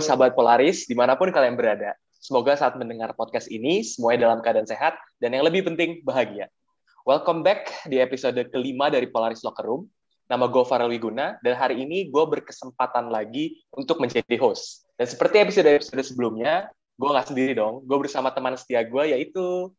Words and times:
Sahabat 0.00 0.32
Polaris, 0.32 0.88
di 0.88 0.96
mana 0.96 1.14
pun 1.14 1.28
kalian 1.28 1.54
berada. 1.54 1.92
Semoga 2.16 2.56
saat 2.56 2.76
mendengar 2.80 3.12
podcast 3.12 3.48
ini, 3.52 3.84
semuanya 3.84 4.28
dalam 4.28 4.40
keadaan 4.40 4.64
sehat, 4.64 4.96
dan 5.20 5.36
yang 5.36 5.44
lebih 5.44 5.68
penting, 5.68 6.00
bahagia. 6.00 6.48
Welcome 7.04 7.44
back 7.44 7.68
di 7.84 8.00
episode 8.00 8.40
kelima 8.48 8.88
dari 8.88 9.08
Polaris 9.08 9.44
Locker 9.44 9.68
Room. 9.68 9.88
Nama 10.28 10.48
gue 10.48 10.64
Farel 10.64 10.92
Wiguna, 10.92 11.36
dan 11.44 11.52
hari 11.56 11.84
ini 11.84 12.08
gue 12.08 12.24
berkesempatan 12.24 13.12
lagi 13.12 13.60
untuk 13.72 14.00
menjadi 14.00 14.36
host. 14.40 14.88
Dan 14.96 15.08
seperti 15.08 15.40
episode-episode 15.44 16.00
sebelumnya, 16.04 16.72
gue 16.96 17.08
nggak 17.08 17.28
sendiri 17.32 17.52
dong. 17.56 17.84
Gue 17.84 18.04
bersama 18.04 18.32
teman 18.32 18.56
setia 18.56 18.84
gue, 18.84 19.04
yaitu 19.16 19.72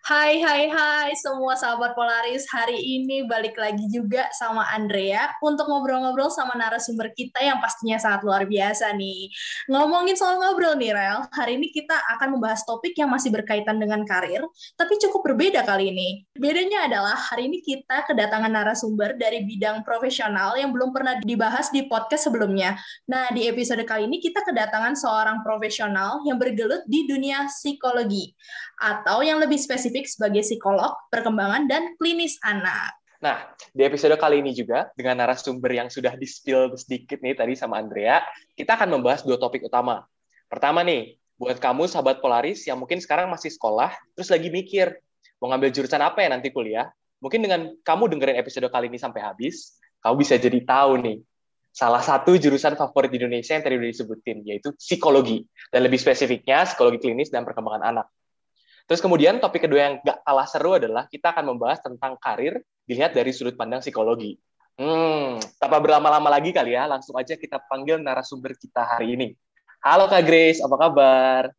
Hai 0.00 0.40
hai 0.40 0.64
hai 0.72 1.12
semua 1.12 1.52
sahabat 1.60 1.92
Polaris 1.92 2.48
hari 2.48 2.80
ini 2.80 3.28
balik 3.28 3.52
lagi 3.60 3.84
juga 3.92 4.32
sama 4.32 4.64
Andrea 4.72 5.28
untuk 5.44 5.68
ngobrol-ngobrol 5.68 6.32
sama 6.32 6.56
narasumber 6.56 7.12
kita 7.12 7.36
yang 7.44 7.60
pastinya 7.60 8.00
sangat 8.00 8.24
luar 8.24 8.48
biasa 8.48 8.96
nih. 8.96 9.28
Ngomongin 9.68 10.16
soal 10.16 10.40
ngobrol 10.40 10.80
nih 10.80 10.96
Rel, 10.96 11.28
hari 11.36 11.60
ini 11.60 11.68
kita 11.68 11.92
akan 12.16 12.32
membahas 12.32 12.64
topik 12.64 12.96
yang 12.96 13.12
masih 13.12 13.28
berkaitan 13.28 13.76
dengan 13.76 14.00
karir, 14.08 14.40
tapi 14.80 14.96
cukup 15.04 15.20
berbeda 15.20 15.68
kali 15.68 15.92
ini. 15.92 16.24
Bedanya 16.32 16.88
adalah 16.88 17.20
hari 17.20 17.52
ini 17.52 17.60
kita 17.60 18.08
kedatangan 18.08 18.56
narasumber 18.56 19.20
dari 19.20 19.44
bidang 19.44 19.84
profesional 19.84 20.56
yang 20.56 20.72
belum 20.72 20.96
pernah 20.96 21.20
dibahas 21.20 21.68
di 21.68 21.84
podcast 21.92 22.32
sebelumnya. 22.32 22.72
Nah, 23.04 23.28
di 23.36 23.44
episode 23.52 23.84
kali 23.84 24.08
ini 24.08 24.16
kita 24.16 24.48
kedatangan 24.48 24.96
seorang 24.96 25.44
profesional 25.44 26.24
yang 26.24 26.40
bergelut 26.40 26.88
di 26.88 27.04
dunia 27.04 27.44
psikologi 27.52 28.32
atau 28.80 29.20
yang 29.20 29.36
lebih 29.36 29.60
spesifik 29.60 30.08
sebagai 30.08 30.40
psikolog, 30.40 30.96
perkembangan, 31.12 31.68
dan 31.68 31.92
klinis 32.00 32.40
anak. 32.40 32.96
Nah, 33.20 33.52
di 33.76 33.84
episode 33.84 34.16
kali 34.16 34.40
ini 34.40 34.56
juga, 34.56 34.88
dengan 34.96 35.20
narasumber 35.20 35.68
yang 35.76 35.92
sudah 35.92 36.16
di-spill 36.16 36.72
sedikit 36.80 37.20
nih 37.20 37.36
tadi 37.36 37.52
sama 37.52 37.76
Andrea, 37.76 38.24
kita 38.56 38.80
akan 38.80 38.96
membahas 38.96 39.20
dua 39.20 39.36
topik 39.36 39.68
utama. 39.68 40.08
Pertama 40.48 40.80
nih, 40.80 41.20
buat 41.36 41.60
kamu 41.60 41.84
sahabat 41.84 42.24
Polaris 42.24 42.64
yang 42.64 42.80
mungkin 42.80 42.96
sekarang 42.96 43.28
masih 43.28 43.52
sekolah, 43.52 43.92
terus 44.16 44.32
lagi 44.32 44.48
mikir, 44.48 44.96
mau 45.36 45.52
ngambil 45.52 45.68
jurusan 45.68 46.00
apa 46.00 46.24
ya 46.24 46.32
nanti 46.32 46.48
kuliah, 46.48 46.88
mungkin 47.20 47.44
dengan 47.44 47.76
kamu 47.84 48.08
dengerin 48.16 48.40
episode 48.40 48.64
kali 48.72 48.88
ini 48.88 48.96
sampai 48.96 49.20
habis, 49.20 49.76
kamu 50.00 50.24
bisa 50.24 50.40
jadi 50.40 50.60
tahu 50.64 51.04
nih, 51.04 51.20
salah 51.70 52.00
satu 52.00 52.40
jurusan 52.40 52.74
favorit 52.74 53.12
di 53.12 53.20
Indonesia 53.20 53.52
yang 53.52 53.64
tadi 53.64 53.76
udah 53.76 53.90
disebutin, 53.92 54.38
yaitu 54.48 54.72
psikologi. 54.80 55.44
Dan 55.68 55.86
lebih 55.86 56.00
spesifiknya, 56.00 56.64
psikologi 56.64 56.98
klinis 57.04 57.28
dan 57.28 57.44
perkembangan 57.44 57.84
anak. 57.84 58.06
Terus 58.90 59.06
kemudian 59.06 59.38
topik 59.38 59.70
kedua 59.70 59.86
yang 59.86 59.94
gak 60.02 60.18
kalah 60.26 60.50
seru 60.50 60.74
adalah 60.74 61.06
kita 61.06 61.30
akan 61.30 61.54
membahas 61.54 61.78
tentang 61.78 62.18
karir 62.18 62.58
dilihat 62.82 63.14
dari 63.14 63.30
sudut 63.30 63.54
pandang 63.54 63.78
psikologi. 63.78 64.34
Hmm, 64.74 65.38
tanpa 65.62 65.78
berlama-lama 65.78 66.26
lagi 66.26 66.50
kali 66.50 66.74
ya, 66.74 66.90
langsung 66.90 67.14
aja 67.14 67.38
kita 67.38 67.62
panggil 67.70 68.02
narasumber 68.02 68.58
kita 68.58 68.82
hari 68.82 69.14
ini. 69.14 69.28
Halo 69.78 70.10
Kak 70.10 70.26
Grace, 70.26 70.58
apa 70.58 70.74
kabar? 70.74 71.54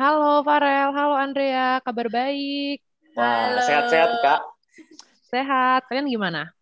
Halo 0.00 0.40
Farel, 0.48 0.96
halo 0.96 1.12
Andrea, 1.12 1.76
kabar 1.84 2.08
baik. 2.08 2.80
Wah, 3.20 3.60
sehat-sehat 3.68 4.10
Kak? 4.24 4.40
Sehat, 5.28 5.84
kalian 5.92 6.08
gimana? 6.08 6.56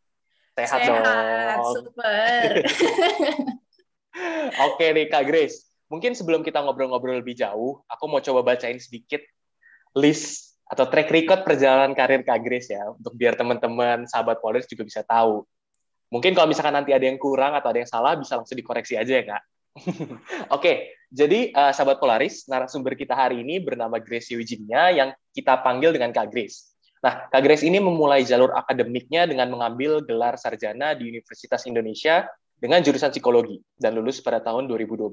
Sehat, 0.59 0.91
sehat 0.91 1.07
dong. 1.07 1.87
super. 1.87 2.67
Oke 4.75 4.91
nih 4.91 5.07
Kak 5.07 5.23
Grace, 5.23 5.71
mungkin 5.87 6.19
sebelum 6.19 6.43
kita 6.43 6.59
ngobrol-ngobrol 6.67 7.23
lebih 7.23 7.39
jauh, 7.39 7.79
aku 7.87 8.11
mau 8.11 8.19
coba 8.19 8.43
bacain 8.43 8.83
sedikit 8.83 9.23
list 9.97 10.51
atau 10.71 10.87
track 10.87 11.11
record 11.11 11.41
perjalanan 11.43 11.91
karir 11.99 12.23
Kak 12.23 12.41
Grace 12.47 12.71
ya, 12.71 12.95
untuk 12.95 13.19
biar 13.19 13.35
teman-teman 13.35 14.07
sahabat 14.07 14.39
Polaris 14.39 14.71
juga 14.71 14.87
bisa 14.87 15.03
tahu. 15.03 15.43
Mungkin 16.11 16.35
kalau 16.35 16.47
misalkan 16.47 16.75
nanti 16.75 16.95
ada 16.95 17.07
yang 17.07 17.19
kurang 17.19 17.59
atau 17.59 17.71
ada 17.75 17.83
yang 17.83 17.91
salah, 17.91 18.15
bisa 18.15 18.39
langsung 18.39 18.55
dikoreksi 18.55 18.95
aja 18.95 19.19
ya 19.19 19.25
Kak. 19.27 19.43
Oke, 19.83 20.11
okay, 20.51 20.75
jadi 21.11 21.51
uh, 21.55 21.75
sahabat 21.75 21.99
Polaris, 21.99 22.47
narasumber 22.47 22.95
kita 22.95 23.19
hari 23.19 23.43
ini 23.43 23.59
bernama 23.59 23.99
Grace 23.99 24.31
Eugenia 24.31 24.95
yang 24.95 25.11
kita 25.35 25.59
panggil 25.63 25.91
dengan 25.91 26.15
Kak 26.15 26.31
Grace. 26.31 26.71
Nah, 27.03 27.27
Kak 27.31 27.43
Grace 27.43 27.67
ini 27.67 27.83
memulai 27.83 28.23
jalur 28.23 28.55
akademiknya 28.55 29.27
dengan 29.27 29.51
mengambil 29.51 30.03
gelar 30.07 30.39
sarjana 30.39 30.95
di 30.95 31.11
Universitas 31.11 31.67
Indonesia 31.67 32.31
dengan 32.61 32.85
jurusan 32.85 33.11
psikologi 33.11 33.59
dan 33.75 33.97
lulus 33.97 34.21
pada 34.23 34.39
tahun 34.39 34.69
2012. 34.71 35.11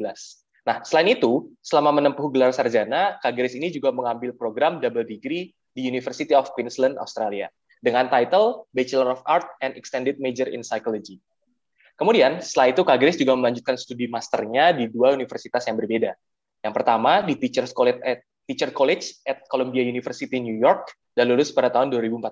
Nah, 0.68 0.84
selain 0.84 1.16
itu, 1.16 1.48
selama 1.64 1.96
menempuh 1.96 2.28
gelar 2.28 2.52
sarjana, 2.52 3.16
Kak 3.24 3.40
Grace 3.40 3.56
ini 3.56 3.72
juga 3.72 3.96
mengambil 3.96 4.36
program 4.36 4.84
double 4.84 5.08
degree 5.08 5.56
di 5.72 5.82
University 5.88 6.36
of 6.36 6.52
Queensland, 6.52 7.00
Australia, 7.00 7.48
dengan 7.80 8.12
title 8.12 8.68
Bachelor 8.76 9.16
of 9.16 9.24
Art 9.24 9.48
and 9.64 9.80
Extended 9.80 10.20
Major 10.20 10.52
in 10.52 10.68
Psychology. 10.68 11.24
Kemudian, 11.96 12.44
setelah 12.44 12.76
itu 12.76 12.84
Kak 12.84 13.00
Grace 13.00 13.16
juga 13.16 13.40
melanjutkan 13.40 13.80
studi 13.80 14.12
masternya 14.12 14.76
di 14.76 14.92
dua 14.92 15.16
universitas 15.16 15.64
yang 15.72 15.80
berbeda. 15.80 16.12
Yang 16.60 16.74
pertama 16.76 17.24
di 17.24 17.40
Teachers 17.40 17.72
College 17.72 18.04
at, 18.04 18.28
Teacher 18.44 18.76
College 18.76 19.24
at 19.24 19.48
Columbia 19.48 19.88
University, 19.88 20.36
New 20.44 20.60
York, 20.60 20.92
dan 21.16 21.32
lulus 21.32 21.56
pada 21.56 21.72
tahun 21.72 21.96
2014. 21.96 22.28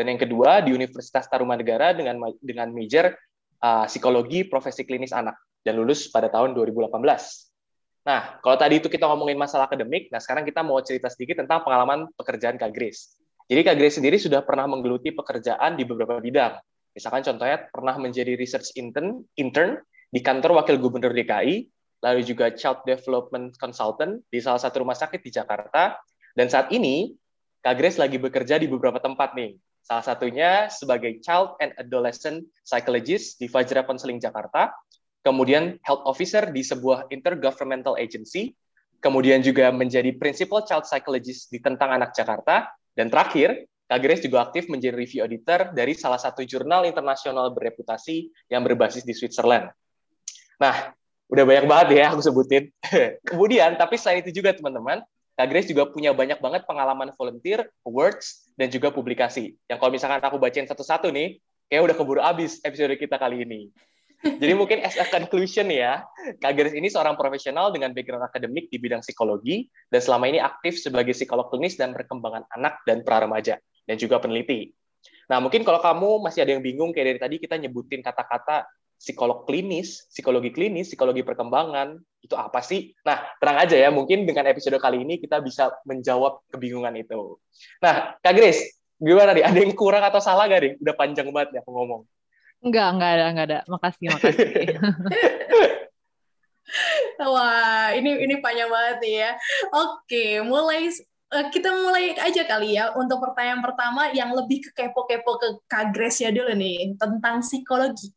Dan 0.00 0.08
yang 0.08 0.16
kedua 0.16 0.64
di 0.64 0.72
Universitas 0.72 1.28
Tarumanegara 1.28 1.92
dengan 1.92 2.24
dengan 2.40 2.72
major 2.72 3.12
uh, 3.60 3.84
psikologi 3.84 4.48
profesi 4.48 4.88
klinis 4.88 5.12
anak 5.12 5.36
dan 5.60 5.76
lulus 5.76 6.08
pada 6.08 6.32
tahun 6.32 6.56
2018. 6.56 7.49
Nah, 8.00 8.40
kalau 8.40 8.56
tadi 8.56 8.80
itu 8.80 8.88
kita 8.88 9.04
ngomongin 9.04 9.36
masalah 9.36 9.68
akademik, 9.68 10.08
nah 10.08 10.16
sekarang 10.16 10.48
kita 10.48 10.64
mau 10.64 10.80
cerita 10.80 11.12
sedikit 11.12 11.44
tentang 11.44 11.60
pengalaman 11.60 12.08
pekerjaan 12.16 12.56
Kak 12.56 12.72
Grace. 12.72 13.20
Jadi 13.44 13.60
Kak 13.60 13.76
Grace 13.76 14.00
sendiri 14.00 14.16
sudah 14.16 14.40
pernah 14.40 14.64
menggeluti 14.64 15.12
pekerjaan 15.12 15.76
di 15.76 15.84
beberapa 15.84 16.16
bidang. 16.16 16.56
Misalkan 16.96 17.20
contohnya 17.20 17.68
pernah 17.68 17.94
menjadi 18.00 18.34
research 18.40 18.72
intern, 18.80 19.20
intern 19.36 19.78
di 20.08 20.24
kantor 20.24 20.62
Wakil 20.62 20.80
Gubernur 20.80 21.12
DKI, 21.12 21.68
lalu 22.00 22.20
juga 22.24 22.50
Child 22.56 22.88
Development 22.88 23.52
Consultant 23.60 24.24
di 24.32 24.40
salah 24.40 24.58
satu 24.58 24.80
rumah 24.80 24.96
sakit 24.96 25.20
di 25.20 25.30
Jakarta, 25.30 26.00
dan 26.32 26.48
saat 26.48 26.72
ini 26.72 27.12
Kak 27.60 27.76
Grace 27.76 28.00
lagi 28.00 28.16
bekerja 28.16 28.56
di 28.56 28.64
beberapa 28.64 28.96
tempat 28.96 29.36
nih. 29.36 29.60
Salah 29.84 30.04
satunya 30.04 30.72
sebagai 30.72 31.20
Child 31.20 31.60
and 31.60 31.76
Adolescent 31.76 32.48
Psychologist 32.64 33.36
di 33.36 33.50
Fajra 33.50 33.84
Counseling 33.84 34.16
Jakarta, 34.16 34.72
kemudian 35.20 35.76
health 35.84 36.04
officer 36.08 36.48
di 36.48 36.64
sebuah 36.64 37.08
intergovernmental 37.12 37.96
agency, 38.00 38.56
kemudian 39.00 39.40
juga 39.40 39.72
menjadi 39.72 40.12
principal 40.16 40.64
child 40.64 40.84
psychologist 40.84 41.48
di 41.48 41.60
Tentang 41.60 41.92
Anak 41.96 42.12
Jakarta, 42.12 42.68
dan 42.96 43.08
terakhir, 43.08 43.68
Kak 43.90 43.98
Grace 44.06 44.22
juga 44.22 44.46
aktif 44.46 44.70
menjadi 44.70 44.94
review 44.94 45.26
editor 45.26 45.74
dari 45.74 45.98
salah 45.98 46.20
satu 46.20 46.46
jurnal 46.46 46.86
internasional 46.86 47.50
bereputasi 47.50 48.30
yang 48.46 48.62
berbasis 48.62 49.02
di 49.02 49.10
Switzerland. 49.10 49.66
Nah, 50.62 50.94
udah 51.26 51.44
banyak 51.46 51.66
banget 51.66 51.88
ya 51.98 52.14
aku 52.14 52.22
sebutin. 52.22 52.70
Kemudian, 53.30 53.74
tapi 53.74 53.98
selain 53.98 54.22
itu 54.22 54.30
juga 54.30 54.54
teman-teman, 54.54 55.02
Kak 55.34 55.46
Grace 55.48 55.72
juga 55.72 55.88
punya 55.88 56.12
banyak 56.12 56.38
banget 56.38 56.62
pengalaman 56.68 57.10
volunteer, 57.16 57.66
awards, 57.82 58.52
dan 58.54 58.68
juga 58.70 58.92
publikasi. 58.92 59.56
Yang 59.66 59.78
kalau 59.80 59.90
misalkan 59.90 60.20
aku 60.22 60.36
bacain 60.38 60.68
satu-satu 60.68 61.08
nih, 61.10 61.40
kayak 61.66 61.90
udah 61.90 61.96
keburu 61.96 62.20
habis 62.20 62.60
episode 62.62 62.94
kita 62.94 63.16
kali 63.16 63.42
ini. 63.48 63.72
Jadi 64.20 64.52
mungkin 64.52 64.84
as 64.84 65.00
a 65.00 65.08
conclusion 65.08 65.72
ya, 65.72 66.04
Kak 66.44 66.52
Garis 66.52 66.76
ini 66.76 66.92
seorang 66.92 67.16
profesional 67.16 67.72
dengan 67.72 67.96
background 67.96 68.28
akademik 68.28 68.68
di 68.68 68.76
bidang 68.76 69.00
psikologi 69.00 69.64
dan 69.88 70.00
selama 70.04 70.28
ini 70.28 70.36
aktif 70.36 70.76
sebagai 70.76 71.16
psikolog 71.16 71.48
klinis 71.48 71.80
dan 71.80 71.96
perkembangan 71.96 72.44
anak 72.52 72.84
dan 72.84 73.00
pra 73.00 73.24
remaja 73.24 73.56
dan 73.88 73.96
juga 73.96 74.20
peneliti. 74.20 74.76
Nah, 75.32 75.40
mungkin 75.40 75.64
kalau 75.64 75.80
kamu 75.80 76.20
masih 76.20 76.44
ada 76.44 76.52
yang 76.52 76.60
bingung 76.60 76.92
kayak 76.92 77.16
dari 77.16 77.20
tadi 77.22 77.36
kita 77.40 77.56
nyebutin 77.56 78.04
kata-kata 78.04 78.68
psikolog 79.00 79.48
klinis, 79.48 80.04
psikologi 80.12 80.52
klinis, 80.52 80.92
psikologi 80.92 81.24
perkembangan, 81.24 81.96
itu 82.20 82.36
apa 82.36 82.60
sih? 82.60 82.92
Nah, 83.08 83.24
tenang 83.40 83.64
aja 83.64 83.76
ya, 83.80 83.88
mungkin 83.88 84.28
dengan 84.28 84.44
episode 84.52 84.76
kali 84.76 85.00
ini 85.00 85.16
kita 85.16 85.40
bisa 85.40 85.72
menjawab 85.88 86.44
kebingungan 86.52 86.92
itu. 87.00 87.40
Nah, 87.80 88.20
Kak 88.20 88.34
Grace, 88.36 88.84
gimana 89.00 89.32
nih? 89.32 89.48
Ada 89.48 89.64
yang 89.64 89.72
kurang 89.72 90.04
atau 90.04 90.20
salah 90.20 90.44
gak 90.44 90.60
nih? 90.60 90.72
Udah 90.76 90.92
panjang 90.92 91.32
banget 91.32 91.56
ya 91.56 91.60
aku 91.64 91.72
ngomong. 91.72 92.04
Enggak, 92.60 92.88
enggak 92.92 93.10
ada, 93.16 93.24
enggak 93.32 93.46
ada. 93.48 93.58
Makasih, 93.68 94.06
makasih. 94.12 94.48
Wah, 97.32 97.90
ini 97.96 98.10
ini 98.20 98.34
panjang 98.38 98.70
banget 98.70 98.98
ya. 99.08 99.30
Oke, 99.74 100.44
mulai 100.44 100.92
eh, 101.34 101.46
kita 101.50 101.72
mulai 101.72 102.14
aja 102.20 102.42
kali 102.46 102.76
ya 102.76 102.92
untuk 102.94 103.20
pertanyaan 103.24 103.64
pertama 103.64 104.12
yang 104.12 104.30
lebih 104.36 104.60
ke 104.68 104.70
kepo-kepo 104.76 105.40
ke 105.40 105.48
Kak 105.66 105.96
Grace 105.96 106.22
ya 106.22 106.30
dulu 106.30 106.52
nih 106.54 106.94
tentang 107.00 107.42
psikologi. 107.42 108.12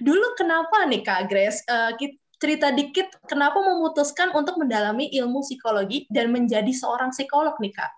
Dulu 0.00 0.34
kenapa 0.38 0.88
nih 0.88 1.02
Kak 1.04 1.28
Grace 1.28 1.60
uh, 1.68 1.92
cerita 2.38 2.70
dikit 2.70 3.18
kenapa 3.26 3.58
memutuskan 3.60 4.30
untuk 4.32 4.62
mendalami 4.62 5.10
ilmu 5.10 5.42
psikologi 5.42 6.06
dan 6.08 6.30
menjadi 6.30 6.70
seorang 6.70 7.10
psikolog 7.10 7.58
nih 7.58 7.74
Kak? 7.74 7.92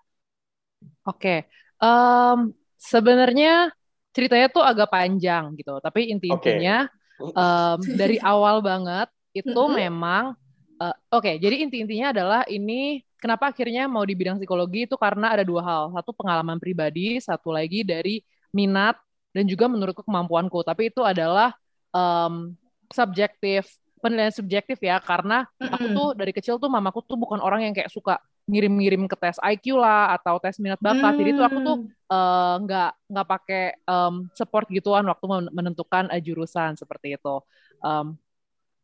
Oke, 1.05 1.45
um, 1.77 2.53
sebenarnya 2.77 3.69
ceritanya 4.11 4.47
tuh 4.51 4.63
agak 4.63 4.91
panjang 4.91 5.55
gitu, 5.55 5.79
tapi 5.79 6.11
inti-intinya 6.11 6.87
okay. 7.19 7.33
um, 7.35 7.79
dari 7.95 8.17
awal 8.31 8.59
banget 8.59 9.07
itu 9.31 9.63
memang 9.71 10.35
uh, 10.79 10.95
oke. 11.11 11.23
Okay, 11.23 11.35
jadi 11.39 11.63
inti-intinya 11.63 12.11
adalah 12.11 12.41
ini 12.47 13.03
kenapa 13.21 13.53
akhirnya 13.53 13.87
mau 13.87 14.03
di 14.03 14.17
bidang 14.17 14.41
psikologi 14.41 14.89
itu 14.89 14.95
karena 14.99 15.31
ada 15.31 15.45
dua 15.45 15.61
hal, 15.63 15.83
satu 15.95 16.11
pengalaman 16.11 16.57
pribadi, 16.59 17.21
satu 17.21 17.53
lagi 17.53 17.85
dari 17.85 18.19
minat 18.51 18.99
dan 19.31 19.47
juga 19.47 19.71
menurutku 19.71 20.03
kemampuanku. 20.03 20.59
Tapi 20.65 20.91
itu 20.91 21.05
adalah 21.05 21.55
um, 21.95 22.51
subjektif 22.91 23.67
penilaian 24.01 24.33
subjektif 24.33 24.81
ya 24.81 24.97
karena 24.97 25.45
aku 25.61 25.85
tuh 25.93 26.07
dari 26.17 26.33
kecil 26.33 26.57
tuh 26.57 26.67
mamaku 26.67 27.05
tuh 27.05 27.15
bukan 27.21 27.37
orang 27.37 27.69
yang 27.69 27.73
kayak 27.77 27.93
suka 27.93 28.17
ngirim-ngirim 28.49 29.05
ke 29.05 29.15
tes 29.17 29.37
IQ 29.41 29.77
lah 29.77 30.17
atau 30.17 30.41
tes 30.41 30.57
minat 30.57 30.81
bakat. 30.81 31.13
Mm. 31.13 31.19
Jadi 31.19 31.29
tuh 31.37 31.45
aku 31.45 31.59
tuh 31.61 31.77
eh, 32.09 32.55
nggak 32.65 32.91
uh, 32.91 32.99
nggak 33.11 33.27
pakai 33.27 33.63
um, 33.85 34.13
support 34.33 34.65
gituan 34.69 35.05
waktu 35.05 35.25
menentukan 35.53 36.09
uh, 36.09 36.21
jurusan 36.21 36.75
seperti 36.75 37.15
itu. 37.15 37.35
Um, 37.81 38.17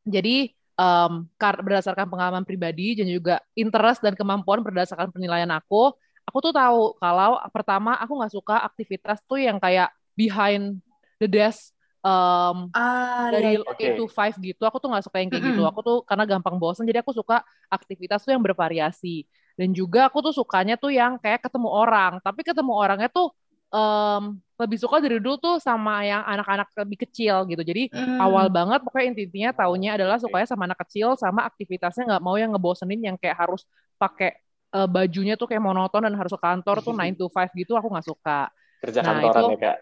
jadi 0.07 0.53
um, 0.79 1.27
berdasarkan 1.37 2.07
pengalaman 2.07 2.45
pribadi 2.47 2.95
dan 2.95 3.09
juga 3.09 3.43
interest 3.57 3.99
dan 3.99 4.13
kemampuan 4.15 4.63
berdasarkan 4.63 5.11
penilaian 5.11 5.49
aku, 5.51 5.91
aku 6.23 6.37
tuh 6.39 6.53
tahu 6.55 6.95
kalau 6.99 7.39
pertama 7.51 7.95
aku 7.99 8.13
nggak 8.19 8.33
suka 8.33 8.55
aktivitas 8.63 9.19
tuh 9.27 9.41
yang 9.41 9.57
kayak 9.59 9.91
behind 10.15 10.79
the 11.19 11.27
desk 11.27 11.71
um, 12.03 12.67
ah, 12.75 13.31
dari 13.31 13.57
iya. 13.57 13.63
okay. 13.63 13.95
to 13.95 14.05
five 14.11 14.35
gitu 14.39 14.63
aku 14.67 14.77
tuh 14.77 14.89
nggak 14.91 15.05
suka 15.07 15.17
yang 15.23 15.29
kayak 15.31 15.43
mm 15.43 15.49
-hmm. 15.51 15.59
gitu 15.59 15.69
aku 15.69 15.79
tuh 15.83 15.97
karena 16.03 16.23
gampang 16.27 16.55
bosan 16.59 16.83
jadi 16.83 17.01
aku 17.01 17.15
suka 17.15 17.41
aktivitas 17.71 18.23
tuh 18.23 18.35
yang 18.35 18.43
bervariasi 18.43 19.23
dan 19.57 19.73
juga 19.73 20.05
aku 20.05 20.21
tuh 20.21 20.33
sukanya 20.37 20.77
tuh 20.77 20.93
yang 20.93 21.17
kayak 21.17 21.41
ketemu 21.41 21.67
orang. 21.73 22.21
Tapi 22.21 22.45
ketemu 22.45 22.77
orangnya 22.77 23.09
tuh 23.09 23.33
um, 23.73 24.37
lebih 24.57 24.77
suka 24.77 25.01
dari 25.01 25.17
dulu 25.17 25.37
tuh 25.37 25.55
sama 25.57 26.05
yang 26.05 26.21
anak-anak 26.21 26.69
lebih 26.77 27.09
kecil 27.09 27.45
gitu. 27.49 27.61
Jadi 27.65 27.89
hmm. 27.89 28.21
awal 28.21 28.53
banget 28.53 28.85
pokoknya 28.85 29.17
intinya 29.17 29.49
taunya 29.53 29.97
adalah 29.97 30.21
sukanya 30.21 30.47
sama 30.49 30.69
anak 30.69 30.79
kecil 30.85 31.17
sama 31.17 31.45
aktivitasnya 31.49 32.05
nggak 32.05 32.23
mau 32.23 32.37
yang 32.37 32.53
ngebosenin 32.53 33.01
yang 33.01 33.17
kayak 33.17 33.37
harus 33.37 33.65
pakai 33.97 34.37
uh, 34.77 34.85
bajunya 34.85 35.33
tuh 35.33 35.49
kayak 35.49 35.61
monoton 35.65 36.05
dan 36.05 36.13
harus 36.13 36.29
ke 36.33 36.41
kantor 36.41 36.85
tuh 36.85 36.93
9 36.93 37.17
to 37.17 37.25
5 37.29 37.53
gitu 37.57 37.73
aku 37.73 37.87
nggak 37.89 38.07
suka. 38.07 38.39
Kerja 38.77 39.01
nah, 39.01 39.17
kantoran 39.17 39.41
itu, 39.41 39.49
ya 39.49 39.57
kak? 39.57 39.77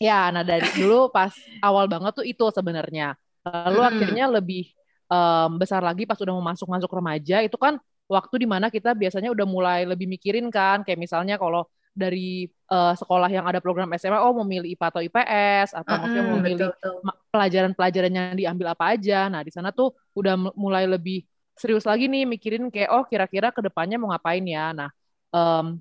Ya 0.00 0.20
nah 0.32 0.40
dari 0.40 0.68
dulu 0.72 1.12
pas 1.12 1.36
awal 1.60 1.84
banget 1.92 2.12
tuh 2.16 2.24
itu 2.24 2.44
sebenarnya. 2.48 3.20
Lalu 3.44 3.80
hmm. 3.80 3.90
akhirnya 3.92 4.24
lebih 4.32 4.64
um, 5.08 5.60
besar 5.60 5.84
lagi 5.84 6.08
pas 6.08 6.16
udah 6.16 6.32
mau 6.32 6.44
masuk 6.44 6.68
masuk 6.68 6.88
remaja 6.88 7.44
itu 7.44 7.56
kan 7.56 7.76
waktu 8.10 8.42
di 8.42 8.46
mana 8.50 8.66
kita 8.74 8.90
biasanya 8.98 9.30
udah 9.30 9.46
mulai 9.46 9.80
lebih 9.86 10.10
mikirin 10.10 10.50
kan 10.50 10.82
kayak 10.82 10.98
misalnya 10.98 11.38
kalau 11.38 11.62
dari 11.94 12.50
uh, 12.70 12.94
sekolah 12.94 13.30
yang 13.30 13.46
ada 13.46 13.58
program 13.62 13.90
SMA 13.98 14.18
oh 14.18 14.34
mau 14.34 14.46
milih 14.46 14.74
IPA 14.74 14.86
atau 14.90 15.02
IPS 15.02 15.68
atau 15.74 15.90
mm, 15.94 16.00
maksudnya 16.02 16.24
mau 16.26 16.38
milih 16.38 16.58
pelajaran-pelajaran 17.30 18.12
yang 18.14 18.34
diambil 18.38 18.66
apa 18.74 18.94
aja. 18.94 19.26
Nah 19.26 19.42
di 19.42 19.50
sana 19.54 19.70
tuh 19.70 19.94
udah 20.14 20.34
mulai 20.54 20.86
lebih 20.86 21.26
serius 21.58 21.84
lagi 21.84 22.06
nih 22.06 22.24
mikirin 22.26 22.70
kayak 22.70 22.90
oh 22.94 23.04
kira-kira 23.06 23.50
ke 23.54 23.60
depannya 23.62 23.98
mau 23.98 24.10
ngapain 24.10 24.42
ya. 24.42 24.70
Nah 24.74 24.90
um, 25.34 25.78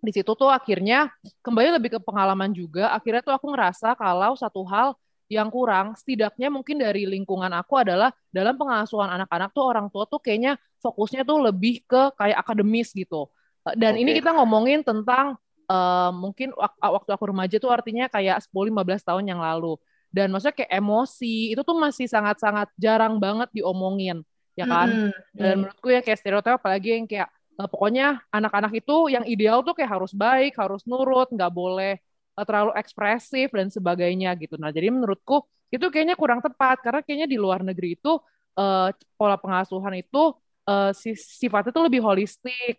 di 0.00 0.12
situ 0.16 0.32
tuh 0.32 0.48
akhirnya 0.48 1.12
kembali 1.44 1.76
lebih 1.76 1.90
ke 1.96 2.00
pengalaman 2.00 2.52
juga. 2.52 2.92
Akhirnya 2.92 3.20
tuh 3.20 3.36
aku 3.36 3.52
ngerasa 3.52 3.96
kalau 3.96 4.32
satu 4.36 4.64
hal 4.68 4.96
yang 5.30 5.46
kurang 5.46 5.94
setidaknya 5.94 6.50
mungkin 6.50 6.82
dari 6.82 7.06
lingkungan 7.06 7.54
aku 7.54 7.86
adalah 7.86 8.10
dalam 8.34 8.58
pengasuhan 8.58 9.14
anak-anak 9.14 9.54
tuh 9.54 9.62
orang 9.62 9.86
tua 9.86 10.02
tuh 10.10 10.18
kayaknya 10.18 10.58
fokusnya 10.82 11.22
tuh 11.22 11.38
lebih 11.46 11.86
ke 11.86 12.10
kayak 12.18 12.34
akademis 12.42 12.90
gitu. 12.90 13.30
Eh, 13.62 13.78
dan 13.78 13.94
okay. 13.94 14.02
ini 14.02 14.10
kita 14.18 14.34
ngomongin 14.34 14.82
tentang 14.82 15.38
uh, 15.70 16.10
mungkin 16.10 16.50
waktu 16.82 17.10
aku 17.14 17.24
remaja 17.30 17.62
tuh 17.62 17.70
artinya 17.70 18.10
kayak 18.10 18.42
10-15 18.50 19.06
tahun 19.06 19.24
yang 19.30 19.38
lalu. 19.38 19.78
Dan 20.10 20.34
maksudnya 20.34 20.66
kayak 20.66 20.74
emosi 20.82 21.54
itu 21.54 21.62
tuh 21.62 21.78
masih 21.78 22.10
sangat-sangat 22.10 22.66
jarang 22.74 23.22
banget 23.22 23.46
diomongin, 23.54 24.26
ya 24.58 24.66
kan? 24.66 24.90
Mm 24.90 24.98
-hmm. 25.14 25.38
Dan 25.38 25.54
menurutku 25.62 25.94
ya 25.94 26.02
kayak 26.02 26.18
stereotip 26.18 26.58
apalagi 26.58 26.98
yang 26.98 27.06
kayak 27.06 27.30
uh, 27.54 27.70
pokoknya 27.70 28.18
anak-anak 28.34 28.82
itu 28.82 29.14
yang 29.14 29.22
ideal 29.30 29.62
tuh 29.62 29.78
kayak 29.78 29.94
harus 29.94 30.10
baik, 30.10 30.58
harus 30.58 30.82
nurut, 30.90 31.30
nggak 31.30 31.54
boleh 31.54 32.02
terlalu 32.34 32.72
ekspresif 32.78 33.52
dan 33.52 33.68
sebagainya 33.68 34.32
gitu. 34.38 34.56
Nah, 34.56 34.72
jadi 34.72 34.88
menurutku 34.88 35.44
itu 35.70 35.86
kayaknya 35.92 36.18
kurang 36.18 36.42
tepat 36.42 36.82
karena 36.82 37.00
kayaknya 37.04 37.28
di 37.30 37.38
luar 37.38 37.62
negeri 37.62 37.94
itu 37.94 38.18
uh, 38.58 38.88
pola 39.14 39.36
pengasuhan 39.38 40.02
itu 40.02 40.34
uh, 40.66 40.90
sifatnya 40.94 41.70
itu 41.70 41.82
lebih 41.82 42.00
holistik. 42.02 42.76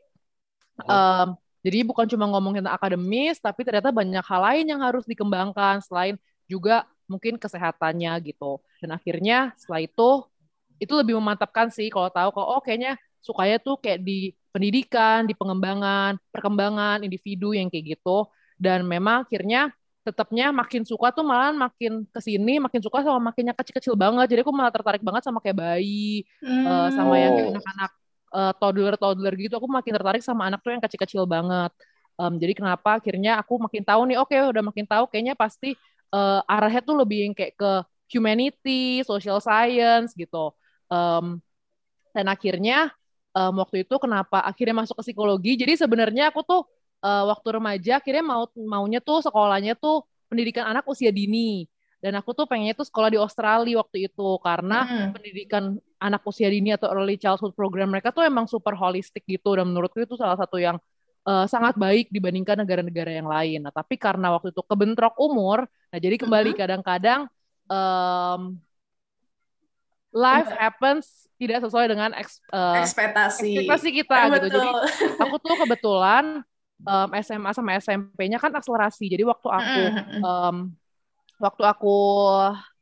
Um, 0.81 1.37
jadi 1.61 1.85
bukan 1.85 2.09
cuma 2.09 2.25
ngomongin 2.25 2.65
tentang 2.65 2.75
akademis, 2.75 3.37
tapi 3.37 3.61
ternyata 3.61 3.93
banyak 3.93 4.25
hal 4.25 4.41
lain 4.41 4.65
yang 4.65 4.81
harus 4.81 5.05
dikembangkan 5.05 5.85
selain 5.85 6.17
juga 6.49 6.89
mungkin 7.05 7.37
kesehatannya 7.37 8.11
gitu. 8.33 8.59
Dan 8.81 8.97
akhirnya 8.97 9.53
setelah 9.55 9.85
itu 9.85 10.09
itu 10.81 10.93
lebih 10.97 11.13
memantapkan 11.21 11.69
sih 11.69 11.93
kalau 11.93 12.09
tahu 12.09 12.33
kalau 12.33 12.57
oh 12.57 12.61
kayaknya 12.65 12.97
sukanya 13.21 13.61
tuh 13.61 13.77
kayak 13.77 14.01
di 14.01 14.33
pendidikan, 14.49 15.29
di 15.29 15.37
pengembangan, 15.37 16.17
perkembangan 16.33 17.05
individu 17.05 17.53
yang 17.53 17.69
kayak 17.69 17.95
gitu 17.95 18.25
dan 18.61 18.85
memang 18.85 19.25
akhirnya 19.25 19.73
tetapnya 20.05 20.53
makin 20.53 20.85
suka 20.85 21.09
tuh 21.13 21.25
malah 21.25 21.53
makin 21.53 22.05
ke 22.09 22.19
sini 22.21 22.61
makin 22.61 22.81
suka 22.81 23.01
sama 23.01 23.33
makinnya 23.33 23.53
kecil-kecil 23.57 23.93
banget 23.97 24.33
jadi 24.33 24.41
aku 24.45 24.53
malah 24.53 24.73
tertarik 24.73 25.01
banget 25.01 25.25
sama 25.25 25.41
kayak 25.41 25.57
bayi 25.57 26.25
hmm. 26.41 26.65
uh, 26.65 26.89
sama 26.93 27.17
yang 27.17 27.31
kayak 27.37 27.49
oh. 27.49 27.53
anak-anak 27.57 27.91
uh, 28.33 28.53
toddler 28.57 28.95
toddler 28.97 29.33
gitu 29.37 29.53
aku 29.57 29.69
makin 29.69 29.93
tertarik 29.97 30.21
sama 30.25 30.49
anak 30.49 30.61
tuh 30.65 30.73
yang 30.73 30.81
kecil-kecil 30.81 31.25
banget 31.29 31.73
um, 32.17 32.33
jadi 32.37 32.53
kenapa 32.57 32.97
akhirnya 32.97 33.37
aku 33.37 33.61
makin 33.61 33.81
tahu 33.85 34.01
nih 34.09 34.17
oke 34.17 34.33
okay, 34.33 34.41
udah 34.41 34.63
makin 34.65 34.85
tahu 34.89 35.05
kayaknya 35.05 35.37
pasti 35.37 35.77
uh, 36.13 36.41
arahnya 36.49 36.81
tuh 36.81 36.95
lebih 36.97 37.17
yang 37.29 37.33
kayak 37.37 37.53
ke 37.53 37.71
humanity 38.09 39.05
social 39.05 39.37
science 39.37 40.17
gitu 40.17 40.49
um, 40.89 41.37
dan 42.09 42.25
akhirnya 42.25 42.89
um, 43.37 43.53
waktu 43.61 43.85
itu 43.85 43.95
kenapa 44.01 44.41
akhirnya 44.41 44.81
masuk 44.81 44.97
ke 44.97 45.13
psikologi 45.13 45.53
jadi 45.61 45.77
sebenarnya 45.77 46.33
aku 46.33 46.41
tuh 46.41 46.61
uh, 47.01 47.23
waktu 47.29 47.47
remaja 47.59 47.99
akhirnya 47.99 48.23
mau 48.23 48.47
maunya 48.55 49.03
tuh 49.03 49.25
sekolahnya 49.25 49.75
tuh 49.77 50.05
pendidikan 50.31 50.69
anak 50.69 50.87
usia 50.87 51.11
dini 51.11 51.67
dan 52.01 52.17
aku 52.17 52.33
tuh 52.33 52.49
pengennya 52.49 52.73
tuh 52.73 52.87
sekolah 52.89 53.13
di 53.13 53.19
Australia 53.21 53.77
waktu 53.77 54.09
itu 54.09 54.29
karena 54.41 54.85
hmm. 54.89 55.09
pendidikan 55.13 55.77
anak 56.01 56.25
usia 56.25 56.49
dini 56.49 56.73
atau 56.73 56.89
early 56.89 57.13
childhood 57.13 57.53
program 57.53 57.93
mereka 57.93 58.09
tuh 58.09 58.25
emang 58.25 58.49
super 58.49 58.73
holistik 58.73 59.21
gitu 59.29 59.53
dan 59.53 59.69
menurutku 59.69 60.01
itu 60.01 60.17
salah 60.17 60.33
satu 60.33 60.57
yang 60.57 60.81
uh, 61.29 61.45
sangat 61.45 61.77
baik 61.77 62.09
dibandingkan 62.09 62.57
negara-negara 62.57 63.11
yang 63.13 63.29
lain. 63.29 63.61
Nah 63.61 63.73
tapi 63.73 64.01
karena 64.01 64.33
waktu 64.33 64.49
itu 64.49 64.65
kebentrok 64.65 65.13
umur, 65.21 65.69
nah 65.93 65.99
jadi 66.01 66.17
kembali 66.17 66.57
kadang-kadang 66.57 67.29
um, 67.69 68.57
life 70.09 70.51
happens 70.57 71.29
tidak 71.37 71.61
sesuai 71.69 71.85
dengan 71.85 72.09
eks, 72.17 72.41
uh, 72.49 72.81
ekspektasi 72.81 73.61
ekspektasi 73.61 73.89
kita 73.93 74.15
eh, 74.17 74.29
gitu. 74.37 74.47
Jadi 74.57 74.69
aku 75.21 75.35
tuh 75.37 75.55
kebetulan 75.65 76.41
um, 76.85 77.09
SMA 77.21 77.51
sama 77.53 77.77
SMP-nya 77.77 78.37
kan 78.41 78.51
akselerasi. 78.53 79.09
Jadi 79.09 79.23
waktu 79.25 79.47
aku 79.47 79.81
um, 80.21 80.55
waktu 81.41 81.63
aku 81.65 81.95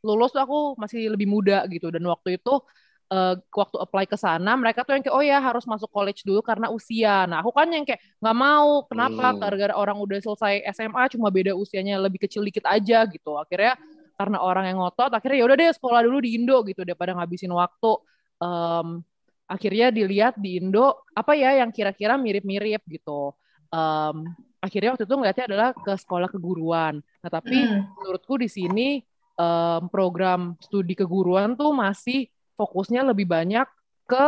lulus 0.03 0.31
tuh 0.31 0.43
aku 0.43 0.59
masih 0.79 1.11
lebih 1.11 1.27
muda 1.27 1.67
gitu 1.67 1.91
dan 1.91 2.03
waktu 2.07 2.39
itu 2.39 2.63
uh, 3.11 3.35
waktu 3.35 3.77
apply 3.79 4.05
ke 4.07 4.15
sana 4.15 4.55
mereka 4.55 4.87
tuh 4.87 4.95
yang 4.95 5.03
kayak 5.03 5.15
oh 5.15 5.23
ya 5.23 5.37
harus 5.43 5.67
masuk 5.67 5.91
college 5.91 6.23
dulu 6.23 6.39
karena 6.39 6.71
usia. 6.71 7.27
Nah, 7.27 7.43
aku 7.43 7.51
kan 7.51 7.67
yang 7.67 7.83
kayak 7.83 7.99
nggak 8.23 8.37
mau. 8.37 8.87
Kenapa? 8.87 9.35
Hmm. 9.35 9.39
Gara-gara 9.43 9.73
orang 9.75 9.97
udah 9.99 10.19
selesai 10.23 10.63
SMA 10.75 11.03
cuma 11.11 11.27
beda 11.31 11.55
usianya 11.55 11.99
lebih 11.99 12.23
kecil 12.23 12.45
dikit 12.45 12.63
aja 12.67 13.03
gitu. 13.09 13.35
Akhirnya 13.35 13.75
karena 14.19 14.43
orang 14.43 14.67
yang 14.67 14.83
ngotot 14.83 15.15
akhirnya 15.15 15.37
ya 15.39 15.45
udah 15.47 15.55
deh 15.55 15.71
sekolah 15.71 16.03
dulu 16.03 16.19
di 16.19 16.35
Indo 16.35 16.59
gitu 16.67 16.83
daripada 16.83 17.15
ngabisin 17.15 17.51
waktu. 17.51 17.91
Um, 18.39 19.03
akhirnya 19.49 19.89
dilihat 19.89 20.37
di 20.37 20.61
Indo 20.61 21.03
apa 21.11 21.33
ya 21.33 21.59
yang 21.59 21.73
kira-kira 21.73 22.15
mirip-mirip 22.15 22.85
gitu 22.85 23.33
um, 23.73 24.29
akhirnya 24.59 24.93
waktu 24.93 25.05
itu 25.07 25.15
ngeliatnya 25.15 25.45
adalah 25.49 25.69
ke 25.73 25.93
sekolah 25.95 26.29
keguruan. 26.29 26.99
Nah 26.99 27.29
tapi 27.31 27.57
mm. 27.57 27.95
menurutku 27.95 28.35
di 28.35 28.49
sini 28.51 28.99
um, 29.39 29.87
program 29.87 30.59
studi 30.59 30.93
keguruan 30.93 31.55
tuh 31.55 31.71
masih 31.71 32.27
fokusnya 32.59 33.07
lebih 33.07 33.25
banyak 33.25 33.65
ke 34.03 34.27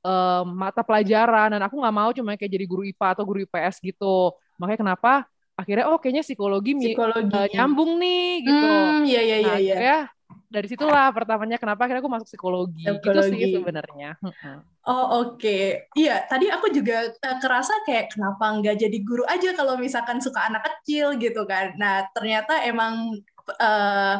um, 0.00 0.46
mata 0.56 0.80
pelajaran 0.80 1.52
dan 1.52 1.62
aku 1.62 1.76
nggak 1.76 1.96
mau 1.96 2.10
cuma 2.16 2.34
kayak 2.40 2.52
jadi 2.56 2.64
guru 2.64 2.82
IPA 2.88 3.08
atau 3.12 3.24
guru 3.28 3.38
IPS 3.44 3.84
gitu. 3.84 4.32
Makanya 4.56 4.80
kenapa 4.80 5.12
akhirnya 5.56 5.88
oh 5.88 6.00
kayaknya 6.00 6.24
psikologi, 6.24 6.72
psikologi. 6.76 7.32
Uh, 7.32 7.48
nyambung 7.52 8.00
nih 8.00 8.44
gitu. 8.44 8.66
Hmm, 8.66 9.04
iya 9.04 9.22
iya 9.22 9.36
iya. 9.38 9.52
Nah, 9.52 9.60
iya 9.60 9.98
dari 10.46 10.66
situlah 10.70 11.10
pertamanya 11.10 11.58
kenapa 11.58 11.84
akhirnya 11.86 12.02
aku 12.02 12.12
masuk 12.12 12.28
psikologi, 12.30 12.86
gitu 12.86 12.98
psikologi. 13.02 13.28
itu 13.34 13.34
sih 13.34 13.54
sebenarnya. 13.58 14.10
Oh 14.86 15.26
oke, 15.26 15.42
okay. 15.42 15.90
iya 15.98 16.22
tadi 16.30 16.46
aku 16.46 16.70
juga 16.70 17.10
uh, 17.10 17.38
kerasa 17.42 17.74
kayak 17.82 18.14
kenapa 18.14 18.62
nggak 18.62 18.76
jadi 18.86 18.98
guru 19.02 19.26
aja 19.26 19.50
kalau 19.58 19.74
misalkan 19.74 20.22
suka 20.22 20.46
anak 20.46 20.62
kecil 20.62 21.18
gitu 21.18 21.42
kan. 21.42 21.74
Nah 21.74 22.06
ternyata 22.14 22.62
emang 22.62 23.18
uh, 23.58 24.16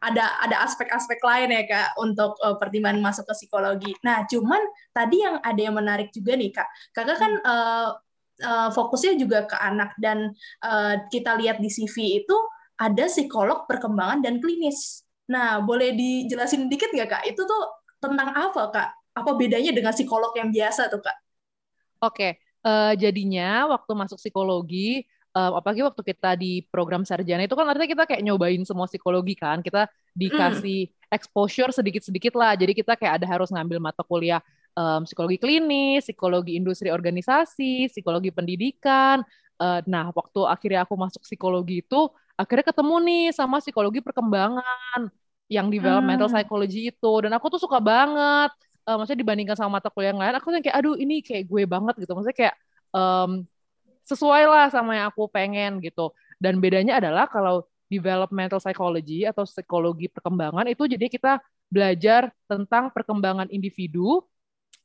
ada 0.00 0.24
ada 0.42 0.56
aspek-aspek 0.64 1.20
lain 1.22 1.54
ya 1.54 1.62
kak 1.68 1.88
untuk 2.00 2.34
uh, 2.40 2.56
pertimbangan 2.56 3.04
masuk 3.04 3.28
ke 3.28 3.34
psikologi. 3.36 3.92
Nah 4.00 4.24
cuman 4.26 4.60
tadi 4.96 5.22
yang 5.22 5.36
ada 5.44 5.60
yang 5.60 5.76
menarik 5.76 6.08
juga 6.10 6.34
nih 6.34 6.50
kak, 6.56 6.68
kakak 6.96 7.18
kan 7.20 7.32
uh, 7.44 7.88
uh, 8.42 8.68
fokusnya 8.72 9.18
juga 9.18 9.46
ke 9.46 9.56
anak 9.58 9.94
dan 9.98 10.32
uh, 10.64 10.94
kita 11.12 11.36
lihat 11.38 11.60
di 11.62 11.70
CV 11.70 12.24
itu 12.24 12.36
ada 12.78 13.10
psikolog 13.10 13.66
perkembangan 13.66 14.22
dan 14.22 14.38
klinis. 14.38 15.02
Nah, 15.28 15.60
boleh 15.60 15.92
dijelasin 15.92 16.66
dikit 16.72 16.88
nggak, 16.88 17.08
Kak? 17.08 17.22
Itu 17.28 17.44
tuh 17.44 17.62
tentang 18.00 18.32
apa, 18.32 18.62
Kak? 18.72 18.88
Apa 19.12 19.30
bedanya 19.36 19.70
dengan 19.70 19.92
psikolog 19.92 20.32
yang 20.34 20.48
biasa 20.48 20.88
tuh, 20.88 21.04
Kak? 21.04 21.16
Oke, 22.00 22.38
uh, 22.64 22.96
jadinya 22.96 23.68
waktu 23.68 23.92
masuk 23.92 24.16
psikologi, 24.16 25.04
um, 25.38 25.52
apalagi 25.58 25.82
waktu 25.84 26.02
kita 26.02 26.34
di 26.38 26.64
program 26.68 27.06
sarjana 27.06 27.46
itu 27.46 27.54
kan 27.54 27.66
artinya 27.68 27.88
kita 27.88 28.04
kayak 28.08 28.22
nyobain 28.24 28.62
semua 28.66 28.90
psikologi 28.90 29.34
kan 29.38 29.62
kita 29.62 29.86
dikasih 30.16 30.88
mm. 30.90 31.14
exposure 31.14 31.70
sedikit-sedikit 31.70 32.34
lah 32.34 32.58
jadi 32.58 32.72
kita 32.74 32.98
kayak 32.98 33.22
ada 33.22 33.26
harus 33.28 33.52
ngambil 33.54 33.78
mata 33.78 34.02
kuliah 34.02 34.42
um, 34.74 35.06
psikologi 35.06 35.38
klinis 35.38 36.06
psikologi 36.06 36.58
industri 36.58 36.90
organisasi 36.90 37.86
psikologi 37.92 38.34
pendidikan 38.34 39.22
uh, 39.62 39.80
nah 39.86 40.10
waktu 40.10 40.40
akhirnya 40.48 40.82
aku 40.84 40.94
masuk 40.98 41.22
psikologi 41.22 41.84
itu 41.84 42.10
akhirnya 42.38 42.70
ketemu 42.70 42.94
nih 43.02 43.24
sama 43.34 43.58
psikologi 43.58 43.98
perkembangan 43.98 45.10
yang 45.50 45.66
developmental 45.68 46.30
hmm. 46.30 46.34
psychology 46.38 46.94
itu 46.94 47.12
dan 47.24 47.34
aku 47.34 47.50
tuh 47.50 47.60
suka 47.60 47.82
banget 47.82 48.54
uh, 48.86 48.94
maksudnya 48.94 49.20
dibandingkan 49.26 49.56
sama 49.58 49.82
mata 49.82 49.90
kuliah 49.90 50.14
yang 50.14 50.20
lain 50.22 50.38
aku 50.38 50.54
tuh 50.54 50.62
kayak 50.62 50.76
aduh 50.78 50.94
ini 50.94 51.18
kayak 51.24 51.50
gue 51.50 51.66
banget 51.66 51.98
gitu 51.98 52.12
maksudnya 52.14 52.36
kayak 52.36 52.54
um, 52.94 53.42
sesuai 54.08 54.48
lah 54.48 54.66
sama 54.72 54.96
yang 54.96 55.06
aku 55.12 55.28
pengen 55.28 55.84
gitu. 55.84 56.16
Dan 56.40 56.64
bedanya 56.64 56.96
adalah 56.96 57.28
kalau 57.28 57.68
developmental 57.92 58.60
psychology 58.60 59.28
atau 59.28 59.44
psikologi 59.44 60.08
perkembangan 60.08 60.64
itu 60.72 60.88
jadi 60.88 61.08
kita 61.12 61.40
belajar 61.68 62.32
tentang 62.48 62.88
perkembangan 62.92 63.52
individu 63.52 64.24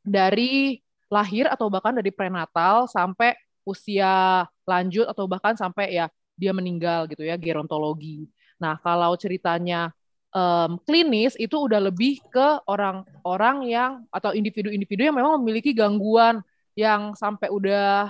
dari 0.03 0.83
lahir 1.07 1.47
atau 1.47 1.71
bahkan 1.71 1.95
dari 1.95 2.11
prenatal 2.11 2.91
sampai 2.91 3.35
usia 3.63 4.43
lanjut 4.67 5.07
atau 5.07 5.23
bahkan 5.27 5.55
sampai 5.55 5.95
ya 5.95 6.11
dia 6.33 6.51
meninggal 6.51 7.05
gitu 7.09 7.21
ya 7.25 7.37
gerontologi. 7.37 8.25
Nah 8.57 8.77
kalau 8.81 9.13
ceritanya 9.17 9.93
um, 10.33 10.81
klinis 10.83 11.37
itu 11.37 11.55
udah 11.55 11.79
lebih 11.79 12.19
ke 12.27 12.65
orang-orang 12.65 13.57
yang 13.69 13.91
atau 14.09 14.33
individu-individu 14.33 15.07
yang 15.07 15.17
memang 15.17 15.39
memiliki 15.39 15.71
gangguan 15.71 16.41
yang 16.73 17.13
sampai 17.13 17.53
udah 17.53 18.09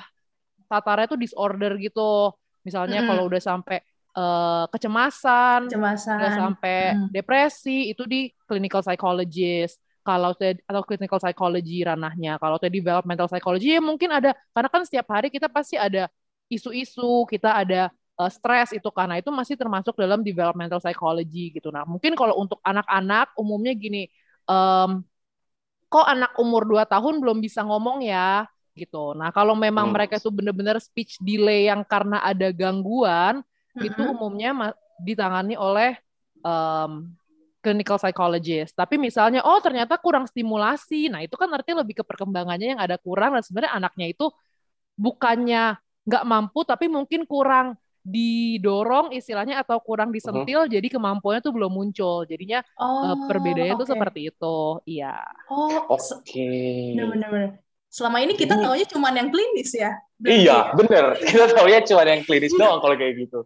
tatarnya 0.72 1.12
tuh 1.12 1.20
disorder 1.20 1.76
gitu. 1.78 2.32
Misalnya 2.64 3.04
mm. 3.04 3.08
kalau 3.12 3.24
udah 3.28 3.42
sampai 3.44 3.84
uh, 4.16 4.66
kecemasan, 4.72 5.68
kecemasan, 5.68 6.18
udah 6.18 6.32
sampai 6.32 6.78
mm. 6.96 7.08
depresi 7.12 7.92
itu 7.92 8.08
di 8.08 8.32
clinical 8.48 8.82
psychologist. 8.82 9.78
Kalau 10.04 10.36
atau 10.36 10.84
clinical 10.84 11.16
psychology 11.16 11.80
ranahnya, 11.88 12.36
kalau 12.36 12.60
tadi 12.60 12.84
developmental 12.84 13.32
psychology 13.32 13.72
ya 13.72 13.80
mungkin 13.80 14.12
ada 14.12 14.36
karena 14.52 14.68
kan 14.68 14.84
setiap 14.84 15.08
hari 15.08 15.32
kita 15.32 15.48
pasti 15.48 15.80
ada 15.80 16.12
isu-isu, 16.52 17.24
kita 17.32 17.56
ada 17.56 17.88
uh, 18.20 18.32
stres 18.32 18.76
itu 18.76 18.90
karena 18.94 19.18
itu 19.22 19.30
masih 19.30 19.56
termasuk 19.58 19.94
dalam 19.98 20.22
developmental 20.22 20.82
psychology 20.82 21.54
gitu. 21.54 21.70
Nah, 21.74 21.86
mungkin 21.88 22.14
kalau 22.14 22.38
untuk 22.42 22.60
anak-anak 22.62 23.34
umumnya 23.38 23.74
gini, 23.78 24.10
um, 24.50 25.06
kok 25.88 26.06
anak 26.10 26.34
umur 26.42 26.66
2 26.66 26.86
tahun 26.90 27.22
belum 27.22 27.38
bisa 27.42 27.62
ngomong 27.62 28.02
ya? 28.02 28.50
gitu. 28.74 29.14
Nah, 29.14 29.30
kalau 29.30 29.54
memang 29.54 29.90
hmm. 29.90 29.94
mereka 29.94 30.16
itu 30.18 30.34
benar-benar 30.34 30.82
speech 30.82 31.22
delay 31.22 31.70
yang 31.70 31.86
karena 31.86 32.20
ada 32.26 32.50
gangguan, 32.50 33.46
hmm. 33.78 33.86
itu 33.86 34.02
umumnya 34.02 34.74
ditangani 35.02 35.54
oleh 35.54 35.98
um, 36.42 37.14
clinical 37.62 38.02
psychologist. 38.02 38.74
Tapi 38.74 38.98
misalnya, 38.98 39.46
oh 39.46 39.62
ternyata 39.62 39.96
kurang 40.02 40.26
stimulasi, 40.26 41.08
nah 41.14 41.22
itu 41.22 41.38
kan 41.38 41.48
artinya 41.54 41.86
lebih 41.86 42.02
ke 42.02 42.04
perkembangannya 42.04 42.78
yang 42.78 42.82
ada 42.82 42.98
kurang 43.00 43.38
dan 43.38 43.44
sebenarnya 43.46 43.74
anaknya 43.78 44.08
itu 44.12 44.28
bukannya 44.98 45.78
nggak 46.04 46.24
mampu, 46.28 46.60
tapi 46.68 46.92
mungkin 46.92 47.24
kurang 47.24 47.80
didorong 48.04 49.16
istilahnya 49.16 49.64
atau 49.64 49.80
kurang 49.80 50.12
disentil, 50.12 50.64
uh 50.64 50.66
-huh. 50.68 50.74
jadi 50.76 50.88
kemampuannya 50.92 51.40
tuh 51.40 51.56
belum 51.56 51.72
muncul. 51.72 52.28
Jadinya 52.28 52.60
oh, 52.76 53.16
uh, 53.16 53.16
perbedaannya 53.32 53.80
okay. 53.80 53.82
tuh 53.82 53.90
seperti 53.90 54.20
itu, 54.28 54.58
iya. 54.84 55.24
Oh, 55.48 55.88
oke. 55.88 56.22
Okay. 56.28 57.00
Benar-benar 57.00 57.64
selama 57.94 58.26
ini 58.26 58.34
kita 58.34 58.58
taunya 58.58 58.90
cuma 58.90 59.14
yang 59.14 59.30
klinis 59.30 59.70
ya. 59.78 59.94
Berarti 60.18 60.42
iya, 60.42 60.58
ya? 60.58 60.74
bener. 60.74 61.04
Kita 61.22 61.46
taunya 61.54 61.80
cuma 61.86 62.02
yang 62.10 62.26
klinis 62.26 62.54
doang 62.58 62.82
kalau 62.82 62.96
kayak 62.98 63.14
gitu. 63.22 63.46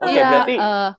Oke, 0.00 0.08
okay, 0.08 0.16
ya, 0.16 0.24
berarti 0.32 0.54
uh, 0.56 0.90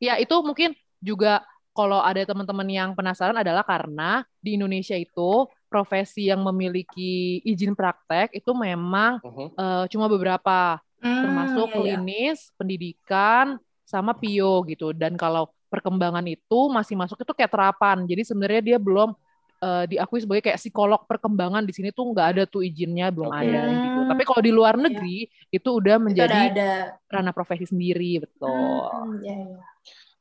ya 0.00 0.14
itu 0.16 0.36
mungkin 0.40 0.72
juga 1.04 1.44
kalau 1.76 2.00
ada 2.00 2.24
teman-teman 2.24 2.68
yang 2.72 2.90
penasaran 2.96 3.36
adalah 3.36 3.60
karena 3.60 4.24
di 4.40 4.56
Indonesia 4.56 4.96
itu 4.96 5.44
profesi 5.68 6.32
yang 6.32 6.40
memiliki 6.40 7.44
izin 7.44 7.76
praktek 7.76 8.32
itu 8.32 8.56
memang 8.56 9.20
uh 9.20 9.28
-huh. 9.28 9.48
uh, 9.60 9.84
cuma 9.92 10.08
beberapa 10.08 10.80
hmm, 11.04 11.22
termasuk 11.22 11.68
iya, 11.68 11.74
iya. 11.76 11.78
klinis, 12.00 12.38
pendidikan 12.56 13.60
sama 13.84 14.16
PIO 14.16 14.64
gitu. 14.64 14.96
Dan 14.96 15.20
kalau 15.20 15.52
perkembangan 15.68 16.24
itu 16.24 16.60
masih 16.72 16.96
masuk 16.96 17.20
itu 17.20 17.32
kayak 17.36 17.52
terapan. 17.52 18.08
Jadi 18.08 18.24
sebenarnya 18.24 18.62
dia 18.74 18.78
belum 18.80 19.12
uh, 19.60 19.84
diakui 19.88 20.20
sebagai 20.22 20.42
kayak 20.50 20.60
psikolog 20.60 21.02
perkembangan 21.04 21.64
di 21.64 21.72
sini 21.74 21.88
tuh 21.90 22.12
nggak 22.12 22.26
ada 22.36 22.42
tuh 22.48 22.64
izinnya 22.64 23.12
belum 23.12 23.32
okay. 23.32 23.48
ada 23.48 23.60
gitu. 23.70 24.00
Tapi 24.08 24.22
kalau 24.24 24.42
di 24.44 24.52
luar 24.52 24.74
iya. 24.78 24.82
negeri 24.88 25.18
yeah. 25.26 25.56
itu 25.60 25.68
udah 25.68 25.96
menjadi 26.00 26.38
itu 26.48 26.52
ada. 26.56 26.72
ranah 27.10 27.34
profesi 27.34 27.64
sendiri 27.68 28.22
betul. 28.24 28.50
Hmm, 28.50 29.20
yeah, 29.20 29.40
yeah. 29.58 29.72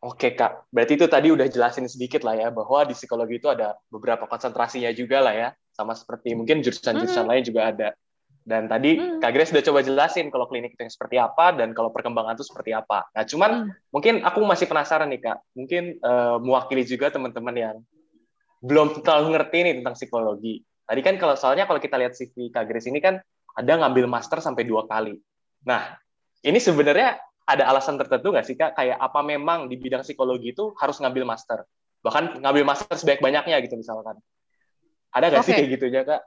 Oke 0.03 0.35
kak, 0.35 0.67
berarti 0.67 0.99
itu 0.99 1.07
tadi 1.07 1.31
udah 1.31 1.47
jelasin 1.47 1.87
sedikit 1.87 2.27
lah 2.27 2.35
ya 2.35 2.51
bahwa 2.51 2.83
di 2.83 2.91
psikologi 2.91 3.39
itu 3.39 3.47
ada 3.47 3.79
beberapa 3.87 4.27
konsentrasinya 4.27 4.91
juga 4.91 5.23
lah 5.23 5.31
ya, 5.31 5.49
sama 5.71 5.95
seperti 5.95 6.35
mungkin 6.35 6.59
jurusan-jurusan 6.59 7.23
hmm. 7.23 7.31
lain 7.31 7.43
juga 7.47 7.61
ada. 7.71 7.89
Dan 8.43 8.67
tadi 8.67 8.99
hmm. 8.99 9.23
Kak 9.23 9.31
Grace 9.31 9.55
sudah 9.55 9.63
coba 9.63 9.79
jelasin 9.79 10.27
kalau 10.27 10.51
klinik 10.51 10.75
itu 10.75 10.83
yang 10.83 10.91
seperti 10.91 11.15
apa 11.15 11.55
dan 11.55 11.71
kalau 11.71 11.95
perkembangan 11.95 12.35
itu 12.35 12.43
seperti 12.43 12.75
apa. 12.75 13.07
Nah, 13.15 13.23
cuman 13.23 13.51
hmm. 13.71 13.91
mungkin 13.95 14.13
aku 14.19 14.43
masih 14.43 14.67
penasaran 14.67 15.07
nih 15.07 15.23
Kak, 15.23 15.37
mungkin 15.55 15.95
uh, 16.03 16.43
mewakili 16.43 16.83
juga 16.83 17.07
teman-teman 17.07 17.55
yang 17.55 17.75
belum 18.59 18.99
terlalu 19.03 19.39
ngerti 19.39 19.57
nih 19.63 19.73
tentang 19.79 19.95
psikologi. 19.95 20.63
Tadi 20.83 20.99
kan 20.99 21.15
kalau 21.15 21.39
soalnya 21.39 21.63
kalau 21.63 21.79
kita 21.79 21.95
lihat 21.95 22.19
CV 22.19 22.51
Kak 22.51 22.67
Grace 22.67 22.91
ini 22.91 22.99
kan 22.99 23.23
ada 23.55 23.73
ngambil 23.79 24.11
master 24.11 24.43
sampai 24.43 24.67
dua 24.67 24.83
kali. 24.83 25.15
Nah, 25.63 25.95
ini 26.43 26.59
sebenarnya 26.59 27.15
ada 27.47 27.63
alasan 27.71 27.95
tertentu 27.95 28.35
nggak 28.35 28.47
sih 28.47 28.59
Kak? 28.59 28.75
Kayak 28.75 28.99
apa 28.99 29.19
memang 29.23 29.71
di 29.71 29.79
bidang 29.79 30.03
psikologi 30.03 30.51
itu 30.51 30.75
harus 30.79 30.99
ngambil 30.99 31.23
master? 31.23 31.63
Bahkan 32.03 32.43
ngambil 32.43 32.63
master 32.67 32.95
sebanyak-banyaknya 32.99 33.63
gitu 33.63 33.79
misalkan. 33.79 34.19
Ada 35.15 35.31
nggak 35.31 35.43
okay. 35.43 35.47
sih 35.47 35.53
kayak 35.55 35.69
gitu 35.79 35.85
ya 35.87 36.03
Kak? 36.03 36.21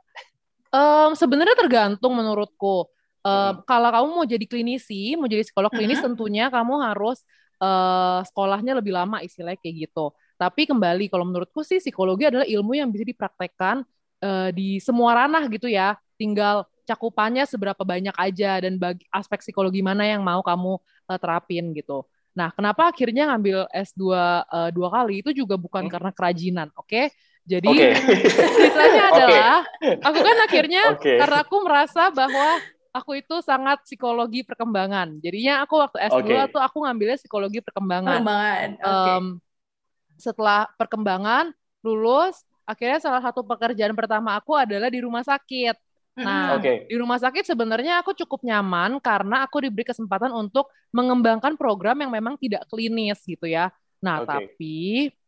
Um, 0.70 1.12
sebenarnya 1.14 1.56
tergantung 1.58 2.14
menurutku. 2.14 2.88
Um. 3.26 3.62
Kalau 3.66 3.88
kamu 3.90 4.06
mau 4.23 4.26
jadi 4.26 4.46
klinisi, 4.46 5.14
mau 5.18 5.26
jadi 5.26 5.42
psikolog 5.42 5.70
klinis, 5.70 5.99
hmm. 5.99 6.12
tentunya 6.12 6.46
kamu 6.46 6.78
harus 6.82 7.23
uh, 7.61 8.23
sekolahnya 8.26 8.78
lebih 8.78 8.94
lama 8.94 9.23
istilahnya 9.25 9.58
kayak 9.58 9.90
gitu. 9.90 10.12
Tapi 10.37 10.68
kembali 10.68 11.08
kalau 11.08 11.25
menurutku 11.25 11.64
sih 11.64 11.80
psikologi 11.80 12.28
adalah 12.28 12.44
ilmu 12.44 12.76
yang 12.76 12.92
bisa 12.92 13.08
dipraktekkan 13.08 13.82
uh, 14.20 14.50
di 14.52 14.78
semua 14.82 15.25
ranah 15.25 15.49
gitu 15.49 15.66
ya. 15.66 15.96
Tinggal 16.16 16.68
cakupannya 16.87 17.44
seberapa 17.49 17.82
banyak 17.82 18.14
aja 18.14 18.62
dan 18.62 18.78
bagi 18.78 19.04
aspek 19.11 19.42
psikologi 19.42 19.82
mana 19.82 20.06
yang 20.06 20.23
mau 20.23 20.40
kamu 20.44 20.78
uh, 21.11 21.18
terapin 21.18 21.75
gitu. 21.75 22.06
Nah, 22.37 22.52
kenapa 22.52 22.92
akhirnya 22.92 23.32
ngambil 23.32 23.64
S2 23.73 24.02
uh, 24.12 24.70
dua 24.70 24.88
kali 24.92 25.25
itu 25.25 25.32
juga 25.32 25.56
bukan 25.56 25.88
hmm. 25.88 25.92
karena 25.92 26.11
kerajinan, 26.12 26.68
oke? 26.76 26.85
Okay? 26.85 27.06
Jadi 27.46 27.70
okay. 27.70 27.92
ceritanya 28.58 29.02
adalah 29.14 29.56
okay. 29.78 29.94
aku 30.02 30.18
kan 30.18 30.36
akhirnya 30.50 30.82
okay. 30.98 31.16
karena 31.22 31.38
aku 31.46 31.56
merasa 31.62 32.10
bahwa 32.10 32.58
aku 32.90 33.22
itu 33.22 33.38
sangat 33.46 33.86
psikologi 33.86 34.42
perkembangan. 34.42 35.22
Jadinya 35.22 35.62
aku 35.62 35.78
waktu 35.78 35.98
S2 36.10 36.26
okay. 36.26 36.50
tuh 36.50 36.62
aku 36.62 36.76
ngambilnya 36.82 37.16
psikologi 37.22 37.62
perkembangan. 37.62 38.18
Perkembangan. 38.18 38.68
Okay. 38.82 39.14
Um, 39.14 39.24
setelah 40.18 40.66
perkembangan 40.74 41.54
lulus 41.84 42.42
akhirnya 42.66 42.98
salah 42.98 43.22
satu 43.22 43.46
pekerjaan 43.46 43.94
pertama 43.94 44.34
aku 44.34 44.58
adalah 44.58 44.90
di 44.90 44.98
rumah 44.98 45.22
sakit. 45.22 45.76
Nah, 46.16 46.56
okay. 46.56 46.88
di 46.88 46.96
rumah 46.96 47.20
sakit 47.20 47.44
sebenarnya 47.44 48.00
aku 48.00 48.16
cukup 48.16 48.40
nyaman 48.40 48.96
karena 49.04 49.44
aku 49.44 49.60
diberi 49.60 49.84
kesempatan 49.84 50.32
untuk 50.32 50.72
mengembangkan 50.88 51.60
program 51.60 52.00
yang 52.00 52.08
memang 52.08 52.40
tidak 52.40 52.64
klinis 52.72 53.20
gitu 53.22 53.44
ya. 53.44 53.68
Nah, 54.00 54.24
okay. 54.24 54.28
tapi 54.32 54.76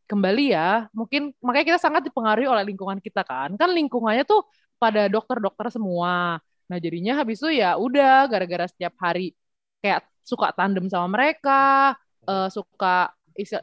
kembali 0.08 0.44
ya, 0.56 0.88
mungkin 0.96 1.36
makanya 1.44 1.76
kita 1.76 1.80
sangat 1.80 2.02
dipengaruhi 2.08 2.48
oleh 2.48 2.64
lingkungan 2.64 2.98
kita 2.98 3.22
kan. 3.22 3.52
Kan 3.60 3.76
lingkungannya 3.76 4.24
tuh 4.24 4.48
pada 4.80 5.06
dokter-dokter 5.06 5.68
semua. 5.68 6.40
Nah, 6.68 6.78
jadinya 6.80 7.20
habis 7.20 7.38
itu 7.44 7.60
ya 7.60 7.76
udah 7.76 8.24
gara-gara 8.26 8.64
setiap 8.66 8.96
hari 8.98 9.36
kayak 9.84 10.02
suka 10.24 10.52
tandem 10.56 10.88
sama 10.88 11.06
mereka, 11.12 11.94
uh, 12.28 12.48
suka 12.48 13.12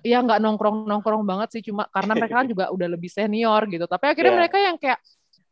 ya 0.08 0.24
nggak 0.24 0.40
nongkrong 0.40 0.88
nongkrong 0.88 1.28
banget 1.28 1.60
sih 1.60 1.62
cuma 1.68 1.84
karena 1.92 2.16
mereka 2.20 2.40
kan 2.44 2.48
juga 2.48 2.72
udah 2.72 2.88
lebih 2.96 3.12
senior 3.12 3.68
gitu 3.68 3.84
tapi 3.92 4.08
akhirnya 4.08 4.32
yeah. 4.32 4.40
mereka 4.40 4.58
yang 4.58 4.78
kayak 4.80 5.00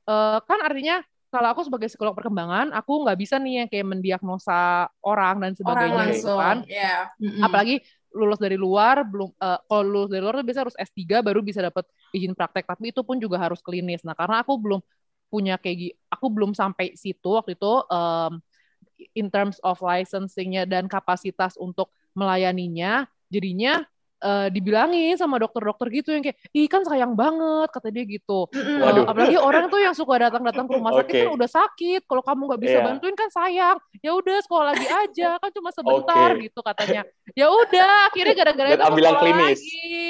uh, 0.08 0.40
kan 0.48 0.64
artinya 0.64 1.04
kalau 1.34 1.50
aku 1.50 1.66
sebagai 1.66 1.90
psikolog 1.92 2.16
perkembangan 2.16 2.72
aku 2.72 3.04
nggak 3.04 3.18
bisa 3.20 3.36
nih 3.42 3.66
yang 3.66 3.68
kayak 3.68 3.88
mendiagnosa 3.90 4.88
orang 5.04 5.44
dan 5.44 5.52
sebagainya 5.58 5.98
orang 5.98 6.16
gitu 6.16 6.34
kan 6.40 6.58
yeah. 6.70 7.12
mm-hmm. 7.20 7.44
apalagi 7.44 7.76
lulus 8.14 8.38
dari 8.38 8.56
luar 8.56 9.02
belum 9.04 9.34
uh, 9.42 9.60
kalau 9.66 9.84
lulus 9.84 10.10
dari 10.14 10.22
luar 10.22 10.38
tuh 10.38 10.46
biasa 10.46 10.62
harus 10.70 10.78
S3 10.78 11.26
baru 11.26 11.42
bisa 11.42 11.60
dapat 11.66 11.86
izin 12.14 12.38
praktek. 12.38 12.70
Tapi 12.70 12.94
itu 12.94 13.02
pun 13.02 13.18
juga 13.18 13.42
harus 13.42 13.60
klinis. 13.60 14.06
Nah 14.06 14.14
karena 14.14 14.46
aku 14.46 14.56
belum 14.58 14.80
punya 15.34 15.58
kayak 15.58 15.98
aku 16.14 16.30
belum 16.30 16.54
sampai 16.54 16.94
situ 16.94 17.34
waktu 17.34 17.58
itu 17.58 17.74
um, 17.90 18.38
in 19.18 19.28
terms 19.34 19.58
of 19.66 19.82
licensingnya 19.82 20.70
dan 20.70 20.86
kapasitas 20.86 21.58
untuk 21.58 21.90
melayaninya 22.14 23.10
jadinya 23.34 23.82
uh, 24.24 24.48
dibilangin 24.48 25.20
sama 25.20 25.36
dokter-dokter 25.38 25.92
gitu 25.92 26.16
yang 26.16 26.24
kayak 26.24 26.40
ih 26.56 26.72
kan 26.72 26.88
sayang 26.88 27.14
banget 27.14 27.70
kata 27.70 27.92
dia 27.92 28.08
gitu. 28.08 28.48
Waduh. 28.56 29.04
Uh, 29.04 29.12
apalagi 29.12 29.38
orang 29.38 29.68
tuh 29.68 29.84
yang 29.84 29.92
suka 29.92 30.24
datang-datang 30.24 30.66
ke 30.66 30.74
rumah 30.74 30.96
sakit 30.96 31.14
okay. 31.14 31.24
kan 31.28 31.34
udah 31.36 31.50
sakit. 31.52 32.02
Kalau 32.08 32.24
kamu 32.24 32.42
nggak 32.48 32.62
bisa 32.64 32.78
yeah. 32.80 32.86
bantuin 32.88 33.16
kan 33.20 33.30
sayang. 33.30 33.78
Ya 34.00 34.12
udah 34.16 34.38
sekolah 34.42 34.66
lagi 34.72 34.88
aja 34.88 35.30
kan 35.38 35.50
cuma 35.52 35.70
sebentar 35.76 36.30
okay. 36.34 36.44
gitu 36.48 36.60
katanya. 36.64 37.02
Ya 37.36 37.48
udah 37.52 37.92
akhirnya 38.10 38.36
gara-gara 38.40 38.70
itu 38.72 38.86
ambilan 38.88 39.14
klinis. 39.20 39.60
Lagi. 39.60 40.02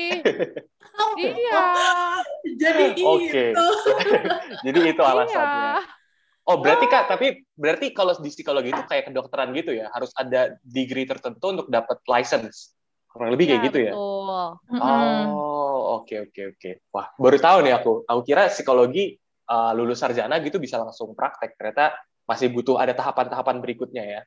iya. 1.25 1.65
Jadi 2.61 2.83
okay. 3.01 3.49
itu. 3.51 3.67
Jadi 4.69 4.79
itu 4.93 5.01
alasannya. 5.01 5.81
Iya. 5.81 6.01
Oh 6.43 6.59
berarti 6.59 6.91
kak, 6.91 7.07
tapi 7.07 7.47
berarti 7.55 7.95
kalau 7.95 8.11
di 8.19 8.27
psikologi 8.27 8.75
itu 8.75 8.83
kayak 8.83 9.07
kedokteran 9.07 9.55
gitu 9.55 9.71
ya, 9.71 9.87
harus 9.95 10.11
ada 10.19 10.59
degree 10.59 11.07
tertentu 11.07 11.55
untuk 11.55 11.67
dapat 11.71 12.03
license, 12.03 12.75
kurang 13.13 13.31
lebih 13.37 13.45
kayak 13.53 13.61
ya, 13.61 13.65
gitu 13.69 13.79
ya? 13.79 13.93
Betul. 13.93 14.47
Oh 14.81 16.01
oke 16.01 16.15
oke 16.29 16.41
oke. 16.57 16.71
Wah 16.89 17.07
baru 17.15 17.37
tahu 17.37 17.57
nih 17.63 17.73
aku. 17.77 17.93
Aku 18.09 18.21
kira 18.25 18.49
psikologi 18.49 19.15
uh, 19.47 19.71
lulus 19.77 20.01
sarjana 20.01 20.41
gitu 20.41 20.57
bisa 20.57 20.81
langsung 20.81 21.13
praktek. 21.13 21.53
Ternyata 21.55 21.93
masih 22.25 22.49
butuh 22.49 22.81
ada 22.81 22.97
tahapan-tahapan 22.97 23.61
berikutnya 23.61 24.03
ya. 24.03 24.21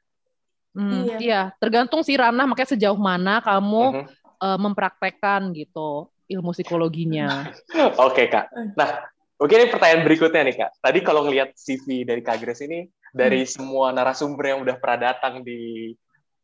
Hmm, 0.77 1.09
iya. 1.09 1.17
iya, 1.17 1.43
tergantung 1.57 2.05
sih 2.05 2.21
ranah 2.21 2.45
makanya 2.45 2.77
sejauh 2.77 3.01
mana 3.01 3.41
kamu 3.41 3.81
uh 3.81 3.93
-huh. 3.97 4.07
uh, 4.45 4.59
mempraktekkan 4.61 5.49
gitu 5.57 6.13
ilmu 6.29 6.53
psikologinya. 6.53 7.49
Oke 7.97 7.97
okay, 7.97 8.27
kak. 8.29 8.53
Nah 8.77 9.09
Oke, 9.37 9.53
ini 9.53 9.69
pertanyaan 9.69 10.01
berikutnya 10.09 10.49
nih 10.49 10.57
Kak. 10.57 10.71
Tadi 10.81 10.99
kalau 11.05 11.29
ngelihat 11.29 11.53
CV 11.61 12.09
dari 12.09 12.25
Kak 12.25 12.41
Grace 12.41 12.65
ini, 12.65 12.89
dari 13.13 13.45
hmm. 13.45 13.53
semua 13.53 13.93
narasumber 13.93 14.57
yang 14.57 14.65
udah 14.65 14.81
pernah 14.81 15.13
datang 15.13 15.45
di 15.45 15.93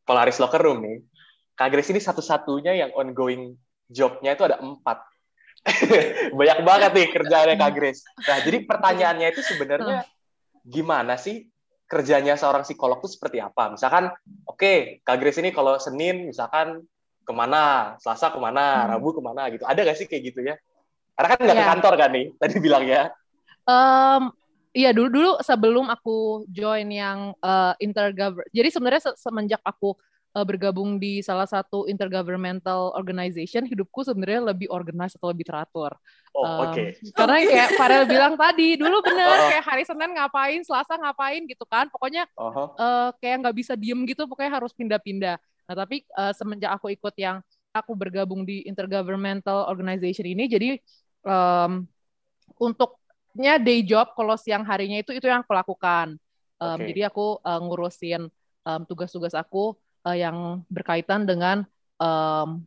Polaris 0.05 0.37
Locker 0.37 0.61
Room 0.61 0.85
nih, 0.85 1.01
Kak 1.55 1.69
Grace 1.73 1.91
ini 1.93 2.01
satu-satunya 2.01 2.73
yang 2.77 2.91
ongoing 2.97 3.57
jobnya 3.89 4.33
itu 4.35 4.45
ada 4.49 4.59
empat. 4.59 5.05
Banyak 6.39 6.59
banget 6.67 6.91
nih 6.97 7.09
kerjaannya 7.13 7.57
Kak 7.61 7.73
Grace. 7.77 8.03
Nah, 8.27 8.39
jadi 8.43 8.59
pertanyaannya 8.67 9.29
itu 9.31 9.43
sebenarnya 9.45 10.09
gimana 10.63 11.15
sih 11.21 11.47
kerjanya 11.87 12.41
seorang 12.41 12.65
psikolog 12.65 12.99
itu 13.05 13.15
seperti 13.15 13.39
apa? 13.39 13.77
Misalkan, 13.77 14.09
oke, 14.49 14.57
okay, 14.57 14.77
Kak 15.05 15.21
Grace 15.21 15.39
ini 15.45 15.53
kalau 15.53 15.77
Senin 15.77 16.25
misalkan 16.25 16.83
ke 17.23 17.33
mana, 17.37 17.95
Selasa 18.01 18.33
ke 18.33 18.41
mana, 18.41 18.83
hmm. 18.83 18.89
Rabu 18.97 19.13
ke 19.13 19.23
mana 19.23 19.47
gitu. 19.53 19.63
Ada 19.69 19.85
gak 19.87 19.99
sih 20.01 20.09
kayak 20.09 20.23
gitu 20.33 20.41
ya? 20.43 20.57
Karena 21.13 21.29
kan 21.37 21.39
nggak 21.45 21.53
yeah. 21.55 21.61
ke 21.61 21.69
iya. 21.69 21.73
kantor 21.77 21.95
kan 22.01 22.11
nih, 22.11 22.27
tadi 22.41 22.55
bilang 22.59 22.85
ya. 22.89 23.03
Um, 23.69 24.33
Iya 24.73 24.97
dulu 24.97 25.09
dulu 25.13 25.33
sebelum 25.45 25.93
aku 25.93 26.49
join 26.49 26.89
yang 26.89 27.37
uh, 27.45 27.77
intergovernment. 27.77 28.49
Jadi 28.57 28.69
sebenarnya 28.73 29.03
se 29.05 29.13
semenjak 29.21 29.61
aku 29.61 29.93
uh, 30.33 30.45
bergabung 30.45 30.97
di 30.97 31.21
salah 31.21 31.45
satu 31.45 31.85
intergovernmental 31.85 32.97
organization, 32.97 33.69
hidupku 33.69 34.03
sebenarnya 34.03 34.53
lebih 34.53 34.69
organized 34.73 35.21
atau 35.21 35.31
lebih 35.31 35.47
teratur. 35.49 35.93
Oh, 36.33 36.45
um, 36.45 36.61
oke. 36.69 36.73
Okay. 36.73 36.89
Karena 37.13 37.37
kayak 37.53 37.71
Farel 37.77 38.05
bilang 38.09 38.35
tadi, 38.41 38.81
dulu 38.81 39.05
bener 39.05 39.29
uh 39.29 39.37
-huh. 39.37 39.51
kayak 39.53 39.65
hari 39.65 39.85
Senin 39.85 40.11
ngapain, 40.17 40.61
Selasa 40.65 40.97
ngapain 40.97 41.45
gitu 41.45 41.65
kan. 41.69 41.93
Pokoknya 41.93 42.25
uh 42.37 42.49
-huh. 42.49 42.69
uh, 42.77 43.09
kayak 43.21 43.45
nggak 43.45 43.57
bisa 43.57 43.73
diem 43.77 44.01
gitu, 44.09 44.25
pokoknya 44.25 44.53
harus 44.57 44.73
pindah-pindah. 44.73 45.37
Nah 45.69 45.75
tapi 45.77 46.03
uh, 46.17 46.33
semenjak 46.33 46.73
aku 46.73 46.93
ikut 46.97 47.15
yang 47.21 47.45
aku 47.73 47.93
bergabung 47.97 48.45
di 48.45 48.65
intergovernmental 48.69 49.69
organization 49.69 50.29
ini, 50.29 50.45
jadi 50.45 50.77
um, 51.25 51.89
untuknya 52.61 53.57
day 53.57 53.81
job 53.81 54.13
kalau 54.13 54.37
siang 54.37 54.61
harinya 54.65 55.01
itu 55.01 55.17
itu 55.17 55.25
yang 55.25 55.41
aku 55.41 55.57
lakukan. 55.57 56.21
Um, 56.61 56.79
okay. 56.79 56.93
Jadi 56.93 57.01
aku 57.09 57.41
uh, 57.41 57.61
ngurusin 57.61 58.29
tugas-tugas 58.87 59.35
aku 59.35 59.75
uh, 60.07 60.17
yang 60.17 60.67
berkaitan 60.69 61.25
dengan 61.27 61.67
um, 61.99 62.63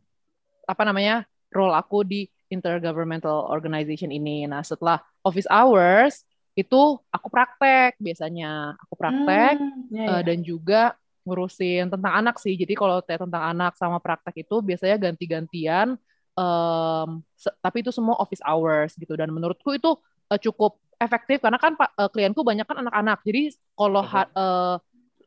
apa 0.66 0.82
namanya 0.82 1.24
role 1.52 1.76
aku 1.76 2.02
di 2.02 2.26
intergovernmental 2.50 3.50
organization 3.50 4.10
ini. 4.10 4.46
Nah 4.46 4.62
setelah 4.62 5.02
office 5.22 5.48
hours 5.50 6.22
itu 6.56 6.96
aku 7.12 7.28
praktek 7.28 8.00
biasanya 8.00 8.74
aku 8.80 8.94
praktek 8.96 9.60
hmm, 9.60 9.92
yeah, 9.92 10.06
yeah. 10.08 10.08
Uh, 10.18 10.22
dan 10.24 10.40
juga 10.40 10.96
ngurusin 11.26 11.90
tentang 11.90 12.12
anak 12.16 12.38
sih. 12.38 12.54
Jadi 12.54 12.72
kalau 12.78 13.02
tentang 13.02 13.44
anak 13.44 13.74
sama 13.76 13.98
praktek 13.98 14.46
itu 14.46 14.62
biasanya 14.62 14.96
ganti-gantian 15.10 15.98
um, 16.38 17.24
tapi 17.64 17.82
itu 17.82 17.90
semua 17.90 18.14
office 18.20 18.44
hours 18.44 18.94
gitu 18.94 19.16
dan 19.18 19.32
menurutku 19.32 19.74
itu 19.74 19.96
uh, 20.30 20.38
cukup 20.38 20.78
efektif 20.96 21.42
karena 21.44 21.60
kan 21.60 21.76
uh, 21.76 22.08
klienku 22.08 22.40
banyak 22.40 22.64
kan 22.64 22.80
anak-anak 22.86 23.20
jadi 23.26 23.52
kalau 23.76 24.00
uh 24.00 24.06
-huh. 24.06 24.26
uh, 24.32 24.76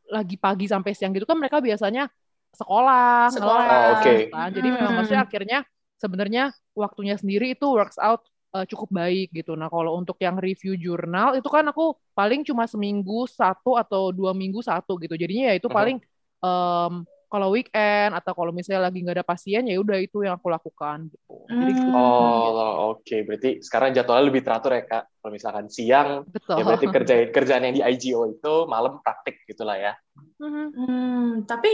lagi 0.10 0.36
pagi 0.36 0.66
sampai 0.66 0.92
siang 0.98 1.14
gitu 1.14 1.30
kan 1.30 1.38
mereka 1.38 1.62
biasanya 1.62 2.10
sekolah, 2.50 3.30
sekolah. 3.30 3.66
Oh, 3.70 4.02
okay. 4.02 4.28
kan 4.34 4.50
jadi 4.50 4.68
hmm. 4.68 4.76
memang 4.82 4.94
maksudnya 5.00 5.24
akhirnya 5.24 5.60
sebenarnya 6.02 6.44
waktunya 6.74 7.16
sendiri 7.16 7.54
itu 7.54 7.66
works 7.70 8.02
out 8.02 8.26
uh, 8.56 8.66
cukup 8.66 8.90
baik 8.90 9.30
gitu. 9.36 9.54
Nah 9.54 9.70
kalau 9.70 10.00
untuk 10.00 10.18
yang 10.18 10.40
review 10.42 10.74
jurnal 10.80 11.38
itu 11.38 11.46
kan 11.52 11.68
aku 11.70 11.94
paling 12.18 12.42
cuma 12.42 12.66
seminggu 12.66 13.30
satu 13.30 13.78
atau 13.78 14.10
dua 14.10 14.34
minggu 14.34 14.64
satu 14.64 14.98
gitu. 14.98 15.14
Jadinya 15.14 15.54
ya 15.54 15.56
itu 15.60 15.68
paling 15.70 16.02
um, 16.42 17.06
kalau 17.30 17.54
weekend 17.54 18.18
atau 18.18 18.34
kalau 18.34 18.50
misalnya 18.50 18.90
lagi 18.90 19.06
nggak 19.06 19.22
ada 19.22 19.28
pasien 19.28 19.64
ya 19.70 19.78
udah 19.78 20.02
itu 20.02 20.26
yang 20.26 20.36
aku 20.36 20.50
lakukan 20.50 21.08
gitu. 21.14 21.46
Jadi 21.46 21.72
gitu. 21.78 21.90
Oh, 21.94 22.98
oke. 22.98 23.06
Okay. 23.06 23.22
Berarti 23.22 23.62
sekarang 23.62 23.94
jadwalnya 23.94 24.26
lebih 24.34 24.42
teratur 24.42 24.74
ya 24.74 24.84
kak. 24.84 25.04
Kalau 25.22 25.32
misalkan 25.32 25.66
siang, 25.70 26.10
Betul. 26.26 26.58
ya 26.58 26.64
berarti 26.66 26.88
kerjain 26.90 27.30
kerjaan 27.30 27.64
yang 27.70 27.76
di 27.78 27.84
IGO 27.86 28.34
itu 28.34 28.54
malam 28.66 28.98
praktik 29.06 29.46
gitulah 29.46 29.78
ya. 29.78 29.94
Mm-hmm. 30.42 30.68
Hmm, 30.76 31.30
tapi 31.48 31.72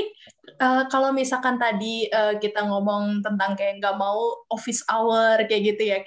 uh, 0.59 0.85
kalau 0.91 1.15
misalkan 1.15 1.55
tadi 1.55 2.11
uh, 2.11 2.35
kita 2.37 2.67
ngomong 2.67 3.23
tentang 3.23 3.55
kayak 3.55 3.79
nggak 3.79 3.95
mau 3.95 4.45
office 4.51 4.83
hour 4.91 5.39
kayak 5.47 5.75
gitu 5.75 5.83
ya. 5.87 5.97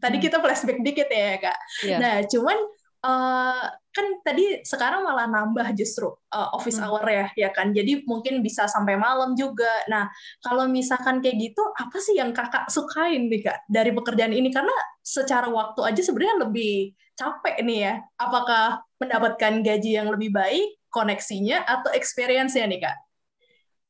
Tadi 0.00 0.16
hmm. 0.18 0.24
kita 0.24 0.36
flashback 0.40 0.80
dikit 0.80 1.08
ya 1.12 1.38
kak. 1.38 1.58
Yeah. 1.84 2.00
Nah, 2.00 2.16
cuman 2.24 2.56
uh, 3.04 3.64
kan 3.94 4.06
tadi 4.26 4.64
sekarang 4.64 5.04
malah 5.06 5.28
nambah 5.28 5.76
justru 5.76 6.08
uh, 6.10 6.48
office 6.56 6.80
hmm. 6.80 6.86
hour 6.88 7.04
ya, 7.06 7.26
ya 7.36 7.50
kan. 7.52 7.70
Jadi 7.70 8.02
mungkin 8.08 8.40
bisa 8.40 8.66
sampai 8.66 8.98
malam 8.98 9.36
juga. 9.38 9.70
Nah, 9.86 10.08
kalau 10.40 10.66
misalkan 10.66 11.20
kayak 11.20 11.52
gitu, 11.52 11.62
apa 11.76 11.96
sih 12.00 12.18
yang 12.18 12.32
kakak 12.34 12.66
sukain 12.72 13.28
nih 13.28 13.44
kak 13.44 13.58
dari 13.68 13.92
pekerjaan 13.92 14.32
ini? 14.34 14.50
Karena 14.50 14.74
secara 15.04 15.46
waktu 15.52 15.84
aja 15.84 16.02
sebenarnya 16.02 16.48
lebih 16.48 16.96
capek 17.14 17.62
nih 17.62 17.78
ya. 17.78 17.94
Apakah 18.18 18.82
mendapatkan 18.98 19.62
gaji 19.62 19.90
yang 20.00 20.08
lebih 20.10 20.34
baik, 20.34 20.80
koneksinya, 20.90 21.62
atau 21.62 21.94
experience-nya 21.94 22.66
nih 22.66 22.80
kak? 22.82 22.96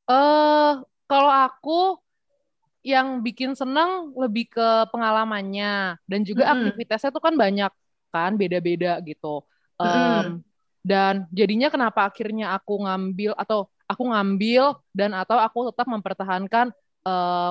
Eh, 0.05 0.13
uh, 0.13 0.71
kalau 1.09 1.31
aku 1.33 1.97
yang 2.85 3.25
bikin 3.25 3.57
seneng 3.57 4.13
lebih 4.13 4.45
ke 4.53 4.85
pengalamannya 4.93 5.97
dan 6.05 6.21
juga 6.21 6.45
-hmm. 6.45 6.69
aktivitasnya 6.69 7.09
tuh 7.09 7.23
kan 7.25 7.33
banyak 7.33 7.73
kan 8.15 8.39
beda-beda 8.39 9.03
gitu. 9.03 9.43
Um, 9.75 9.83
mm. 9.91 10.33
dan 10.87 11.27
jadinya 11.35 11.67
kenapa 11.67 12.07
akhirnya 12.07 12.55
aku 12.55 12.87
ngambil 12.87 13.35
atau 13.35 13.67
aku 13.91 14.03
ngambil 14.07 14.79
dan 14.95 15.11
atau 15.11 15.35
aku 15.35 15.67
tetap 15.67 15.83
mempertahankan 15.91 16.71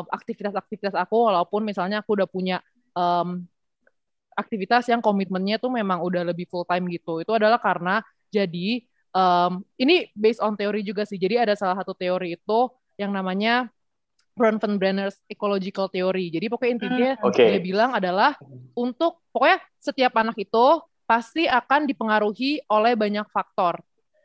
aktivitas-aktivitas 0.08 0.96
uh, 0.98 1.04
aku 1.04 1.30
walaupun 1.30 1.62
misalnya 1.62 2.02
aku 2.02 2.18
udah 2.18 2.26
punya 2.26 2.58
um, 2.96 3.46
aktivitas 4.34 4.90
yang 4.90 4.98
komitmennya 4.98 5.62
tuh 5.62 5.70
memang 5.70 6.02
udah 6.02 6.26
lebih 6.26 6.50
full 6.50 6.66
time 6.66 6.90
gitu. 6.90 7.22
Itu 7.22 7.38
adalah 7.38 7.62
karena 7.62 8.02
jadi 8.34 8.82
um, 9.14 9.62
ini 9.78 10.10
based 10.18 10.42
on 10.42 10.58
teori 10.58 10.82
juga 10.82 11.06
sih. 11.06 11.16
Jadi 11.20 11.38
ada 11.38 11.54
salah 11.54 11.78
satu 11.78 11.94
teori 11.94 12.34
itu 12.34 12.60
yang 12.98 13.14
namanya 13.14 13.70
Bronfenbrenner's 14.34 15.22
ecological 15.30 15.86
theory. 15.88 16.28
Jadi 16.28 16.46
pokoknya 16.50 16.72
intinya 16.74 17.10
hmm. 17.18 17.26
okay. 17.30 17.54
dia 17.54 17.62
bilang 17.62 17.90
adalah 17.94 18.34
untuk 18.74 19.22
pokoknya 19.30 19.62
setiap 19.78 20.12
anak 20.18 20.34
itu 20.42 20.66
pasti 21.06 21.46
akan 21.46 21.86
dipengaruhi 21.86 22.64
oleh 22.66 22.96
banyak 22.98 23.28
faktor 23.30 23.78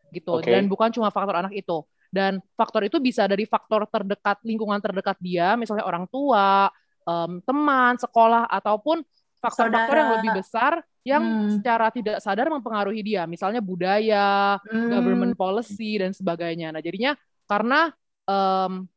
gitu 0.09 0.41
okay. 0.41 0.57
dan 0.57 0.65
bukan 0.65 0.89
cuma 0.89 1.13
faktor 1.13 1.37
anak 1.37 1.53
itu. 1.53 1.85
Dan 2.09 2.41
faktor 2.57 2.89
itu 2.89 2.97
bisa 2.97 3.29
dari 3.29 3.45
faktor 3.45 3.85
terdekat 3.85 4.41
lingkungan 4.41 4.81
terdekat 4.81 5.13
dia, 5.21 5.53
misalnya 5.53 5.85
orang 5.85 6.09
tua, 6.09 6.65
um, 7.05 7.37
teman, 7.45 8.01
sekolah 8.01 8.49
ataupun 8.49 9.05
faktor-faktor 9.37 9.95
yang 9.95 10.11
lebih 10.17 10.31
besar 10.41 10.81
yang 11.05 11.23
hmm. 11.23 11.49
secara 11.61 11.87
tidak 11.93 12.17
sadar 12.19 12.49
mempengaruhi 12.49 13.05
dia, 13.05 13.23
misalnya 13.29 13.61
budaya, 13.61 14.57
hmm. 14.67 14.89
government 14.89 15.33
policy 15.37 16.01
dan 16.01 16.11
sebagainya. 16.11 16.73
Nah, 16.73 16.81
jadinya 16.81 17.13
karena 17.45 17.93
um, 18.25 18.89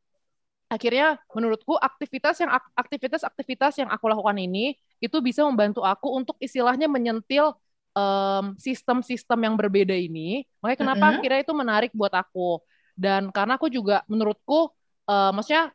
akhirnya 0.73 1.21
menurutku 1.29 1.77
aktivitas 1.77 2.41
yang 2.41 2.51
aktivitas-aktivitas 2.73 3.77
yang 3.79 3.89
aku 3.93 4.09
lakukan 4.09 4.37
ini 4.41 4.73
itu 4.97 5.17
bisa 5.21 5.45
membantu 5.45 5.85
aku 5.85 6.09
untuk 6.17 6.35
istilahnya 6.41 6.89
menyentil 6.89 7.53
um, 7.93 8.57
sistem-sistem 8.57 9.39
yang 9.45 9.55
berbeda 9.55 9.93
ini. 9.93 10.49
Makanya 10.59 10.79
kenapa 10.81 10.97
mm 10.97 11.05
-hmm. 11.05 11.17
akhirnya 11.21 11.39
itu 11.45 11.53
menarik 11.53 11.91
buat 11.93 12.13
aku. 12.13 12.59
Dan 12.93 13.29
karena 13.33 13.57
aku 13.57 13.69
juga 13.69 14.05
menurutku 14.05 14.69
uh, 15.09 15.31
maksudnya 15.33 15.73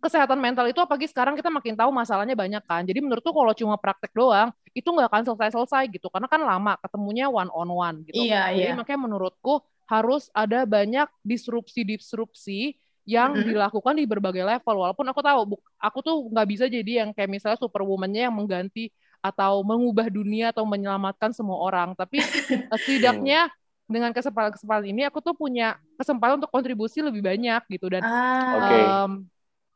kesehatan 0.00 0.36
mental 0.36 0.68
itu 0.68 0.76
apalagi 0.84 1.08
sekarang 1.08 1.32
kita 1.32 1.48
makin 1.48 1.72
tahu 1.72 1.88
masalahnya 1.88 2.36
banyak 2.36 2.60
kan. 2.68 2.84
Jadi 2.84 3.00
menurutku 3.00 3.32
kalau 3.32 3.56
cuma 3.56 3.80
praktek 3.80 4.12
doang 4.12 4.52
itu 4.76 4.84
nggak 4.84 5.08
akan 5.08 5.22
selesai-selesai 5.32 5.88
gitu. 5.88 6.12
Karena 6.12 6.28
kan 6.28 6.44
lama 6.44 6.76
ketemunya 6.84 7.32
one 7.32 7.48
on 7.48 7.72
one 7.72 7.96
gitu. 8.04 8.20
Iya, 8.20 8.52
Jadi 8.52 8.72
iya. 8.72 8.76
makanya 8.76 9.00
menurutku 9.08 9.64
harus 9.88 10.28
ada 10.32 10.64
banyak 10.68 11.08
disrupsi-disrupsi 11.24 12.76
yang 13.04 13.36
mm-hmm. 13.36 13.48
dilakukan 13.52 13.94
di 14.00 14.04
berbagai 14.08 14.44
level. 14.44 14.74
Walaupun 14.88 15.06
aku 15.12 15.20
tahu, 15.20 15.40
aku 15.76 15.98
tuh 16.00 16.16
nggak 16.32 16.48
bisa 16.48 16.64
jadi 16.68 17.04
yang 17.04 17.12
kayak 17.12 17.28
misalnya 17.28 17.60
superwoman-nya 17.60 18.28
yang 18.28 18.34
mengganti 18.34 18.88
atau 19.24 19.64
mengubah 19.64 20.08
dunia 20.12 20.52
atau 20.52 20.64
menyelamatkan 20.64 21.32
semua 21.32 21.60
orang. 21.60 21.92
Tapi 21.96 22.20
eh, 22.72 22.78
setidaknya 22.80 23.52
dengan 23.84 24.10
kesempatan-kesempatan 24.16 24.86
ini 24.88 25.04
aku 25.04 25.20
tuh 25.20 25.36
punya 25.36 25.76
kesempatan 26.00 26.40
untuk 26.40 26.48
kontribusi 26.48 27.04
lebih 27.04 27.20
banyak 27.20 27.60
gitu 27.68 27.92
dan 27.92 28.00
ah. 28.00 28.56
okay. 28.56 28.84
um, 28.88 29.12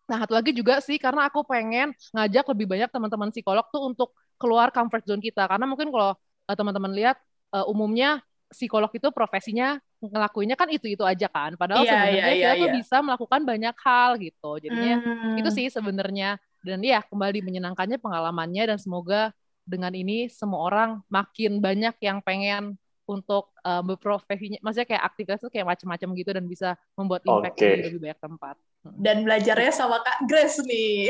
nah 0.09 0.25
satu 0.25 0.33
lagi 0.33 0.57
juga 0.57 0.81
sih 0.81 0.97
karena 0.97 1.29
aku 1.29 1.45
pengen 1.45 1.93
ngajak 2.17 2.49
lebih 2.57 2.67
banyak 2.73 2.89
teman-teman 2.89 3.29
psikolog 3.29 3.69
tuh 3.69 3.85
untuk 3.85 4.17
keluar 4.41 4.73
comfort 4.73 5.05
zone 5.05 5.21
kita 5.21 5.45
karena 5.45 5.69
mungkin 5.69 5.93
kalau 5.93 6.17
uh, 6.17 6.57
teman-teman 6.57 6.89
lihat 6.97 7.21
uh, 7.53 7.69
umumnya 7.69 8.25
psikolog 8.49 8.89
itu 8.93 9.09
profesinya 9.13 9.77
ngelakuinnya 10.01 10.57
kan 10.57 10.69
itu-itu 10.73 11.05
aja 11.05 11.29
kan. 11.29 11.55
Padahal 11.55 11.85
yeah, 11.85 11.93
sebenarnya 11.93 12.19
yeah, 12.19 12.33
kita 12.33 12.43
yeah, 12.43 12.55
tuh 12.55 12.69
yeah. 12.69 12.77
bisa 12.81 12.97
melakukan 13.05 13.41
banyak 13.45 13.77
hal 13.85 14.11
gitu. 14.17 14.51
Jadinya 14.61 14.97
hmm. 15.01 15.41
itu 15.41 15.51
sih 15.53 15.67
sebenarnya 15.69 16.41
dan 16.65 16.83
ya 16.83 17.05
kembali 17.07 17.39
menyenangkannya 17.45 18.03
pengalamannya 18.03 18.75
dan 18.75 18.79
semoga 18.81 19.31
dengan 19.69 19.93
ini 19.93 20.33
semua 20.33 20.65
orang 20.65 20.91
makin 21.13 21.61
banyak 21.61 21.95
yang 22.01 22.25
pengen 22.25 22.81
untuk 23.09 23.57
uh, 23.65 23.81
berprofesinya, 23.81 24.61
maksudnya 24.61 24.85
kayak 24.85 25.05
aktivitas 25.09 25.41
tuh 25.41 25.49
kayak 25.49 25.65
macam-macam 25.65 26.09
gitu 26.13 26.31
dan 26.37 26.45
bisa 26.45 26.77
membuat 26.93 27.25
impact 27.25 27.57
okay. 27.57 27.81
di 27.81 27.85
lebih 27.89 28.01
banyak 28.05 28.21
tempat. 28.21 28.55
Hmm. 28.85 28.97
Dan 29.01 29.17
belajarnya 29.25 29.73
sama 29.73 30.05
Kak 30.05 30.29
Grace 30.29 30.61
nih. 30.69 31.09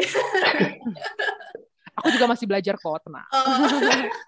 Aku 1.99 2.15
juga 2.15 2.31
masih 2.31 2.47
belajar 2.47 2.79
kok, 2.79 3.03
tenang. 3.03 3.27
Oh. 3.35 4.07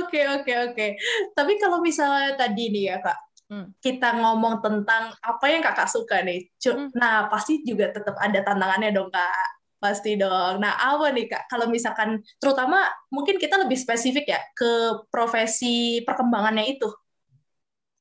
Oke, 0.00 0.20
oke, 0.28 0.52
oke. 0.70 0.86
Tapi 1.32 1.52
kalau 1.56 1.80
misalnya 1.80 2.36
tadi 2.36 2.68
nih 2.68 2.84
ya, 2.92 2.96
Kak, 3.00 3.18
hmm. 3.50 3.66
kita 3.80 4.20
ngomong 4.20 4.60
tentang 4.60 5.16
apa 5.18 5.44
yang 5.48 5.64
Kakak 5.64 5.88
suka 5.88 6.20
nih. 6.20 6.52
Hmm. 6.68 6.92
Nah, 6.94 7.26
pasti 7.32 7.64
juga 7.64 7.90
tetap 7.90 8.16
ada 8.20 8.38
tantangannya 8.44 8.92
dong, 8.92 9.08
Kak. 9.08 9.48
Pasti 9.82 10.14
dong. 10.14 10.62
Nah, 10.62 10.78
apa 10.78 11.10
nih, 11.10 11.26
Kak? 11.26 11.50
Kalau 11.50 11.66
misalkan, 11.66 12.20
terutama 12.38 12.86
mungkin 13.10 13.40
kita 13.40 13.58
lebih 13.58 13.74
spesifik 13.80 14.30
ya, 14.30 14.40
ke 14.54 15.02
profesi 15.08 16.04
perkembangannya 16.04 16.64
itu. 16.78 16.88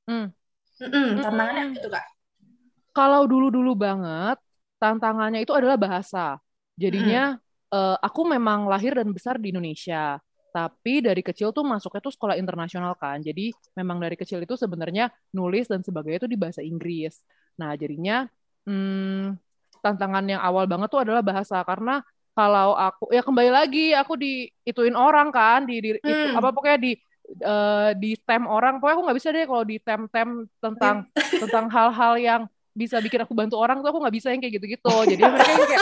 Hmm. 0.05 0.29
Mm-mm, 0.81 1.21
tantangannya 1.23 1.63
hmm. 1.71 1.77
itu, 1.79 1.87
Kak? 1.89 2.05
Kalau 2.91 3.23
dulu-dulu 3.23 3.71
banget, 3.73 4.37
tantangannya 4.77 5.47
itu 5.47 5.55
adalah 5.55 5.79
bahasa. 5.79 6.37
Jadinya, 6.75 7.39
hmm. 7.39 7.71
uh, 7.71 7.97
aku 8.03 8.27
memang 8.27 8.67
lahir 8.67 8.97
dan 8.99 9.09
besar 9.15 9.39
di 9.39 9.55
Indonesia 9.55 10.19
tapi 10.51 10.99
dari 10.99 11.23
kecil 11.23 11.55
tuh 11.55 11.63
masuknya 11.63 12.03
tuh 12.03 12.13
sekolah 12.13 12.35
internasional 12.35 12.93
kan. 12.99 13.23
Jadi 13.23 13.55
memang 13.79 13.97
dari 14.03 14.19
kecil 14.19 14.43
itu 14.43 14.59
sebenarnya 14.59 15.07
nulis 15.31 15.71
dan 15.71 15.81
sebagainya 15.81 16.27
itu 16.27 16.29
di 16.29 16.37
bahasa 16.39 16.61
Inggris. 16.61 17.23
Nah, 17.55 17.73
jadinya 17.79 18.27
hmm, 18.67 19.39
tantangan 19.81 20.27
yang 20.27 20.41
awal 20.43 20.69
banget 20.69 20.87
tuh 20.91 21.01
adalah 21.01 21.23
bahasa 21.25 21.63
karena 21.65 22.03
kalau 22.31 22.77
aku 22.79 23.11
ya 23.11 23.21
kembali 23.25 23.51
lagi 23.51 23.91
aku 23.91 24.15
di 24.15 24.47
ituin 24.63 24.95
orang 24.95 25.33
kan 25.35 25.67
di, 25.67 25.83
di 25.83 25.89
hmm. 25.99 25.99
itu 25.99 26.25
apa 26.31 26.49
pokoknya 26.55 26.79
di 26.79 26.91
uh, 27.43 27.91
di 27.97 28.15
tem 28.23 28.47
orang 28.47 28.79
pokoknya 28.79 28.95
aku 28.95 29.03
nggak 29.03 29.17
bisa 29.19 29.29
deh 29.35 29.43
kalau 29.43 29.63
di 29.67 29.77
tem 29.83 30.01
tem 30.07 30.29
tentang 30.63 30.95
tentang 31.43 31.65
hal-hal 31.67 32.13
yang 32.15 32.41
bisa 32.71 33.03
bikin 33.03 33.27
aku 33.27 33.35
bantu 33.35 33.59
orang 33.59 33.83
tuh 33.83 33.91
aku 33.91 33.99
nggak 33.99 34.15
bisa 34.15 34.27
yang 34.31 34.39
kayak 34.39 34.55
gitu-gitu. 34.59 34.95
Jadi 35.11 35.21
mereka 35.21 35.51
yang 35.51 35.67
kayak 35.67 35.81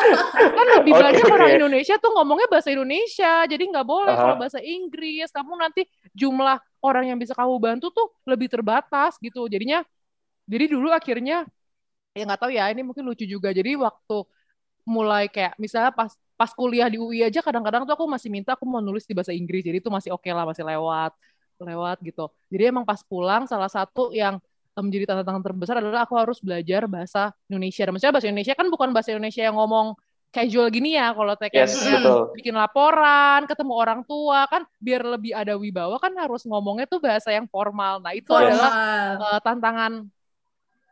kan 0.58 0.67
lebih 0.82 0.93
okay, 0.97 1.04
banyak 1.06 1.25
okay. 1.25 1.36
orang 1.38 1.49
Indonesia 1.54 1.95
tuh 2.02 2.12
ngomongnya 2.17 2.47
bahasa 2.49 2.69
Indonesia 2.73 3.34
jadi 3.45 3.63
nggak 3.69 3.86
boleh 3.86 4.10
uh 4.10 4.17
-huh. 4.17 4.23
kalau 4.25 4.36
bahasa 4.41 4.60
Inggris. 4.60 5.30
Kamu 5.30 5.54
nanti 5.54 5.86
jumlah 6.17 6.58
orang 6.82 7.13
yang 7.13 7.17
bisa 7.21 7.38
kamu 7.38 7.56
bantu 7.62 7.93
tuh 7.93 8.10
lebih 8.25 8.49
terbatas 8.49 9.21
gitu. 9.21 9.45
Jadinya 9.45 9.86
jadi 10.49 10.65
dulu 10.65 10.89
akhirnya 10.89 11.45
ya 12.17 12.23
nggak 12.25 12.41
tahu 12.41 12.52
ya 12.52 12.65
ini 12.73 12.82
mungkin 12.82 13.06
lucu 13.06 13.30
juga. 13.30 13.54
Jadi 13.54 13.78
waktu 13.78 14.17
mulai 14.89 15.30
kayak 15.30 15.62
misalnya 15.62 15.93
pas 15.93 16.10
pas 16.34 16.49
kuliah 16.56 16.89
di 16.89 16.97
UI 16.97 17.21
aja 17.21 17.45
kadang-kadang 17.45 17.86
tuh 17.86 17.93
aku 17.93 18.10
masih 18.10 18.34
minta 18.34 18.58
aku 18.58 18.65
mau 18.65 18.82
nulis 18.82 19.06
di 19.06 19.13
bahasa 19.13 19.30
Inggris. 19.30 19.62
Jadi 19.62 19.78
itu 19.78 19.93
masih 19.93 20.10
oke 20.10 20.25
okay 20.25 20.34
lah 20.34 20.49
masih 20.49 20.65
lewat 20.65 21.13
lewat 21.62 22.02
gitu. 22.02 22.32
Jadi 22.49 22.63
emang 22.71 22.88
pas 22.88 23.04
pulang 23.04 23.45
salah 23.45 23.69
satu 23.69 24.15
yang 24.15 24.39
menjadi 24.77 25.05
tantangan 25.15 25.43
terbesar 25.43 25.75
adalah 25.82 26.05
aku 26.05 26.15
harus 26.19 26.38
belajar 26.39 26.86
bahasa 26.86 27.34
Indonesia. 27.49 27.84
Dan 27.88 27.91
maksudnya 27.95 28.13
bahasa 28.15 28.27
Indonesia 28.29 28.53
kan 28.55 28.67
bukan 28.69 28.89
bahasa 28.93 29.10
Indonesia 29.15 29.43
yang 29.43 29.58
ngomong 29.58 29.97
casual 30.29 30.69
gini 30.69 30.93
ya 30.93 31.10
kalau 31.17 31.34
TK 31.34 31.55
yes, 31.58 31.73
bikin 32.38 32.53
laporan, 32.53 33.49
ketemu 33.49 33.73
orang 33.73 34.01
tua 34.05 34.45
kan 34.45 34.62
biar 34.77 35.01
lebih 35.01 35.34
ada 35.34 35.58
wibawa 35.58 35.97
kan 35.97 36.13
harus 36.13 36.45
ngomongnya 36.45 36.86
tuh 36.86 37.01
bahasa 37.01 37.34
yang 37.34 37.49
formal. 37.49 37.97
Nah, 37.97 38.13
itu 38.13 38.29
formal. 38.29 38.53
adalah 38.53 38.71
uh, 39.17 39.39
tantangan 39.41 40.05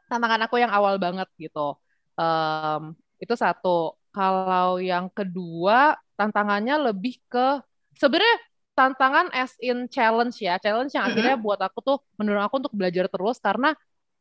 tantangan 0.09 0.41
aku 0.49 0.55
yang 0.57 0.73
awal 0.73 0.97
banget 0.97 1.29
gitu. 1.37 1.77
Um, 2.17 2.97
itu 3.21 3.33
satu. 3.37 3.93
Kalau 4.09 4.81
yang 4.81 5.13
kedua 5.13 5.93
tantangannya 6.17 6.89
lebih 6.89 7.21
ke 7.29 7.61
sebenarnya 7.93 8.37
tantangan 8.77 9.33
as 9.33 9.57
in 9.57 9.89
challenge 9.89 10.37
ya 10.37 10.61
challenge 10.61 10.93
yang 10.93 11.09
akhirnya 11.09 11.33
mm 11.33 11.41
-hmm. 11.41 11.49
buat 11.49 11.59
aku 11.65 11.79
tuh 11.81 11.97
mendorong 12.21 12.45
aku 12.45 12.55
untuk 12.61 12.73
belajar 12.77 13.09
terus 13.09 13.41
karena 13.41 13.73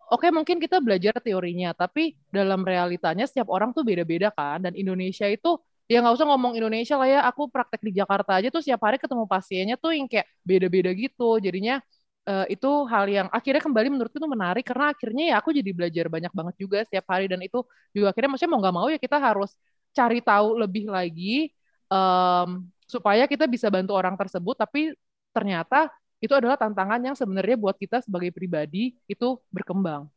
oke 0.09 0.25
okay, 0.25 0.31
mungkin 0.33 0.57
kita 0.57 0.81
belajar 0.81 1.21
teorinya 1.21 1.77
tapi 1.77 2.16
dalam 2.33 2.64
realitanya 2.64 3.29
setiap 3.29 3.53
orang 3.53 3.77
tuh 3.77 3.85
beda-beda 3.85 4.33
kan 4.33 4.64
dan 4.64 4.73
Indonesia 4.73 5.29
itu 5.29 5.61
ya 5.87 6.01
nggak 6.01 6.16
usah 6.16 6.27
ngomong 6.27 6.57
Indonesia 6.57 6.97
lah 6.97 7.09
ya 7.09 7.21
aku 7.29 7.53
praktek 7.53 7.85
di 7.85 7.92
Jakarta 7.95 8.40
aja 8.40 8.49
tuh 8.49 8.64
setiap 8.64 8.81
hari 8.88 8.97
ketemu 8.97 9.29
pasiennya 9.29 9.77
tuh 9.77 9.92
yang 9.92 10.09
kayak 10.09 10.27
beda-beda 10.42 10.90
gitu 10.97 11.38
jadinya 11.38 11.79
uh, 12.27 12.47
itu 12.51 12.71
hal 12.90 13.05
yang 13.07 13.29
akhirnya 13.31 13.62
kembali 13.62 13.88
menurutku 13.95 14.19
tuh 14.19 14.31
menarik 14.31 14.66
karena 14.66 14.90
akhirnya 14.90 15.25
ya 15.31 15.35
aku 15.38 15.55
jadi 15.55 15.71
belajar 15.71 16.07
banyak 16.11 16.33
banget 16.35 16.55
juga 16.59 16.79
setiap 16.83 17.07
hari 17.12 17.31
dan 17.31 17.38
itu 17.45 17.62
juga 17.95 18.11
akhirnya 18.11 18.31
maksudnya 18.35 18.53
mau 18.57 18.61
nggak 18.64 18.77
mau 18.77 18.88
ya 18.90 18.99
kita 18.99 19.16
harus 19.21 19.55
cari 19.95 20.19
tahu 20.21 20.59
lebih 20.59 20.90
lagi 20.90 21.55
um, 21.88 22.66
supaya 22.87 23.27
kita 23.27 23.51
bisa 23.51 23.66
bantu 23.66 23.92
orang 23.99 24.14
tersebut 24.14 24.55
tapi 24.55 24.94
ternyata 25.35 25.90
itu 26.16 26.33
adalah 26.33 26.57
tantangan 26.57 27.03
yang 27.03 27.16
sebenarnya 27.18 27.61
buat 27.61 27.77
kita 27.77 28.01
sebagai 28.01 28.33
pribadi 28.33 28.96
itu 29.05 29.37
berkembang. 29.53 30.09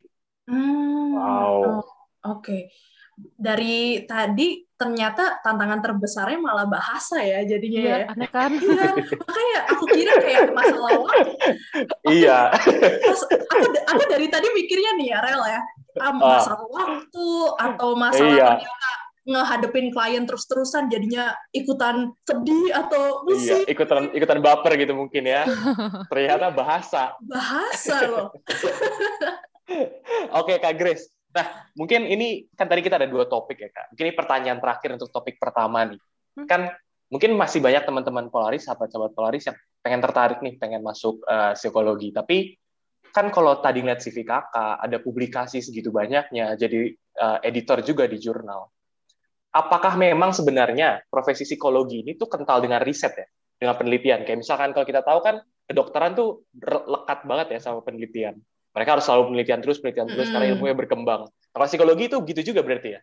Hmm, 0.48 1.20
wow. 1.20 1.28
Oh, 1.28 1.64
Oke. 1.76 1.84
Okay. 2.40 2.62
Dari 3.20 4.08
tadi 4.08 4.64
ternyata 4.80 5.44
tantangan 5.44 5.84
terbesarnya 5.84 6.40
malah 6.40 6.64
bahasa 6.64 7.20
ya 7.20 7.44
jadinya 7.44 7.82
iya, 7.84 7.96
ya. 8.08 8.16
Aneh 8.16 8.30
kan? 8.32 8.52
Iya. 8.56 8.96
Makanya 8.96 9.60
aku 9.76 9.84
kira 9.92 10.14
kayak 10.24 10.56
masalah 10.56 10.92
waktu. 11.04 11.32
iya. 12.16 12.40
Mas, 13.04 13.22
aku, 13.28 13.66
aku 13.92 14.04
dari 14.08 14.28
tadi 14.32 14.48
mikirnya 14.56 14.96
nih 14.96 15.08
ya 15.12 15.20
Rel 15.20 15.44
ya. 15.52 15.62
Ah, 16.00 16.16
masalah 16.16 16.64
uh. 16.64 16.72
waktu 16.72 17.28
atau 17.60 17.90
masalah 18.00 18.32
iya. 18.32 18.48
ternyata 18.56 18.92
ngehadepin 19.30 19.94
klien 19.94 20.26
terus-terusan 20.26 20.90
jadinya 20.90 21.38
ikutan 21.54 22.10
sedih 22.26 22.74
atau 22.74 23.22
musik. 23.30 23.70
Iya, 23.70 23.78
ikutan 23.78 24.10
ikutan 24.18 24.42
baper 24.42 24.74
gitu 24.82 24.98
mungkin 24.98 25.30
ya. 25.30 25.46
Ternyata 26.12 26.50
bahasa. 26.50 27.14
Bahasa 27.22 27.96
loh. 28.10 28.28
Oke, 30.42 30.58
Kak 30.58 30.74
Grace. 30.74 31.14
Nah, 31.30 31.46
mungkin 31.78 32.10
ini 32.10 32.50
kan 32.58 32.66
tadi 32.66 32.82
kita 32.82 32.98
ada 32.98 33.06
dua 33.06 33.30
topik 33.30 33.62
ya, 33.62 33.70
Kak. 33.70 33.94
Mungkin 33.94 34.06
ini 34.10 34.16
pertanyaan 34.18 34.58
terakhir 34.58 34.98
untuk 34.98 35.14
topik 35.14 35.38
pertama 35.38 35.86
nih. 35.86 36.02
Hmm. 36.34 36.48
Kan 36.50 36.62
mungkin 37.14 37.38
masih 37.38 37.62
banyak 37.62 37.86
teman-teman 37.86 38.34
Polaris, 38.34 38.66
sahabat-sahabat 38.66 39.14
Polaris 39.14 39.46
yang 39.46 39.58
pengen 39.86 40.02
tertarik 40.02 40.42
nih, 40.42 40.58
pengen 40.58 40.82
masuk 40.82 41.22
uh, 41.30 41.54
psikologi. 41.54 42.10
Tapi 42.10 42.58
kan 43.14 43.30
kalau 43.30 43.62
tadi 43.62 43.86
ngeliat 43.86 44.02
CV 44.02 44.26
kakak, 44.26 44.82
ada 44.82 44.98
publikasi 44.98 45.62
segitu 45.62 45.94
banyaknya, 45.94 46.58
jadi 46.58 46.98
uh, 47.22 47.38
editor 47.46 47.86
juga 47.86 48.10
di 48.10 48.18
jurnal 48.18 48.70
apakah 49.50 49.98
memang 49.98 50.30
sebenarnya 50.32 51.02
profesi 51.10 51.46
psikologi 51.46 52.06
ini 52.06 52.14
tuh 52.16 52.30
kental 52.30 52.62
dengan 52.62 52.82
riset 52.86 53.14
ya, 53.18 53.28
dengan 53.58 53.76
penelitian. 53.76 54.26
Kayak 54.26 54.46
misalkan 54.46 54.70
kalau 54.74 54.86
kita 54.86 55.02
tahu 55.02 55.20
kan 55.26 55.42
kedokteran 55.66 56.14
tuh 56.14 56.46
lekat 56.64 57.26
banget 57.26 57.48
ya 57.58 57.60
sama 57.62 57.82
penelitian. 57.82 58.38
Mereka 58.74 58.90
harus 58.98 59.06
selalu 59.10 59.34
penelitian 59.34 59.60
terus, 59.66 59.82
penelitian 59.82 60.08
terus 60.10 60.30
mm. 60.30 60.34
karena 60.38 60.46
ilmunya 60.54 60.76
berkembang. 60.78 61.22
Kalau 61.50 61.66
psikologi 61.66 62.06
itu 62.06 62.18
gitu 62.30 62.54
juga 62.54 62.62
berarti 62.62 62.90
ya? 62.94 63.02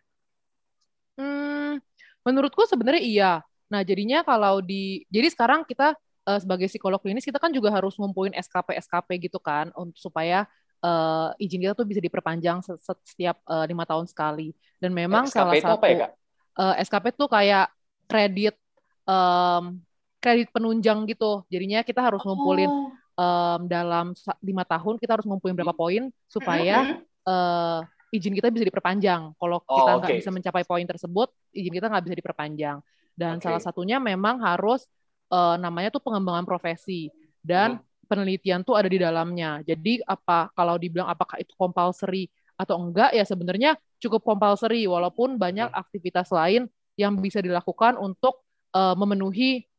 Hmm, 1.19 1.83
menurutku 2.23 2.63
sebenarnya 2.63 3.03
iya. 3.03 3.31
Nah 3.67 3.83
jadinya 3.83 4.23
kalau 4.23 4.63
di, 4.63 5.03
jadi 5.11 5.27
sekarang 5.27 5.67
kita 5.67 5.91
uh, 6.23 6.39
sebagai 6.39 6.71
psikolog 6.71 7.03
klinis 7.03 7.27
kita 7.27 7.35
kan 7.35 7.51
juga 7.51 7.67
harus 7.67 7.99
ngumpulin 7.99 8.31
SKP 8.31 8.79
SKP 8.79 9.27
gitu 9.27 9.43
kan, 9.43 9.75
untuk 9.75 9.99
supaya 9.99 10.47
uh, 10.79 11.35
izin 11.35 11.67
kita 11.67 11.75
tuh 11.75 11.83
bisa 11.83 11.99
diperpanjang 11.99 12.63
setiap 13.03 13.43
uh, 13.51 13.67
lima 13.67 13.83
tahun 13.83 14.07
sekali. 14.07 14.55
Dan 14.79 14.95
memang 14.95 15.27
SKP 15.27 15.35
salah 15.35 15.53
satu 15.59 15.75
apa 15.83 15.87
ya, 15.91 15.95
Kak? 16.07 16.11
Uh, 16.57 16.73
eh, 16.75 16.83
SKP 16.83 17.13
tuh 17.13 17.29
kayak 17.29 17.69
kredit 18.09 18.57
um, 19.05 19.79
kredit 20.17 20.49
penunjang 20.51 21.05
gitu. 21.07 21.45
Jadinya 21.47 21.85
kita 21.85 22.01
harus 22.01 22.19
ngumpulin 22.25 22.67
oh. 22.67 22.89
um, 23.15 23.61
dalam 23.69 24.17
lima 24.41 24.63
tahun 24.65 24.97
kita 24.97 25.21
harus 25.21 25.25
ngumpulin 25.29 25.53
berapa 25.53 25.77
poin 25.77 26.09
supaya 26.27 26.99
uh, 27.23 27.81
izin 28.11 28.33
kita 28.33 28.49
bisa 28.49 28.65
diperpanjang. 28.65 29.37
Kalau 29.37 29.61
oh, 29.61 29.77
kita 29.77 29.91
nggak 30.01 30.09
okay. 30.09 30.19
bisa 30.19 30.31
mencapai 30.33 30.63
poin 30.65 30.85
tersebut, 30.87 31.29
izin 31.53 31.73
kita 31.73 31.87
nggak 31.87 32.03
bisa 32.09 32.15
diperpanjang. 32.17 32.77
Dan 33.17 33.37
okay. 33.37 33.49
salah 33.49 33.61
satunya 33.61 33.97
memang 34.01 34.41
harus 34.41 34.85
uh, 35.29 35.55
namanya 35.57 35.93
tuh 35.93 36.01
pengembangan 36.01 36.45
profesi 36.45 37.09
dan 37.41 37.77
hmm. 37.77 38.05
penelitian 38.07 38.61
tuh 38.63 38.75
ada 38.79 38.89
di 38.89 38.99
dalamnya. 38.99 39.61
Jadi 39.63 40.01
apa 40.05 40.49
kalau 40.55 40.79
dibilang 40.79 41.09
apakah 41.09 41.37
itu 41.41 41.53
compulsory 41.57 42.31
atau 42.57 42.81
enggak 42.81 43.13
ya 43.13 43.23
sebenarnya 43.23 43.77
cukup 44.01 44.25
compulsory 44.25 44.89
walaupun 44.89 45.37
banyak 45.37 45.69
hmm. 45.69 45.77
aktivitas 45.77 46.33
lain 46.33 46.65
yang 46.97 47.13
bisa 47.21 47.37
dilakukan 47.39 47.95
untuk 48.01 48.41
uh, 48.73 48.97
memenuhi 48.97 49.69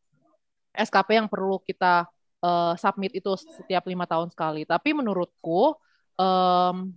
SKP 0.78 1.18
yang 1.18 1.26
perlu 1.26 1.58
kita 1.66 2.06
uh, 2.40 2.78
submit 2.78 3.18
itu 3.18 3.34
setiap 3.34 3.82
lima 3.90 4.06
tahun 4.06 4.30
sekali. 4.30 4.62
Tapi 4.62 4.94
menurutku 4.94 5.74
um, 6.14 6.94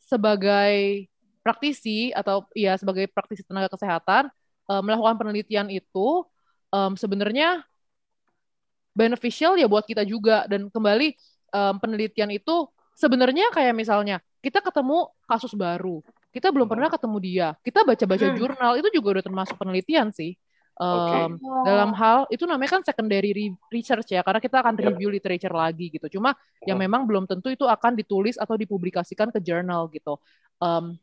sebagai 0.00 1.06
praktisi 1.44 2.12
atau 2.16 2.48
ya 2.56 2.76
sebagai 2.80 3.10
praktisi 3.12 3.44
tenaga 3.44 3.68
kesehatan 3.68 4.32
uh, 4.72 4.80
melakukan 4.80 5.20
penelitian 5.20 5.68
itu 5.68 6.24
um, 6.72 6.96
sebenarnya 6.96 7.66
beneficial 8.92 9.56
ya 9.56 9.66
buat 9.68 9.88
kita 9.88 10.04
juga 10.04 10.44
dan 10.48 10.68
kembali 10.68 11.16
um, 11.52 11.74
penelitian 11.80 12.32
itu 12.32 12.68
sebenarnya 12.96 13.50
kayak 13.52 13.74
misalnya 13.76 14.20
kita 14.42 14.60
ketemu 14.60 15.08
kasus 15.26 15.52
baru 15.54 16.00
kita 16.32 16.48
belum 16.48 16.66
pernah 16.66 16.88
ketemu 16.88 17.16
dia 17.20 17.48
kita 17.60 17.84
baca-baca 17.84 18.26
hmm. 18.32 18.36
jurnal 18.36 18.72
itu 18.80 18.88
juga 18.92 19.18
udah 19.18 19.24
termasuk 19.24 19.56
penelitian 19.60 20.08
sih 20.10 20.32
um, 20.80 21.36
okay. 21.36 21.68
dalam 21.68 21.90
hal 21.92 22.24
itu 22.32 22.44
namanya 22.48 22.80
kan 22.80 22.82
secondary 22.82 23.52
research 23.68 24.16
ya 24.16 24.24
karena 24.24 24.40
kita 24.40 24.64
akan 24.64 24.74
review 24.80 25.12
yep. 25.12 25.16
literature 25.20 25.54
lagi 25.54 25.92
gitu 25.92 26.18
cuma 26.18 26.32
hmm. 26.32 26.68
yang 26.68 26.78
memang 26.80 27.04
belum 27.04 27.28
tentu 27.28 27.52
itu 27.52 27.68
akan 27.68 27.96
ditulis 27.96 28.40
atau 28.40 28.56
dipublikasikan 28.56 29.28
ke 29.28 29.38
jurnal 29.44 29.92
gitu 29.92 30.16
um, 30.58 30.96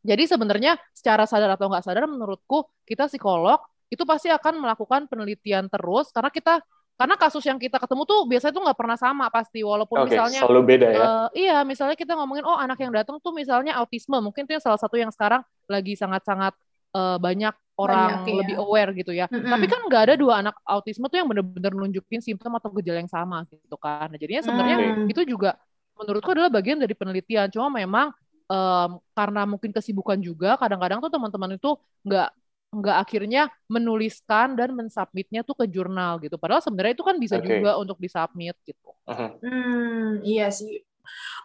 jadi 0.00 0.24
sebenarnya 0.24 0.80
secara 0.96 1.28
sadar 1.28 1.56
atau 1.56 1.68
nggak 1.68 1.84
sadar 1.84 2.04
menurutku 2.08 2.68
kita 2.88 3.08
psikolog 3.08 3.60
itu 3.90 4.06
pasti 4.06 4.30
akan 4.30 4.62
melakukan 4.62 5.10
penelitian 5.10 5.66
terus 5.66 6.14
karena 6.14 6.30
kita 6.30 6.62
karena 7.00 7.16
kasus 7.16 7.40
yang 7.48 7.56
kita 7.56 7.80
ketemu 7.80 8.04
tuh 8.04 8.28
biasanya 8.28 8.52
tuh 8.52 8.62
nggak 8.68 8.76
pernah 8.76 8.98
sama 9.00 9.32
pasti 9.32 9.64
walaupun 9.64 10.04
okay, 10.04 10.20
misalnya 10.20 10.40
selalu 10.44 10.62
beda 10.68 10.86
ya 10.92 11.00
uh, 11.00 11.28
iya 11.32 11.58
misalnya 11.64 11.96
kita 11.96 12.12
ngomongin 12.12 12.44
oh 12.44 12.60
anak 12.60 12.76
yang 12.76 12.92
datang 12.92 13.16
tuh 13.24 13.32
misalnya 13.32 13.72
autisme 13.80 14.20
mungkin 14.20 14.44
itu 14.44 14.60
yang 14.60 14.60
salah 14.60 14.76
satu 14.76 15.00
yang 15.00 15.08
sekarang 15.08 15.40
lagi 15.64 15.96
sangat-sangat 15.96 16.52
uh, 16.92 17.16
banyak 17.16 17.56
orang 17.80 18.20
banyak, 18.20 18.28
iya. 18.28 18.38
lebih 18.44 18.56
aware 18.60 18.90
gitu 18.92 19.12
ya 19.16 19.26
mm-hmm. 19.32 19.48
tapi 19.48 19.64
kan 19.64 19.80
nggak 19.88 20.02
ada 20.12 20.14
dua 20.20 20.44
anak 20.44 20.60
autisme 20.68 21.08
tuh 21.08 21.24
yang 21.24 21.28
benar-benar 21.32 21.72
nunjukin 21.72 22.20
simptom 22.20 22.52
atau 22.60 22.68
gejala 22.76 23.00
yang 23.00 23.08
sama 23.08 23.48
gitu 23.48 23.80
kan 23.80 24.12
nah, 24.12 24.18
jadinya 24.20 24.44
sebenarnya 24.44 24.76
mm. 25.00 25.08
itu 25.08 25.24
juga 25.24 25.56
menurutku 25.96 26.36
adalah 26.36 26.52
bagian 26.52 26.76
dari 26.76 26.92
penelitian 26.92 27.48
cuma 27.48 27.72
memang 27.72 28.12
um, 28.44 29.00
karena 29.16 29.48
mungkin 29.48 29.72
kesibukan 29.72 30.20
juga 30.20 30.60
kadang-kadang 30.60 31.00
tuh 31.00 31.08
teman-teman 31.08 31.56
itu 31.56 31.80
nggak 32.04 32.28
nggak 32.70 32.96
akhirnya 33.02 33.42
menuliskan 33.66 34.54
dan 34.54 34.74
mensubmitnya 34.78 35.42
tuh 35.42 35.58
ke 35.58 35.66
jurnal 35.66 36.22
gitu. 36.22 36.38
Padahal 36.38 36.62
sebenarnya 36.62 36.94
itu 36.94 37.06
kan 37.06 37.16
bisa 37.18 37.36
okay. 37.42 37.58
juga 37.58 37.76
untuk 37.82 37.98
disubmit 37.98 38.54
gitu. 38.62 38.94
Uh-huh. 39.06 39.30
Hmm, 39.42 40.22
iya 40.22 40.54
sih. 40.54 40.86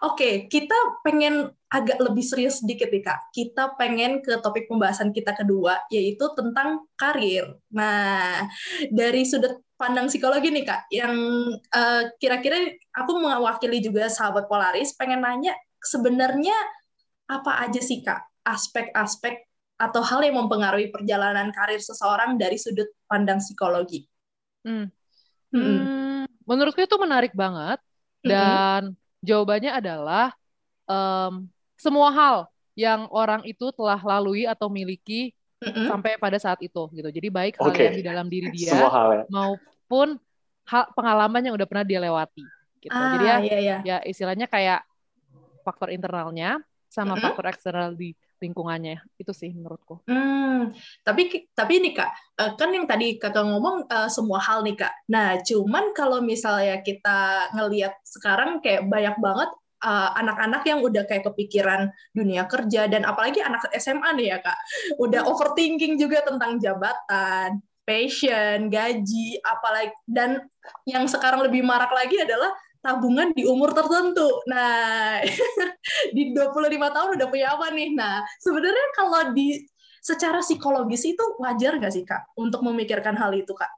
Oke, 0.05 0.45
kita 0.45 1.01
pengen 1.01 1.49
agak 1.73 1.97
lebih 1.97 2.21
serius 2.21 2.61
sedikit 2.61 2.93
nih 2.93 3.01
kak. 3.01 3.33
Kita 3.33 3.73
pengen 3.73 4.21
ke 4.21 4.37
topik 4.37 4.69
pembahasan 4.69 5.09
kita 5.09 5.33
kedua, 5.33 5.81
yaitu 5.89 6.29
tentang 6.37 6.85
karir. 6.93 7.57
Nah, 7.73 8.45
dari 8.93 9.25
sudut 9.25 9.65
pandang 9.73 10.05
psikologi 10.05 10.53
nih 10.53 10.65
kak, 10.69 10.81
yang 10.93 11.15
uh, 11.73 12.03
kira-kira 12.21 12.77
aku 12.93 13.17
mewakili 13.17 13.81
juga 13.81 14.05
sahabat 14.05 14.45
Polaris, 14.45 14.93
pengen 14.93 15.25
nanya 15.25 15.57
sebenarnya 15.81 16.53
apa 17.25 17.65
aja 17.65 17.81
sih 17.81 18.05
kak 18.05 18.21
aspek-aspek 18.45 19.49
atau 19.75 20.01
hal 20.03 20.23
yang 20.23 20.39
mempengaruhi 20.39 20.87
perjalanan 20.91 21.51
karir 21.51 21.83
seseorang 21.83 22.39
dari 22.39 22.55
sudut 22.55 22.87
pandang 23.07 23.43
psikologi? 23.43 24.07
Hmm. 24.63 24.87
Hmm. 25.51 25.63
Hmm. 25.63 26.23
Menurutku 26.47 26.83
itu 26.83 26.95
menarik 26.95 27.35
banget 27.35 27.79
dan 28.23 28.95
hmm. 28.95 28.97
jawabannya 29.25 29.71
adalah 29.75 30.33
um, 30.89 31.49
semua 31.75 32.09
hal 32.13 32.37
yang 32.75 33.07
orang 33.11 33.43
itu 33.47 33.71
telah 33.71 33.99
lalui 34.03 34.43
atau 34.43 34.67
miliki 34.67 35.31
mm-hmm. 35.63 35.87
sampai 35.87 36.19
pada 36.19 36.37
saat 36.37 36.59
itu 36.59 36.91
gitu. 36.91 37.09
Jadi 37.09 37.27
baik 37.31 37.55
hal 37.59 37.71
okay. 37.71 37.87
yang 37.87 37.97
di 37.97 38.05
dalam 38.05 38.27
diri 38.27 38.51
dia 38.51 38.75
hal, 38.75 39.09
ya. 39.15 39.23
maupun 39.31 40.19
hal 40.67 40.83
pengalaman 40.91 41.41
yang 41.45 41.55
udah 41.55 41.67
pernah 41.67 41.85
dia 41.87 42.03
lewati 42.03 42.43
gitu. 42.83 42.91
Ah, 42.91 43.15
Jadi 43.15 43.25
ya 43.25 43.37
iya, 43.39 43.57
iya. 43.59 43.77
ya 43.81 43.97
istilahnya 44.03 44.51
kayak 44.51 44.83
faktor 45.63 45.89
internalnya 45.89 46.59
sama 46.91 47.15
mm-hmm. 47.15 47.23
faktor 47.23 47.45
eksternal 47.47 47.95
di 47.95 48.11
lingkungannya 48.39 48.99
itu 49.19 49.31
sih 49.31 49.51
menurutku. 49.55 50.03
Hmm, 50.07 50.75
tapi 51.01 51.49
tapi 51.55 51.73
ini 51.79 51.95
kak 51.95 52.11
eh, 52.39 52.51
kan 52.55 52.69
yang 52.71 52.85
tadi 52.85 53.15
kakak 53.15 53.45
ngomong 53.47 53.87
uh, 53.87 54.09
semua 54.11 54.43
hal 54.43 54.61
nih 54.63 54.75
kak. 54.75 54.93
Nah 55.11 55.39
cuman 55.41 55.95
kalau 55.95 56.19
misalnya 56.19 56.83
kita 56.83 57.51
ngelihat 57.55 57.95
sekarang 58.03 58.59
kayak 58.59 58.87
banyak 58.87 59.15
banget 59.19 59.49
anak 59.85 60.01
eh, 60.01 60.11
anak-anak 60.21 60.61
yang 60.65 60.79
udah 60.81 61.03
kayak 61.05 61.23
kepikiran 61.29 61.81
dunia 62.15 62.49
kerja 62.49 62.89
dan 62.89 63.05
apalagi 63.05 63.39
anak 63.43 63.69
SMA 63.77 64.09
nih 64.17 64.27
ya 64.35 64.37
kak, 64.41 64.57
udah 64.97 65.21
overthinking 65.29 65.99
juga 66.01 66.25
tentang 66.25 66.57
jabatan, 66.57 67.61
passion, 67.85 68.67
gaji, 68.73 69.39
apalagi 69.45 69.93
dan 70.09 70.41
yang 70.89 71.05
sekarang 71.05 71.45
lebih 71.45 71.61
marak 71.61 71.93
lagi 71.93 72.17
adalah 72.17 72.49
tabungan 72.85 73.33
di 73.33 73.49
umur 73.49 73.73
tertentu. 73.73 74.45
Nah, 74.45 75.17
di 76.15 76.29
25 76.29 76.69
tahun 76.69 77.09
udah 77.17 77.27
punya 77.33 77.57
apa 77.57 77.73
nih? 77.73 77.97
Nah, 77.97 78.21
sebenarnya 78.37 78.85
kalau 78.93 79.33
di 79.33 79.57
secara 80.05 80.45
psikologis 80.45 81.01
itu 81.09 81.25
wajar 81.41 81.81
nggak 81.81 81.89
sih, 81.89 82.05
Kak, 82.05 82.37
untuk 82.37 82.61
memikirkan 82.61 83.17
hal 83.17 83.33
itu, 83.33 83.57
Kak? 83.57 83.73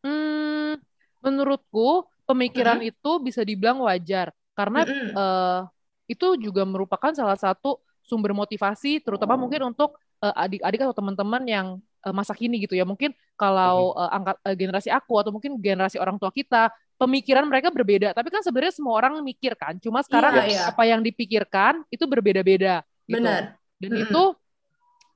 Hmm, 0.00 0.80
menurutku 1.20 2.08
pemikiran 2.24 2.80
mm 2.80 2.84
-hmm. 2.88 2.92
itu 2.96 3.10
bisa 3.20 3.44
dibilang 3.44 3.84
wajar 3.84 4.32
karena 4.56 4.84
mm 4.84 4.88
-hmm. 4.88 5.10
uh, 5.12 5.60
itu 6.08 6.36
juga 6.40 6.64
merupakan 6.64 7.12
salah 7.12 7.36
satu 7.36 7.80
sumber 8.04 8.36
motivasi 8.36 9.00
terutama 9.00 9.36
mungkin 9.40 9.72
untuk 9.72 9.96
uh, 10.20 10.34
adik-adik 10.36 10.84
atau 10.84 10.96
teman-teman 10.96 11.42
yang 11.48 11.66
uh, 12.04 12.12
masa 12.12 12.36
kini 12.36 12.60
gitu 12.60 12.76
ya. 12.76 12.84
Mungkin 12.84 13.16
kalau 13.36 13.96
uh, 13.96 14.12
angkat 14.12 14.36
uh, 14.44 14.56
generasi 14.56 14.92
aku 14.92 15.16
atau 15.16 15.32
mungkin 15.32 15.56
generasi 15.56 15.96
orang 15.96 16.20
tua 16.20 16.28
kita 16.28 16.68
pemikiran 17.04 17.44
mereka 17.44 17.68
berbeda. 17.68 18.16
Tapi 18.16 18.32
kan 18.32 18.40
sebenarnya 18.40 18.74
semua 18.74 18.96
orang 18.96 19.20
mikir 19.20 19.52
kan. 19.54 19.76
Cuma 19.76 20.00
sekarang 20.00 20.40
iya, 20.40 20.44
iya. 20.48 20.60
apa 20.72 20.82
yang 20.88 21.04
dipikirkan 21.04 21.84
itu 21.92 22.08
berbeda-beda. 22.08 22.80
Gitu. 23.04 23.20
Benar. 23.20 23.60
Dan 23.76 23.90
mm 23.92 23.96
-hmm. 24.00 24.04
itu 24.08 24.22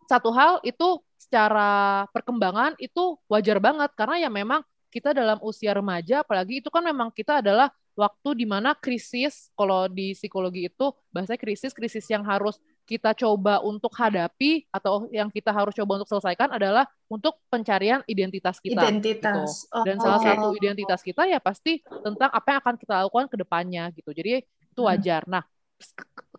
satu 0.08 0.30
hal 0.32 0.60
itu 0.64 1.00
secara 1.20 2.04
perkembangan 2.14 2.72
itu 2.80 3.20
wajar 3.28 3.60
banget 3.60 3.90
karena 3.92 4.16
ya 4.22 4.30
memang 4.32 4.64
kita 4.88 5.12
dalam 5.12 5.36
usia 5.44 5.76
remaja 5.76 6.24
apalagi 6.24 6.64
itu 6.64 6.72
kan 6.72 6.80
memang 6.80 7.12
kita 7.12 7.44
adalah 7.44 7.68
waktu 7.92 8.38
di 8.38 8.46
mana 8.48 8.72
krisis 8.72 9.52
kalau 9.52 9.90
di 9.90 10.16
psikologi 10.16 10.72
itu 10.72 10.86
bahasa 11.12 11.36
krisis 11.36 11.76
krisis 11.76 12.06
yang 12.08 12.24
harus 12.24 12.56
kita 12.88 13.12
coba 13.12 13.60
untuk 13.60 13.92
hadapi 13.92 14.64
atau 14.72 15.04
yang 15.12 15.28
kita 15.28 15.52
harus 15.52 15.76
coba 15.76 16.00
untuk 16.00 16.08
selesaikan 16.08 16.48
adalah 16.56 16.88
untuk 17.04 17.36
pencarian 17.52 18.00
identitas 18.08 18.56
kita. 18.64 18.80
Identitas. 18.80 19.68
Gitu. 19.68 19.84
Dan 19.84 20.00
oh, 20.00 20.02
salah 20.08 20.20
satu 20.24 20.48
identitas 20.56 21.04
kita 21.04 21.28
ya 21.28 21.36
pasti 21.36 21.84
tentang 21.84 22.32
apa 22.32 22.48
yang 22.56 22.60
akan 22.64 22.74
kita 22.80 22.92
lakukan 23.04 23.28
ke 23.28 23.36
depannya 23.36 23.92
gitu. 23.92 24.08
Jadi 24.16 24.40
itu 24.40 24.80
hmm. 24.80 24.88
wajar. 24.88 25.28
Hmm. 25.28 25.36
Nah, 25.36 25.42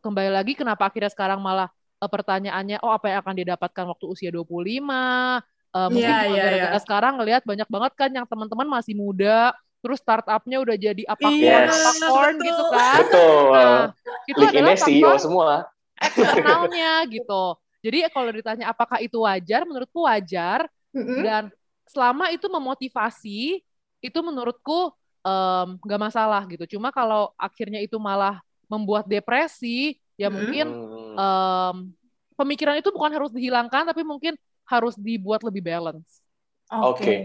kembali 0.02 0.32
lagi 0.34 0.58
kenapa 0.58 0.90
akhirnya 0.90 1.14
sekarang 1.14 1.38
malah 1.38 1.70
uh, 2.02 2.10
pertanyaannya 2.10 2.82
oh 2.82 2.98
apa 2.98 3.14
yang 3.14 3.20
akan 3.22 3.36
didapatkan 3.46 3.86
waktu 3.86 4.06
usia 4.10 4.34
25? 4.34 4.42
Uh, 4.42 4.50
eh, 4.50 5.88
mungkin 5.94 6.02
yeah, 6.02 6.26
yeah, 6.26 6.46
gara-gara 6.50 6.74
yeah. 6.74 6.82
sekarang 6.82 7.14
ngelihat 7.22 7.46
banyak 7.46 7.70
banget 7.70 7.94
kan 7.94 8.10
yang 8.10 8.26
teman-teman 8.26 8.66
masih 8.66 8.98
muda 8.98 9.54
terus 9.80 10.02
startupnya 10.02 10.60
udah 10.60 10.76
jadi 10.76 11.08
apa 11.08 11.30
yes. 11.30 11.72
apa 11.72 12.10
corn 12.10 12.36
gitu 12.42 12.64
kan. 12.74 12.96
Betul. 13.06 13.54
Nah, 13.54 13.86
itu 14.26 14.42
adalah 14.50 14.76
CEO 14.82 15.14
semua 15.22 15.70
eksternalnya 16.00 17.04
gitu. 17.12 17.56
Jadi 17.80 17.98
kalau 18.12 18.32
ditanya 18.32 18.72
apakah 18.72 19.00
itu 19.00 19.24
wajar, 19.24 19.64
menurutku 19.64 20.04
wajar 20.04 20.68
mm-hmm. 20.92 21.20
dan 21.24 21.44
selama 21.88 22.28
itu 22.32 22.48
memotivasi, 22.52 23.64
itu 24.04 24.20
menurutku 24.20 24.92
nggak 25.84 26.00
um, 26.00 26.06
masalah 26.08 26.44
gitu. 26.48 26.78
Cuma 26.78 26.92
kalau 26.92 27.32
akhirnya 27.40 27.80
itu 27.80 27.96
malah 28.00 28.44
membuat 28.68 29.08
depresi, 29.08 30.00
ya 30.20 30.28
mm-hmm. 30.28 30.36
mungkin 30.36 30.68
um, 31.16 31.76
pemikiran 32.36 32.76
itu 32.80 32.92
bukan 32.92 33.12
harus 33.16 33.32
dihilangkan, 33.32 33.88
tapi 33.88 34.04
mungkin 34.04 34.36
harus 34.68 35.00
dibuat 35.00 35.44
lebih 35.44 35.64
balance. 35.64 36.20
Oke. 36.70 37.00
Okay. 37.00 37.20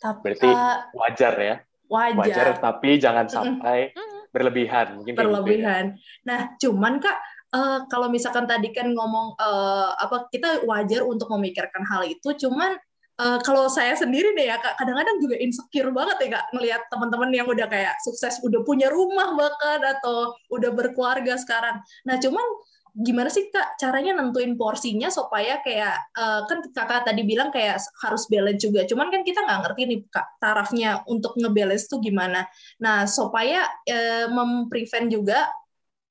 Okay. 0.00 0.20
Berarti 0.24 0.48
uh, 0.48 0.76
wajar 0.96 1.34
ya. 1.40 1.56
Wajar. 1.90 2.16
Wajar, 2.22 2.48
tapi 2.62 3.00
jangan 3.00 3.26
sampai 3.26 3.96
mm-hmm. 3.96 4.30
berlebihan. 4.30 4.86
Mungkin 5.00 5.12
gitu 5.12 5.18
ya. 5.18 5.24
berlebihan. 5.24 5.84
Nah, 6.22 6.54
cuman 6.60 7.02
kak 7.02 7.18
uh, 7.54 7.86
kalau 7.90 8.08
misalkan 8.10 8.46
tadi 8.46 8.70
kan 8.70 8.90
ngomong 8.90 9.38
uh, 9.38 9.94
apa 9.98 10.30
kita 10.30 10.62
wajar 10.66 11.02
untuk 11.06 11.30
memikirkan 11.34 11.82
hal 11.86 12.06
itu, 12.06 12.34
cuman 12.46 12.78
uh, 13.20 13.38
kalau 13.42 13.68
saya 13.68 13.94
sendiri 13.94 14.32
deh 14.34 14.48
ya 14.48 14.56
kadang-kadang 14.58 15.16
juga 15.20 15.36
insecure 15.38 15.90
banget 15.92 16.16
ya 16.24 16.28
kak 16.40 16.44
melihat 16.56 16.82
teman-teman 16.88 17.30
yang 17.34 17.46
udah 17.46 17.66
kayak 17.68 17.94
sukses, 18.02 18.40
udah 18.40 18.62
punya 18.64 18.88
rumah 18.88 19.34
bahkan 19.36 19.80
atau 19.98 20.34
udah 20.50 20.70
berkeluarga 20.72 21.36
sekarang. 21.36 21.78
Nah 22.06 22.16
cuman 22.16 22.46
gimana 22.90 23.30
sih 23.30 23.46
kak 23.54 23.78
caranya 23.78 24.18
nentuin 24.18 24.58
porsinya 24.58 25.06
supaya 25.14 25.62
kayak 25.62 25.94
uh, 26.18 26.42
kan 26.50 26.58
kakak 26.74 27.06
tadi 27.06 27.22
bilang 27.22 27.54
kayak 27.54 27.78
harus 28.02 28.26
balance 28.26 28.66
juga 28.66 28.82
cuman 28.82 29.14
kan 29.14 29.22
kita 29.22 29.46
nggak 29.46 29.60
ngerti 29.62 29.82
nih 29.86 30.00
kak 30.10 30.26
tarafnya 30.42 31.06
untuk 31.06 31.38
ngebalance 31.38 31.86
tuh 31.86 32.02
gimana 32.02 32.50
nah 32.82 33.06
supaya 33.06 33.62
uh, 33.86 34.26
memprevent 34.34 35.06
juga 35.06 35.46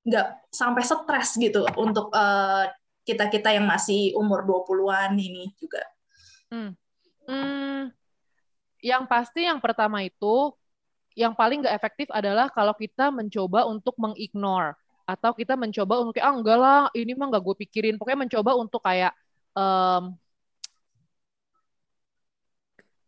nggak 0.09 0.49
sampai 0.49 0.81
stres 0.81 1.37
gitu 1.37 1.63
untuk 1.77 2.09
uh, 2.11 2.65
kita-kita 3.05 3.53
yang 3.53 3.65
masih 3.69 4.13
umur 4.17 4.45
20-an 4.45 5.13
ini 5.17 5.53
juga? 5.57 5.81
Hmm. 6.49 6.73
Hmm, 7.29 7.93
yang 8.81 9.05
pasti 9.05 9.45
yang 9.45 9.61
pertama 9.61 10.01
itu 10.01 10.49
yang 11.13 11.37
paling 11.37 11.61
nggak 11.61 11.77
efektif 11.77 12.07
adalah 12.09 12.49
kalau 12.49 12.73
kita 12.73 13.13
mencoba 13.13 13.69
untuk 13.69 13.93
mengignore 14.01 14.73
atau 15.03 15.33
kita 15.33 15.57
mencoba 15.57 16.05
untuk 16.05 16.21
ah 16.21 16.33
enggak 16.33 16.57
lah 16.57 16.81
ini 16.93 17.17
mah 17.17 17.27
nggak 17.33 17.43
gue 17.43 17.55
pikirin 17.65 17.95
pokoknya 17.97 18.29
mencoba 18.29 18.51
untuk 18.57 18.81
kayak 18.81 19.13
um, 19.57 20.15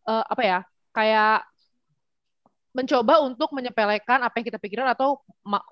uh, 0.09 0.25
apa 0.27 0.43
ya 0.43 0.59
kayak 0.91 1.50
mencoba 2.71 3.19
untuk 3.19 3.51
menyepelekan 3.51 4.23
apa 4.23 4.39
yang 4.39 4.47
kita 4.47 4.60
pikirin 4.60 4.88
atau 4.88 5.19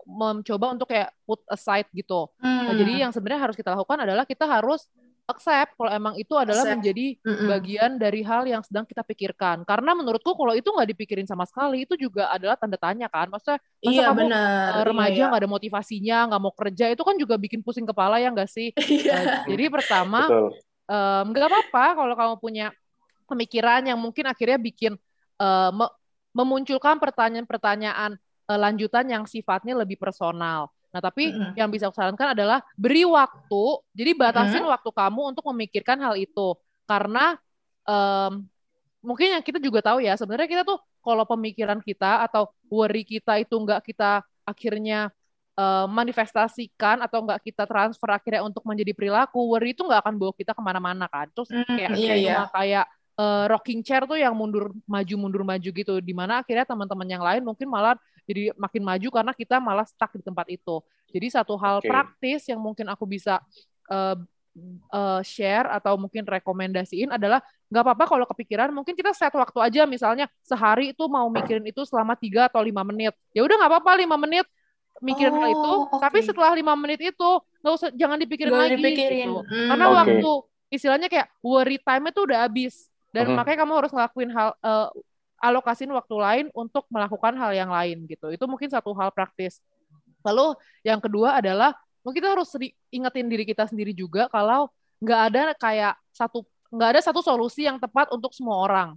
mencoba 0.04 0.76
untuk 0.76 0.92
kayak 0.92 1.16
put 1.24 1.40
aside 1.48 1.88
gitu. 1.96 2.28
Hmm. 2.44 2.68
Nah, 2.68 2.74
jadi 2.76 3.08
yang 3.08 3.12
sebenarnya 3.16 3.48
harus 3.48 3.56
kita 3.56 3.72
lakukan 3.72 4.04
adalah 4.04 4.28
kita 4.28 4.44
harus 4.44 4.84
accept 5.30 5.78
kalau 5.78 5.94
emang 5.94 6.18
itu 6.18 6.34
adalah 6.34 6.66
accept. 6.66 6.82
menjadi 6.82 7.06
mm 7.22 7.30
-mm. 7.30 7.48
bagian 7.54 7.92
dari 8.02 8.22
hal 8.26 8.50
yang 8.50 8.66
sedang 8.66 8.84
kita 8.84 9.06
pikirkan. 9.06 9.62
Karena 9.62 9.94
menurutku 9.94 10.34
kalau 10.34 10.58
itu 10.58 10.66
nggak 10.74 10.90
dipikirin 10.90 11.30
sama 11.30 11.46
sekali 11.46 11.86
itu 11.86 11.94
juga 11.94 12.34
adalah 12.34 12.58
tanda 12.58 12.82
tanya 12.82 13.06
kan. 13.06 13.30
Maksudnya 13.30 13.62
masa 13.62 13.94
iya, 13.94 14.08
kamu 14.10 14.20
bener. 14.26 14.70
Eh, 14.74 14.84
remaja 14.90 15.14
iya, 15.14 15.26
nggak 15.30 15.40
iya. 15.40 15.46
ada 15.46 15.54
motivasinya, 15.54 16.18
nggak 16.34 16.42
mau 16.42 16.54
kerja 16.58 16.86
itu 16.90 17.04
kan 17.06 17.16
juga 17.22 17.36
bikin 17.38 17.62
pusing 17.62 17.86
kepala 17.86 18.18
ya 18.18 18.34
nggak 18.34 18.50
sih? 18.50 18.74
uh, 18.74 19.46
jadi 19.54 19.64
pertama 19.70 20.26
nggak 21.30 21.46
um, 21.46 21.50
apa-apa 21.54 21.86
kalau 21.94 22.14
kamu 22.18 22.36
punya 22.42 22.68
pemikiran 23.30 23.86
yang 23.86 24.02
mungkin 24.02 24.26
akhirnya 24.26 24.58
bikin 24.58 24.98
uh, 25.38 25.70
me 25.70 25.86
memunculkan 26.34 27.02
pertanyaan-pertanyaan 27.02 28.18
uh, 28.50 28.60
lanjutan 28.60 29.06
yang 29.06 29.24
sifatnya 29.30 29.78
lebih 29.78 29.98
personal. 29.98 30.70
Nah, 30.90 31.02
tapi 31.02 31.30
mm-hmm. 31.30 31.54
yang 31.54 31.70
bisa 31.70 31.90
aku 31.90 31.98
sarankan 32.02 32.34
adalah 32.34 32.66
beri 32.74 33.06
waktu. 33.06 33.64
Jadi 33.94 34.12
batasin 34.18 34.66
mm-hmm. 34.66 34.74
waktu 34.74 34.90
kamu 34.90 35.22
untuk 35.36 35.46
memikirkan 35.54 36.02
hal 36.02 36.18
itu. 36.18 36.58
Karena 36.90 37.38
um, 37.86 38.42
mungkin 39.06 39.38
yang 39.38 39.44
kita 39.46 39.62
juga 39.62 39.86
tahu 39.86 40.02
ya, 40.02 40.18
sebenarnya 40.18 40.50
kita 40.50 40.64
tuh 40.66 40.82
kalau 41.00 41.24
pemikiran 41.30 41.80
kita 41.80 42.26
atau 42.26 42.50
worry 42.68 43.06
kita 43.06 43.38
itu 43.38 43.54
enggak 43.54 43.86
kita 43.86 44.26
akhirnya 44.44 45.14
uh, 45.54 45.86
manifestasikan 45.86 47.06
atau 47.06 47.22
enggak 47.22 47.46
kita 47.46 47.70
transfer 47.70 48.10
akhirnya 48.10 48.42
untuk 48.42 48.66
menjadi 48.66 48.98
perilaku, 48.98 49.46
worry 49.46 49.78
itu 49.78 49.86
enggak 49.86 50.02
akan 50.02 50.16
bawa 50.18 50.34
kita 50.34 50.52
ke 50.58 50.62
mana-mana 50.66 51.06
kan. 51.06 51.30
Terus 51.38 51.54
mm, 51.54 51.70
kayak 51.70 51.92
mm, 51.94 52.02
iya, 52.02 52.16
iya. 52.18 52.40
kayak 52.50 52.86
uh, 53.20 53.46
rocking 53.52 53.84
chair 53.84 54.08
tuh 54.08 54.16
yang 54.16 54.32
mundur 54.32 54.72
maju 54.88 55.16
mundur 55.20 55.44
maju 55.44 55.70
gitu, 55.70 56.00
di 56.00 56.14
mana 56.16 56.40
akhirnya 56.40 56.64
teman-teman 56.64 57.08
yang 57.12 57.24
lain 57.24 57.44
mungkin 57.44 57.68
malah 57.68 58.00
jadi 58.24 58.56
makin 58.56 58.82
maju 58.86 59.08
karena 59.12 59.34
kita 59.36 59.60
malah 59.60 59.84
stuck 59.84 60.16
di 60.16 60.24
tempat 60.24 60.48
itu. 60.48 60.80
Jadi 61.12 61.28
satu 61.28 61.60
hal 61.60 61.84
okay. 61.84 61.90
praktis 61.92 62.48
yang 62.48 62.62
mungkin 62.62 62.88
aku 62.88 63.04
bisa 63.04 63.42
uh, 63.92 64.16
uh, 64.94 65.22
share 65.26 65.68
atau 65.70 65.98
mungkin 65.98 66.24
rekomendasiin 66.24 67.10
adalah 67.10 67.42
nggak 67.70 67.84
apa-apa 67.86 68.06
kalau 68.10 68.26
kepikiran 68.26 68.74
mungkin 68.74 68.98
kita 68.98 69.14
set 69.14 69.34
waktu 69.34 69.60
aja 69.62 69.86
misalnya 69.86 70.26
sehari 70.42 70.90
itu 70.94 71.06
mau 71.06 71.30
mikirin 71.30 71.62
itu 71.70 71.86
selama 71.86 72.18
tiga 72.18 72.50
atau 72.50 72.66
lima 72.66 72.82
menit 72.82 73.14
ya 73.30 73.46
udah 73.46 73.56
nggak 73.62 73.72
apa-apa 73.78 73.92
lima 74.02 74.18
menit 74.18 74.46
mikirin 75.06 75.38
oh, 75.38 75.38
hal 75.38 75.50
itu 75.54 75.74
okay. 75.94 76.02
tapi 76.02 76.20
setelah 76.26 76.52
lima 76.58 76.74
menit 76.74 77.14
itu 77.14 77.30
nggak 77.62 77.74
usah 77.78 77.90
jangan 77.94 78.18
dipikirin 78.18 78.52
gak 78.52 78.62
lagi 78.66 78.74
dipikirin. 78.74 79.28
gitu 79.30 79.38
hmm. 79.46 79.68
karena 79.70 79.86
okay. 79.86 79.98
waktu 80.02 80.32
istilahnya 80.70 81.08
kayak 81.14 81.28
worry 81.46 81.78
time 81.78 82.06
itu 82.10 82.20
udah 82.26 82.40
habis 82.50 82.89
dan 83.10 83.24
uh 83.26 83.30
-huh. 83.34 83.38
makanya 83.42 83.60
kamu 83.66 83.74
harus 83.80 83.92
ngelakuin 83.92 84.30
hal 84.34 84.50
uh, 84.62 84.90
alokasin 85.40 85.90
waktu 85.96 86.16
lain 86.20 86.46
untuk 86.52 86.86
melakukan 86.92 87.34
hal 87.40 87.52
yang 87.56 87.72
lain 87.72 88.04
gitu. 88.06 88.30
Itu 88.30 88.46
mungkin 88.46 88.68
satu 88.68 88.92
hal 88.94 89.10
praktis. 89.16 89.64
Lalu 90.22 90.54
yang 90.84 91.00
kedua 91.00 91.40
adalah 91.40 91.72
mungkin 92.04 92.20
kita 92.20 92.36
harus 92.36 92.52
ingetin 92.92 93.28
diri 93.28 93.48
kita 93.48 93.68
sendiri 93.68 93.96
juga 93.96 94.28
kalau 94.28 94.68
nggak 95.00 95.22
ada 95.32 95.44
kayak 95.56 95.96
satu 96.12 96.44
nggak 96.70 96.90
ada 96.96 97.02
satu 97.02 97.24
solusi 97.24 97.66
yang 97.66 97.80
tepat 97.80 98.12
untuk 98.12 98.36
semua 98.36 98.60
orang 98.62 98.90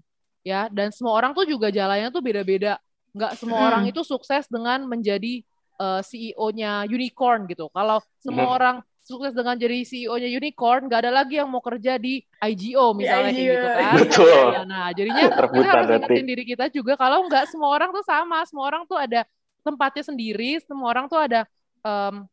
ya 0.43 0.67
dan 0.69 0.91
semua 0.91 1.15
orang 1.15 1.31
tuh 1.33 1.47
juga 1.47 1.71
jalannya 1.71 2.11
tuh 2.11 2.21
beda-beda 2.21 2.77
nggak 3.15 3.39
semua 3.39 3.59
hmm. 3.63 3.69
orang 3.71 3.85
itu 3.87 4.03
sukses 4.03 4.51
dengan 4.51 4.83
menjadi 4.85 5.47
uh, 5.79 5.99
eh, 5.99 6.03
CEO-nya 6.03 6.91
unicorn 6.91 7.47
gitu 7.47 7.71
kalau 7.71 8.03
semua 8.19 8.51
hmm. 8.51 8.57
orang 8.59 8.77
sukses 9.03 9.35
dengan 9.35 9.59
jadi 9.59 9.83
CEO-nya 9.83 10.31
unicorn, 10.31 10.87
nggak 10.87 11.01
ada 11.03 11.13
lagi 11.13 11.43
yang 11.43 11.51
mau 11.51 11.59
kerja 11.59 11.99
di 11.99 12.23
IGO 12.39 12.95
misalnya 12.95 13.35
kayak 13.35 13.51
gitu 13.51 13.69
kan. 13.69 13.93
Betul. 14.07 14.45
Ya, 14.55 14.63
nah, 14.63 14.89
jadinya 14.95 15.23
kita 15.27 15.69
harus 15.75 15.89
ingetin 15.99 16.27
diri 16.31 16.45
kita 16.47 16.65
juga 16.71 16.95
kalau 16.95 17.27
nggak 17.27 17.51
semua 17.51 17.71
orang 17.75 17.91
tuh 17.91 18.05
sama, 18.07 18.39
semua 18.47 18.65
orang 18.71 18.83
tuh 18.87 18.97
ada 18.97 19.27
tempatnya 19.67 20.07
sendiri, 20.07 20.63
semua 20.63 20.89
orang 20.95 21.11
tuh 21.11 21.19
ada 21.19 21.43
um, 21.83 22.25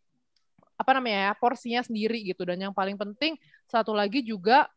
apa 0.78 0.92
namanya 0.96 1.20
ya, 1.20 1.32
porsinya 1.36 1.82
sendiri 1.82 2.22
gitu. 2.22 2.46
Dan 2.46 2.70
yang 2.70 2.74
paling 2.74 2.96
penting 2.96 3.34
satu 3.66 3.92
lagi 3.92 4.22
juga 4.22 4.70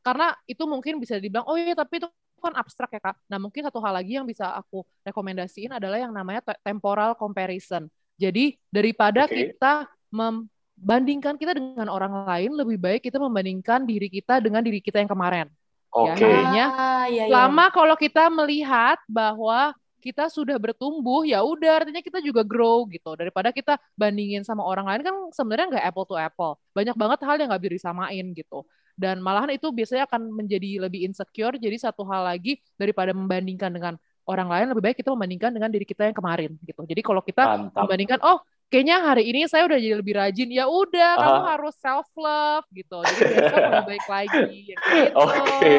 karena 0.00 0.32
itu 0.46 0.64
mungkin 0.70 1.02
bisa 1.02 1.18
dibilang 1.18 1.42
oh 1.50 1.58
iya 1.58 1.74
tapi 1.74 1.98
itu 1.98 2.06
kan 2.40 2.56
abstrak 2.56 2.92
ya 2.92 3.00
kak. 3.00 3.16
Nah 3.28 3.36
mungkin 3.40 3.64
satu 3.64 3.80
hal 3.84 3.96
lagi 3.96 4.16
yang 4.16 4.24
bisa 4.28 4.52
aku 4.52 4.84
rekomendasiin 5.04 5.76
adalah 5.76 5.96
yang 6.00 6.12
namanya 6.12 6.44
temporal 6.60 7.16
comparison. 7.16 7.88
Jadi 8.16 8.56
daripada 8.68 9.24
okay. 9.24 9.52
kita 9.52 9.88
mem 10.12 10.46
bandingkan 10.74 11.38
kita 11.38 11.54
dengan 11.54 11.86
orang 11.88 12.26
lain 12.26 12.50
lebih 12.54 12.76
baik 12.78 13.00
kita 13.06 13.16
membandingkan 13.22 13.86
diri 13.86 14.10
kita 14.10 14.42
dengan 14.42 14.60
diri 14.60 14.82
kita 14.82 15.00
yang 15.00 15.10
kemarin. 15.10 15.46
Oke. 15.94 16.26
Okay. 16.26 16.38
Ya, 16.58 16.66
ah, 16.74 17.06
iya, 17.06 17.30
iya. 17.30 17.32
lama 17.32 17.70
kalau 17.70 17.94
kita 17.94 18.26
melihat 18.26 18.98
bahwa 19.06 19.72
kita 20.04 20.28
sudah 20.28 20.60
bertumbuh 20.60 21.24
ya 21.24 21.40
udah 21.40 21.80
artinya 21.80 22.04
kita 22.04 22.20
juga 22.20 22.44
grow 22.44 22.84
gitu 22.92 23.16
daripada 23.16 23.48
kita 23.48 23.80
bandingin 23.96 24.44
sama 24.44 24.60
orang 24.60 24.84
lain 24.84 25.00
kan 25.00 25.16
sebenarnya 25.32 25.66
nggak 25.72 25.84
apple 25.88 26.04
to 26.04 26.12
apple 26.12 26.60
banyak 26.76 26.92
banget 26.92 27.24
hal 27.24 27.40
yang 27.40 27.48
nggak 27.48 27.62
bisa 27.64 27.74
disamain 27.80 28.26
gitu 28.36 28.68
dan 29.00 29.24
malahan 29.24 29.56
itu 29.56 29.72
biasanya 29.72 30.04
akan 30.04 30.28
menjadi 30.28 30.84
lebih 30.84 31.08
insecure 31.08 31.56
jadi 31.56 31.88
satu 31.88 32.04
hal 32.04 32.28
lagi 32.28 32.60
daripada 32.76 33.16
membandingkan 33.16 33.72
dengan 33.72 33.96
orang 34.28 34.48
lain 34.52 34.66
lebih 34.76 34.92
baik 34.92 34.96
kita 35.00 35.08
membandingkan 35.08 35.56
dengan 35.56 35.72
diri 35.72 35.88
kita 35.88 36.04
yang 36.04 36.16
kemarin 36.16 36.52
gitu 36.68 36.84
jadi 36.84 37.00
kalau 37.00 37.24
kita 37.24 37.42
Mantap. 37.72 37.88
membandingkan 37.88 38.20
oh 38.28 38.44
kayaknya 38.68 38.96
hari 39.00 39.24
ini 39.28 39.46
saya 39.48 39.68
udah 39.68 39.78
jadi 39.78 39.96
lebih 40.00 40.14
rajin 40.16 40.50
ya 40.50 40.64
udah 40.66 41.10
uh. 41.14 41.20
kamu 41.20 41.42
harus 41.48 41.74
self 41.78 42.08
love 42.16 42.66
gitu 42.74 42.98
jadi 43.04 43.22
besok 43.38 43.58
lebih 43.60 43.86
baik 43.86 44.06
lagi 44.08 44.54
gitu. 44.72 44.80
oke 45.24 45.72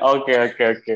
oke 0.00 0.32
oke 0.50 0.64
oke 0.78 0.94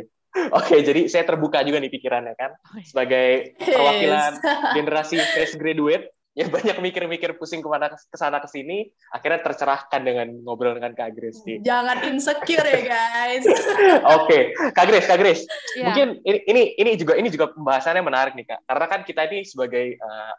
Oke, 0.51 0.83
jadi 0.83 1.07
saya 1.07 1.23
terbuka 1.23 1.63
juga 1.63 1.79
nih 1.79 1.95
pikirannya 1.95 2.35
kan, 2.35 2.59
oh, 2.59 2.75
iya. 2.75 2.83
sebagai 2.83 3.55
perwakilan 3.55 4.33
generasi 4.77 5.23
fresh 5.31 5.55
graduate, 5.55 6.11
ya 6.35 6.51
banyak 6.51 6.75
mikir-mikir 6.83 7.39
pusing 7.39 7.63
ke 7.63 7.69
mana 7.71 7.95
ke 7.95 8.17
sana 8.19 8.43
ke 8.43 8.51
sini, 8.51 8.91
akhirnya 9.15 9.47
tercerahkan 9.47 10.03
dengan 10.03 10.35
ngobrol 10.43 10.75
dengan 10.75 10.91
Kak 10.91 11.15
Grace. 11.15 11.39
Jangan 11.63 12.03
insecure 12.11 12.67
ya 12.67 12.83
guys. 12.83 13.47
Oke, 14.19 14.51
Kak 14.75 14.87
Grace, 14.91 15.07
Kak 15.07 15.19
Grace, 15.23 15.47
yeah. 15.79 15.87
mungkin 15.87 16.19
ini, 16.27 16.39
ini 16.51 16.63
ini 16.83 16.91
juga 16.99 17.15
ini 17.15 17.31
juga 17.31 17.55
pembahasannya 17.55 18.03
menarik 18.03 18.35
nih 18.35 18.51
Kak, 18.51 18.61
karena 18.67 18.87
kan 18.91 19.01
kita 19.07 19.31
ini 19.31 19.47
sebagai 19.47 19.95
uh, 20.03 20.35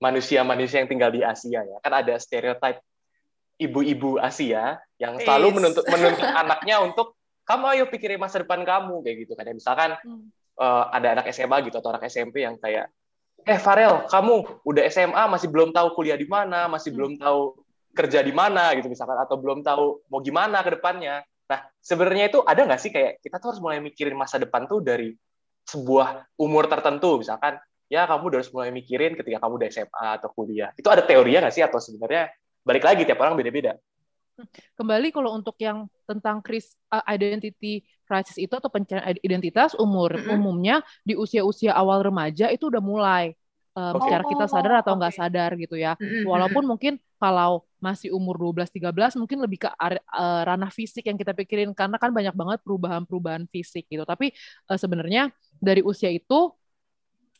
manusia-manusia 0.00 0.82
yang 0.82 0.90
tinggal 0.90 1.12
di 1.12 1.20
Asia 1.20 1.60
ya. 1.62 1.76
Kan 1.84 1.92
ada 1.92 2.16
stereotip 2.16 2.80
ibu-ibu 3.60 4.16
Asia 4.16 4.80
yang 4.96 5.20
selalu 5.20 5.60
menuntut 5.60 5.84
menuntut 5.92 6.24
anaknya 6.24 6.80
untuk 6.80 7.14
kamu 7.44 7.64
ayo 7.76 7.84
pikirin 7.92 8.16
masa 8.16 8.40
depan 8.40 8.64
kamu 8.64 9.04
kayak 9.04 9.16
gitu 9.28 9.32
kan. 9.36 9.44
Ya, 9.44 9.54
misalkan 9.54 9.90
hmm. 10.00 10.32
uh, 10.56 10.88
ada 10.90 11.20
anak 11.20 11.28
SMA 11.30 11.60
gitu 11.68 11.76
atau 11.78 11.92
anak 11.92 12.08
SMP 12.08 12.42
yang 12.42 12.56
kayak 12.56 12.88
eh 13.40 13.56
Farel, 13.56 14.04
kamu 14.08 14.64
udah 14.68 14.84
SMA 14.92 15.24
masih 15.28 15.48
belum 15.48 15.72
tahu 15.72 15.96
kuliah 15.96 16.16
di 16.16 16.28
mana, 16.28 16.68
masih 16.68 16.92
hmm. 16.92 16.96
belum 16.96 17.12
tahu 17.20 17.40
kerja 17.90 18.22
di 18.22 18.30
mana 18.30 18.70
gitu 18.78 18.86
misalkan 18.86 19.18
atau 19.18 19.36
belum 19.36 19.66
tahu 19.66 20.08
mau 20.08 20.20
gimana 20.24 20.64
ke 20.64 20.80
depannya. 20.80 21.26
Nah, 21.50 21.66
sebenarnya 21.82 22.30
itu 22.30 22.38
ada 22.46 22.62
nggak 22.62 22.80
sih 22.80 22.94
kayak 22.94 23.18
kita 23.18 23.42
tuh 23.42 23.50
harus 23.50 23.60
mulai 23.60 23.82
mikirin 23.82 24.14
masa 24.14 24.38
depan 24.38 24.70
tuh 24.70 24.78
dari 24.78 25.10
sebuah 25.66 26.38
umur 26.38 26.70
tertentu 26.70 27.18
misalkan 27.20 27.58
ya 27.90 28.06
kamu 28.06 28.22
udah 28.30 28.38
harus 28.38 28.52
mulai 28.54 28.70
mikirin 28.70 29.18
ketika 29.18 29.42
kamu 29.42 29.58
udah 29.58 29.68
SMA 29.68 30.06
atau 30.22 30.30
kuliah. 30.30 30.70
Itu 30.78 30.86
ada 30.88 31.02
teorinya 31.02 31.50
nggak 31.50 31.54
sih 31.58 31.64
atau 31.66 31.82
sebenarnya 31.82 32.30
balik 32.62 32.86
lagi 32.86 33.02
tiap 33.02 33.18
orang 33.18 33.34
beda-beda? 33.34 33.74
Kembali 34.78 35.12
kalau 35.12 35.36
untuk 35.36 35.58
yang 35.60 35.90
tentang 36.08 36.40
kris 36.40 36.78
uh, 36.88 37.04
identity 37.10 37.84
crisis 38.08 38.40
itu 38.40 38.54
atau 38.56 38.72
pencarian 38.72 39.18
identitas 39.20 39.76
umur 39.76 40.16
mm 40.16 40.22
-hmm. 40.24 40.34
umumnya 40.38 40.76
di 41.04 41.18
usia-usia 41.18 41.76
awal 41.76 42.00
remaja 42.00 42.48
itu 42.48 42.72
udah 42.72 42.80
mulai 42.80 43.36
um, 43.76 43.98
okay. 43.98 44.08
secara 44.08 44.22
kita 44.24 44.44
sadar 44.48 44.74
atau 44.80 44.96
nggak 44.96 45.12
okay. 45.12 45.20
sadar 45.20 45.50
gitu 45.60 45.76
ya. 45.76 45.92
Mm 45.98 46.06
-hmm. 46.06 46.24
Walaupun 46.30 46.64
mungkin 46.64 46.94
kalau 47.20 47.68
masih 47.80 48.12
umur 48.12 48.36
12 48.36 48.70
13 48.72 49.20
mungkin 49.20 49.38
lebih 49.44 49.66
ke 49.66 49.68
uh, 49.68 50.42
ranah 50.44 50.72
fisik 50.72 51.04
yang 51.04 51.16
kita 51.16 51.32
pikirin 51.36 51.72
karena 51.76 51.96
kan 51.96 52.12
banyak 52.12 52.32
banget 52.32 52.58
perubahan-perubahan 52.64 53.44
fisik 53.50 53.88
gitu. 53.92 54.08
Tapi 54.08 54.32
uh, 54.72 54.78
sebenarnya 54.78 55.28
dari 55.60 55.84
usia 55.84 56.08
itu 56.08 56.52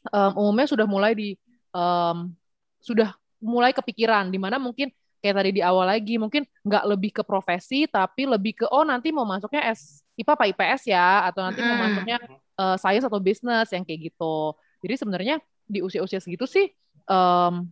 um, 0.08 0.32
umumnya 0.46 0.66
sudah 0.70 0.86
mulai 0.88 1.12
di 1.12 1.36
um, 1.76 2.32
sudah 2.80 3.12
mulai 3.40 3.72
kepikiran 3.76 4.32
di 4.32 4.40
mana 4.40 4.56
mungkin 4.56 4.88
kayak 5.20 5.36
tadi 5.36 5.50
di 5.60 5.62
awal 5.64 5.84
lagi 5.84 6.16
mungkin 6.16 6.48
nggak 6.64 6.84
lebih 6.88 7.10
ke 7.20 7.22
profesi 7.24 7.84
tapi 7.84 8.24
lebih 8.24 8.64
ke 8.64 8.66
oh 8.72 8.84
nanti 8.84 9.12
mau 9.12 9.28
masuknya 9.28 9.68
S 9.68 10.00
IPA 10.16 10.32
apa 10.32 10.44
IPS 10.52 10.82
ya 10.88 11.28
atau 11.28 11.40
nanti 11.44 11.60
mau 11.60 11.76
hmm. 11.76 11.84
masuknya 11.84 12.16
uh, 12.56 12.76
science 12.80 13.04
atau 13.04 13.20
bisnis 13.20 13.68
yang 13.72 13.84
kayak 13.84 14.12
gitu 14.12 14.56
jadi 14.80 14.94
sebenarnya 14.96 15.36
di 15.68 15.84
usia-usia 15.84 16.24
segitu 16.24 16.48
sih 16.48 16.72
um, 17.04 17.68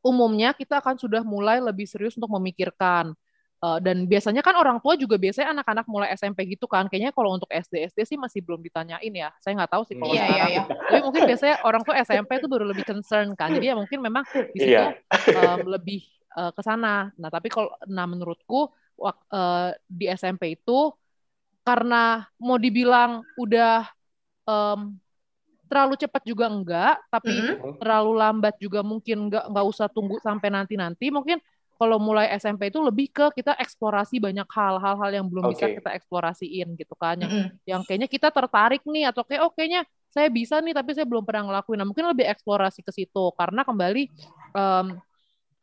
umumnya 0.00 0.56
kita 0.56 0.80
akan 0.80 0.96
sudah 0.96 1.20
mulai 1.20 1.60
lebih 1.60 1.84
serius 1.84 2.16
untuk 2.16 2.32
memikirkan 2.32 3.12
Uh, 3.60 3.76
dan 3.76 4.08
biasanya 4.08 4.40
kan 4.40 4.56
orang 4.56 4.80
tua 4.80 4.96
juga 4.96 5.20
biasanya 5.20 5.52
anak-anak 5.52 5.84
mulai 5.84 6.08
SMP 6.16 6.48
gitu 6.48 6.64
kan. 6.64 6.88
Kayaknya 6.88 7.12
kalau 7.12 7.36
untuk 7.36 7.44
SD 7.52 7.92
SD 7.92 7.98
sih 8.08 8.16
masih 8.16 8.40
belum 8.40 8.64
ditanyain 8.64 9.12
ya. 9.12 9.28
Saya 9.36 9.52
nggak 9.52 9.72
tahu 9.76 9.82
sih 9.84 10.00
kalau 10.00 10.16
yeah, 10.16 10.24
sekarang. 10.24 10.40
Yeah, 10.40 10.64
yeah. 10.64 10.64
Tapi 10.88 11.00
mungkin 11.04 11.22
biasanya 11.28 11.56
orang 11.68 11.82
tua 11.84 11.94
SMP 12.00 12.30
itu 12.40 12.48
baru 12.48 12.64
lebih 12.64 12.84
concern 12.88 13.36
kan. 13.36 13.52
Jadi 13.52 13.68
ya 13.68 13.76
mungkin 13.76 14.00
memang 14.00 14.24
di 14.56 14.58
situ 14.64 14.80
yeah. 14.80 14.96
um, 15.44 15.68
lebih 15.68 16.00
uh, 16.40 16.48
ke 16.56 16.62
sana. 16.64 17.12
Nah, 17.20 17.28
tapi 17.28 17.52
kalau 17.52 17.68
nah 17.84 18.08
menurutku 18.08 18.72
uh, 19.04 19.68
di 19.84 20.08
SMP 20.08 20.56
itu 20.56 20.96
karena 21.60 22.24
mau 22.40 22.56
dibilang 22.56 23.20
udah 23.36 23.84
um, 24.48 24.96
terlalu 25.68 26.00
cepat 26.00 26.22
juga 26.24 26.48
enggak, 26.48 26.96
tapi 27.12 27.36
mm 27.36 27.44
-hmm. 27.60 27.72
terlalu 27.76 28.12
lambat 28.16 28.56
juga 28.56 28.80
mungkin 28.80 29.28
enggak 29.28 29.44
enggak 29.52 29.66
usah 29.68 29.86
tunggu 29.92 30.16
sampai 30.18 30.48
nanti-nanti. 30.48 31.12
Mungkin 31.12 31.38
kalau 31.80 31.96
mulai 31.96 32.28
SMP 32.36 32.68
itu 32.68 32.76
lebih 32.84 33.08
ke 33.08 33.40
kita 33.40 33.56
eksplorasi 33.56 34.20
banyak 34.20 34.44
hal 34.52 34.76
hal-hal 34.76 35.10
yang 35.16 35.24
belum 35.24 35.48
okay. 35.48 35.52
bisa 35.56 35.66
kita 35.80 35.90
eksplorasiin 35.96 36.76
gitu 36.76 36.92
kan 36.92 37.16
yang, 37.16 37.32
mm 37.32 37.40
-hmm. 37.40 37.64
yang 37.64 37.80
kayaknya 37.88 38.08
kita 38.12 38.28
tertarik 38.28 38.84
nih 38.84 39.08
atau 39.08 39.24
kayak 39.24 39.48
oh 39.48 39.52
kayaknya 39.56 39.88
saya 40.12 40.28
bisa 40.28 40.60
nih 40.60 40.76
tapi 40.76 40.92
saya 40.92 41.08
belum 41.08 41.24
pernah 41.24 41.48
ngelakuin 41.48 41.80
nah 41.80 41.88
mungkin 41.88 42.04
lebih 42.04 42.28
eksplorasi 42.28 42.84
ke 42.84 42.92
situ 42.92 43.32
karena 43.32 43.64
kembali 43.64 44.12
um, 44.52 45.00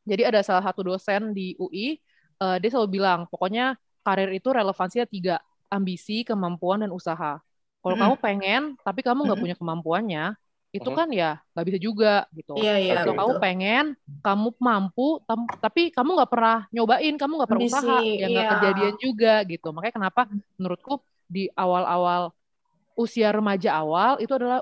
jadi 0.10 0.34
ada 0.34 0.42
salah 0.42 0.66
satu 0.66 0.90
dosen 0.90 1.38
di 1.38 1.54
UI 1.62 2.02
uh, 2.42 2.58
eh, 2.58 2.66
dia 2.66 2.70
selalu 2.74 2.98
bilang 2.98 3.30
pokoknya 3.30 3.78
karir 4.02 4.34
itu 4.34 4.50
relevansinya 4.50 5.06
tiga 5.06 5.38
ambisi 5.70 6.26
kemampuan 6.26 6.82
dan 6.82 6.90
usaha 6.90 7.38
kalau 7.86 7.94
mm 7.94 8.02
-hmm. 8.02 8.02
kamu 8.10 8.16
pengen 8.18 8.62
tapi 8.82 9.06
kamu 9.06 9.22
nggak 9.22 9.38
mm 9.38 9.38
-hmm. 9.38 9.44
punya 9.54 9.56
kemampuannya 9.62 10.26
itu 10.76 10.90
kan 10.92 11.08
ya 11.10 11.40
nggak 11.56 11.66
bisa 11.66 11.80
juga 11.80 12.14
gitu. 12.36 12.60
Iya, 12.60 12.76
iya, 12.78 12.94
Kalau 13.02 13.16
kamu 13.16 13.34
pengen, 13.40 13.86
kamu 14.20 14.48
mampu, 14.60 15.24
tapi 15.64 15.90
kamu 15.96 16.20
nggak 16.20 16.32
pernah 16.32 16.60
nyobain, 16.76 17.16
kamu 17.16 17.32
nggak 17.40 17.50
pernah 17.50 17.66
usaha, 17.66 17.98
ya 18.04 18.28
nggak 18.28 18.46
iya. 18.46 18.52
kejadian 18.60 18.96
juga 19.00 19.34
gitu. 19.48 19.68
Makanya 19.72 19.96
kenapa 19.96 20.22
menurutku 20.60 21.00
di 21.28 21.48
awal-awal 21.56 22.36
usia 23.00 23.32
remaja 23.32 23.78
awal 23.78 24.18
itu 24.20 24.34
adalah 24.34 24.60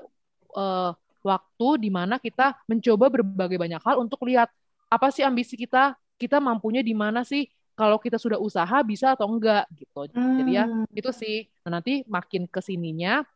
uh, 0.54 0.92
waktu 1.24 1.68
di 1.82 1.90
mana 1.90 2.22
kita 2.22 2.54
mencoba 2.70 3.10
berbagai 3.10 3.58
banyak 3.58 3.82
hal 3.82 3.98
untuk 3.98 4.22
lihat 4.28 4.52
apa 4.86 5.10
sih 5.10 5.26
ambisi 5.26 5.58
kita, 5.58 5.98
kita 6.14 6.38
mampunya 6.38 6.86
di 6.86 6.94
mana 6.94 7.26
sih, 7.26 7.50
kalau 7.76 8.00
kita 8.00 8.16
sudah 8.16 8.40
usaha 8.40 8.80
bisa 8.86 9.12
atau 9.18 9.28
enggak 9.28 9.66
gitu. 9.74 10.06
Hmm. 10.14 10.38
Jadi 10.40 10.50
ya 10.54 10.64
hmm. 10.64 10.86
itu 10.94 11.10
sih. 11.12 11.50
Nah, 11.66 11.78
nanti 11.82 12.06
makin 12.06 12.46
ke 12.46 12.62
sininya 12.62 13.26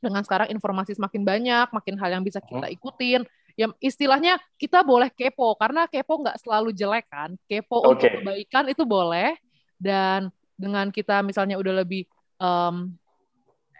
dengan 0.00 0.24
sekarang 0.24 0.48
informasi 0.48 0.96
semakin 0.96 1.22
banyak, 1.22 1.66
makin 1.70 1.94
hal 2.00 2.10
yang 2.18 2.24
bisa 2.24 2.40
kita 2.40 2.66
ikutin. 2.72 3.22
Ya 3.54 3.68
istilahnya 3.78 4.40
kita 4.56 4.80
boleh 4.80 5.12
kepo 5.12 5.52
karena 5.60 5.84
kepo 5.84 6.24
nggak 6.24 6.40
selalu 6.40 6.72
jelek 6.72 7.06
kan. 7.12 7.36
Kepo 7.44 7.84
okay. 7.84 7.90
untuk 7.92 8.08
kebaikan 8.20 8.64
itu 8.72 8.82
boleh 8.88 9.36
dan 9.76 10.32
dengan 10.56 10.88
kita 10.88 11.20
misalnya 11.20 11.60
udah 11.60 11.84
lebih 11.84 12.08
um, 12.40 12.92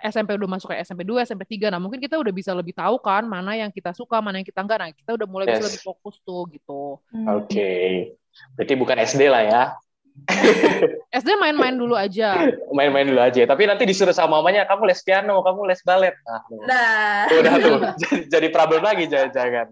SMP 0.00 0.32
udah 0.32 0.48
masuk 0.48 0.72
ke 0.72 0.80
SMP 0.80 1.04
2, 1.04 1.28
SMP 1.28 1.44
3. 1.44 1.68
Nah, 1.68 1.80
mungkin 1.80 2.00
kita 2.00 2.16
udah 2.16 2.32
bisa 2.32 2.56
lebih 2.56 2.72
tahu 2.72 2.96
kan 3.04 3.28
mana 3.28 3.52
yang 3.52 3.68
kita 3.68 3.92
suka, 3.92 4.24
mana 4.24 4.40
yang 4.40 4.48
kita 4.48 4.64
enggak. 4.64 4.80
Nah, 4.80 4.88
kita 4.96 5.12
udah 5.12 5.26
mulai 5.28 5.44
yes. 5.44 5.60
bisa 5.60 5.66
lebih 5.68 5.82
fokus 5.84 6.16
tuh 6.24 6.48
gitu. 6.48 6.96
Oke. 7.28 7.44
Okay. 7.44 7.86
Berarti 8.56 8.74
bukan 8.80 8.96
SD 8.96 9.22
lah 9.28 9.44
ya. 9.44 9.62
SD 11.20 11.28
main-main 11.38 11.74
dulu 11.74 11.94
aja. 11.96 12.50
Main-main 12.70 13.06
dulu 13.08 13.20
aja. 13.20 13.42
Tapi 13.46 13.62
nanti 13.66 13.84
disuruh 13.86 14.14
sama 14.14 14.38
mamanya, 14.38 14.66
kamu 14.66 14.90
les 14.90 15.00
piano, 15.02 15.42
kamu 15.42 15.60
les 15.66 15.80
balet. 15.82 16.14
Nah, 16.24 16.40
nah. 16.66 17.24
udah 17.30 17.54
tuh. 17.58 17.78
jadi, 17.98 18.18
jadi 18.28 18.48
problem 18.52 18.82
lagi 18.82 19.04
jangan-jangan. 19.10 19.66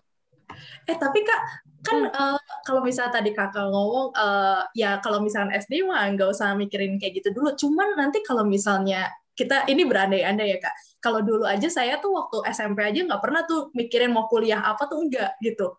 eh 0.90 0.96
tapi 0.96 1.20
kak, 1.26 1.40
kan 1.82 1.98
uh, 2.08 2.38
kalau 2.62 2.80
misalnya 2.80 3.18
tadi 3.20 3.34
kakak 3.34 3.68
ngomong, 3.68 4.14
uh, 4.14 4.62
ya 4.72 5.02
kalau 5.02 5.18
misalnya 5.20 5.58
SD 5.60 5.82
mah 5.84 6.06
nggak 6.14 6.30
usah 6.30 6.54
mikirin 6.56 6.96
kayak 6.96 7.20
gitu 7.20 7.34
dulu. 7.36 7.52
Cuman 7.58 7.98
nanti 7.98 8.22
kalau 8.24 8.46
misalnya 8.46 9.10
kita 9.36 9.68
ini 9.68 9.84
berandai-andai 9.84 10.56
ya 10.56 10.58
kak. 10.62 10.74
Kalau 11.04 11.20
dulu 11.20 11.44
aja 11.44 11.68
saya 11.68 12.00
tuh 12.00 12.16
waktu 12.16 12.48
SMP 12.50 12.80
aja 12.82 13.04
nggak 13.04 13.22
pernah 13.22 13.44
tuh 13.44 13.68
mikirin 13.76 14.10
mau 14.10 14.26
kuliah 14.26 14.64
apa 14.64 14.88
tuh 14.88 15.04
enggak 15.04 15.36
gitu 15.44 15.76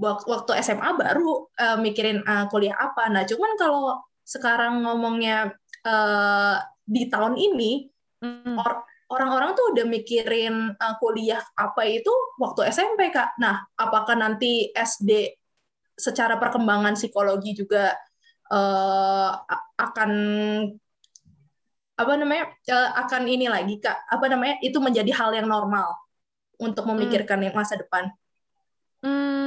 waktu 0.00 0.50
SMA 0.64 0.96
baru 0.96 1.46
uh, 1.54 1.78
mikirin 1.78 2.24
uh, 2.24 2.48
kuliah 2.50 2.74
apa. 2.74 3.06
Nah, 3.12 3.22
cuman 3.28 3.54
kalau 3.54 4.00
sekarang 4.24 4.82
ngomongnya 4.82 5.54
uh, 5.86 6.56
di 6.86 7.06
tahun 7.06 7.38
ini 7.38 7.90
hmm. 8.22 8.56
or, 8.58 8.82
orang-orang 9.10 9.58
tuh 9.58 9.74
udah 9.74 9.86
mikirin 9.86 10.74
uh, 10.74 10.94
kuliah 11.02 11.42
apa 11.58 11.82
itu 11.86 12.10
waktu 12.38 12.70
SMP 12.70 13.10
kak. 13.10 13.36
Nah, 13.38 13.66
apakah 13.74 14.14
nanti 14.14 14.70
SD 14.70 15.34
secara 15.98 16.40
perkembangan 16.40 16.96
psikologi 16.96 17.52
juga 17.52 17.92
uh, 18.48 19.30
akan 19.76 20.10
apa 22.00 22.12
namanya 22.16 22.48
uh, 22.72 22.90
akan 23.04 23.28
ini 23.28 23.44
lagi 23.52 23.76
kak 23.76 24.08
apa 24.08 24.24
namanya 24.32 24.56
itu 24.64 24.80
menjadi 24.80 25.12
hal 25.12 25.36
yang 25.36 25.44
normal 25.44 26.00
untuk 26.56 26.88
memikirkan 26.88 27.44
hmm. 27.44 27.52
masa 27.52 27.76
depan. 27.76 28.08
Hmm, 29.00 29.39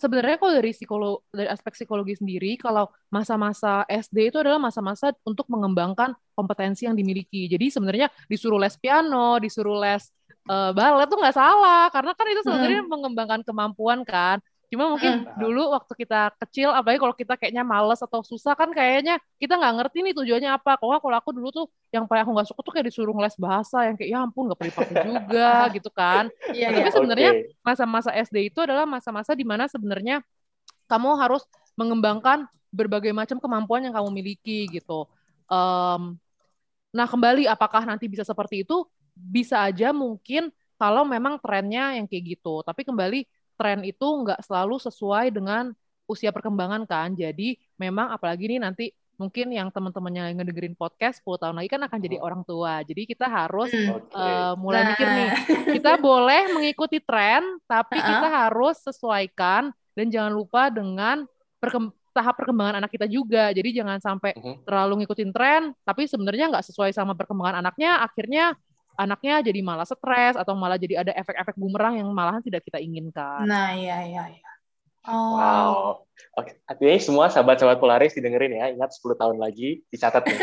sebenarnya 0.00 0.40
kalau 0.40 0.52
dari 0.56 0.72
psikolo 0.72 1.10
dari 1.28 1.48
aspek 1.52 1.76
psikologi 1.76 2.16
sendiri, 2.16 2.56
kalau 2.56 2.88
masa-masa 3.12 3.84
SD 3.84 4.32
itu 4.32 4.40
adalah 4.40 4.56
masa-masa 4.56 5.12
untuk 5.28 5.44
mengembangkan 5.52 6.16
kompetensi 6.32 6.88
yang 6.88 6.96
dimiliki. 6.96 7.44
Jadi 7.52 7.68
sebenarnya 7.68 8.08
disuruh 8.24 8.56
les 8.56 8.74
piano, 8.80 9.36
disuruh 9.36 9.76
les 9.76 10.08
uh, 10.48 10.72
balet 10.72 11.06
tuh 11.06 11.20
nggak 11.20 11.36
salah, 11.36 11.92
karena 11.92 12.12
kan 12.16 12.26
itu 12.32 12.42
sebenarnya 12.48 12.80
hmm. 12.80 12.88
mengembangkan 12.88 13.40
kemampuan 13.44 14.00
kan. 14.08 14.40
Cuma 14.70 14.86
mungkin 14.86 15.26
hmm. 15.26 15.34
dulu 15.42 15.74
waktu 15.74 15.92
kita 15.98 16.30
kecil, 16.46 16.70
apalagi 16.70 17.02
kalau 17.02 17.10
kita 17.18 17.34
kayaknya 17.34 17.66
males 17.66 17.98
atau 17.98 18.22
susah 18.22 18.54
kan 18.54 18.70
kayaknya 18.70 19.18
kita 19.42 19.58
nggak 19.58 19.82
ngerti 19.82 19.98
nih 20.06 20.14
tujuannya 20.14 20.50
apa. 20.54 20.78
Kalau 20.78 21.02
kalau 21.02 21.16
aku 21.18 21.34
dulu 21.34 21.50
tuh 21.50 21.66
yang 21.90 22.06
paling 22.06 22.22
aku 22.22 22.30
nggak 22.38 22.48
suka 22.54 22.60
tuh 22.62 22.72
kayak 22.78 22.86
disuruh 22.86 23.10
les 23.18 23.34
bahasa 23.34 23.90
yang 23.90 23.98
kayak 23.98 24.10
ya 24.14 24.18
ampun 24.22 24.46
nggak 24.46 24.58
perlu 24.62 24.72
pakai 24.78 24.96
juga 25.10 25.50
gitu 25.76 25.90
kan. 25.90 26.30
Yeah, 26.54 26.70
Tapi 26.70 26.86
yeah. 26.86 26.94
sebenarnya 26.94 27.30
masa-masa 27.66 28.10
SD 28.14 28.54
itu 28.54 28.62
adalah 28.62 28.86
masa-masa 28.86 29.34
di 29.34 29.42
mana 29.42 29.66
sebenarnya 29.66 30.22
kamu 30.86 31.18
harus 31.18 31.42
mengembangkan 31.74 32.46
berbagai 32.70 33.10
macam 33.10 33.42
kemampuan 33.42 33.82
yang 33.82 33.94
kamu 33.98 34.08
miliki 34.14 34.70
gitu. 34.70 35.10
Um, 35.50 36.14
nah 36.94 37.10
kembali 37.10 37.50
apakah 37.50 37.82
nanti 37.82 38.06
bisa 38.06 38.22
seperti 38.22 38.62
itu? 38.62 38.86
Bisa 39.18 39.66
aja 39.66 39.90
mungkin 39.90 40.54
kalau 40.78 41.02
memang 41.02 41.42
trennya 41.42 41.98
yang 41.98 42.06
kayak 42.06 42.38
gitu. 42.38 42.62
Tapi 42.62 42.86
kembali 42.86 43.26
tren 43.60 43.84
itu 43.84 44.08
nggak 44.08 44.40
selalu 44.48 44.80
sesuai 44.80 45.28
dengan 45.36 45.76
usia 46.08 46.32
perkembangan 46.32 46.88
kan. 46.88 47.12
Jadi 47.12 47.60
memang 47.76 48.08
apalagi 48.08 48.48
nih 48.48 48.60
nanti 48.64 48.88
mungkin 49.20 49.52
yang 49.52 49.68
teman-teman 49.68 50.08
yang 50.16 50.26
ngedengerin 50.32 50.72
podcast 50.72 51.20
10 51.20 51.44
tahun 51.44 51.54
lagi 51.60 51.68
kan 51.68 51.84
akan 51.84 51.98
jadi 52.00 52.16
orang 52.24 52.40
tua. 52.48 52.80
Jadi 52.80 53.04
kita 53.04 53.28
harus 53.28 53.68
okay. 53.68 54.16
uh, 54.16 54.24
eh, 54.24 54.52
mulai 54.56 54.80
nah. 54.80 54.88
mikir 54.96 55.06
nih, 55.12 55.30
kita 55.76 55.92
boleh 56.08 56.42
mengikuti 56.56 56.98
tren, 57.04 57.60
tapi 57.68 58.00
uh 58.00 58.02
-uh. 58.02 58.08
kita 58.16 58.28
harus 58.32 58.76
sesuaikan 58.80 59.76
dan 59.92 60.06
jangan 60.08 60.32
lupa 60.32 60.72
dengan 60.72 61.28
perkem 61.60 61.92
tahap 62.10 62.40
perkembangan 62.40 62.80
anak 62.80 62.90
kita 62.96 63.04
juga. 63.04 63.52
Jadi 63.52 63.76
jangan 63.76 64.00
sampai 64.00 64.32
uh 64.34 64.40
-huh. 64.40 64.56
terlalu 64.64 65.04
ngikutin 65.04 65.30
tren, 65.36 65.76
tapi 65.84 66.08
sebenarnya 66.08 66.48
nggak 66.48 66.64
sesuai 66.72 66.96
sama 66.96 67.12
perkembangan 67.12 67.60
anaknya, 67.60 68.00
akhirnya 68.00 68.56
anaknya 69.00 69.40
jadi 69.40 69.64
malah 69.64 69.88
stres 69.88 70.36
atau 70.36 70.52
malah 70.52 70.76
jadi 70.76 71.00
ada 71.00 71.16
efek-efek 71.16 71.56
bumerang 71.56 71.96
yang 71.96 72.12
malahan 72.12 72.44
tidak 72.44 72.60
kita 72.68 72.76
inginkan. 72.76 73.48
Nah, 73.48 73.72
iya 73.72 74.04
iya 74.04 74.24
iya. 74.28 74.50
Oh. 75.08 75.40
Wow. 75.40 75.72
Oke, 76.36 76.60
artinya 76.68 77.00
semua 77.00 77.32
sahabat-sahabat 77.32 77.80
Polaris 77.80 78.12
didengerin 78.12 78.52
ya. 78.52 78.68
Ingat 78.76 78.92
10 79.00 79.16
tahun 79.16 79.36
lagi 79.40 79.80
dicatat 79.88 80.20
nih. 80.28 80.36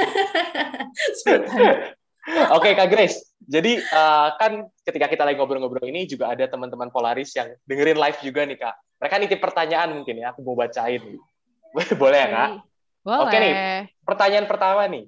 Oke, 2.58 2.74
Kak 2.74 2.90
Grace. 2.90 3.38
Jadi 3.46 3.78
uh, 3.80 4.34
kan 4.36 4.66
ketika 4.84 5.08
kita 5.08 5.24
lagi 5.24 5.38
ngobrol-ngobrol 5.38 5.86
ini 5.86 6.10
juga 6.10 6.34
ada 6.34 6.50
teman-teman 6.50 6.90
Polaris 6.90 7.32
yang 7.38 7.54
dengerin 7.70 8.02
live 8.02 8.20
juga 8.26 8.42
nih, 8.44 8.58
Kak. 8.58 8.76
Mereka 8.98 9.16
nitip 9.22 9.40
pertanyaan 9.40 9.94
mungkin 9.94 10.18
ya, 10.18 10.34
aku 10.34 10.42
mau 10.42 10.58
bacain. 10.58 11.06
Boleh 12.02 12.20
ya, 12.20 12.30
Kak? 12.34 12.50
Boleh. 13.06 13.20
Oke 13.24 13.38
nih, 13.40 13.54
pertanyaan 14.04 14.48
pertama 14.52 14.84
nih 14.92 15.08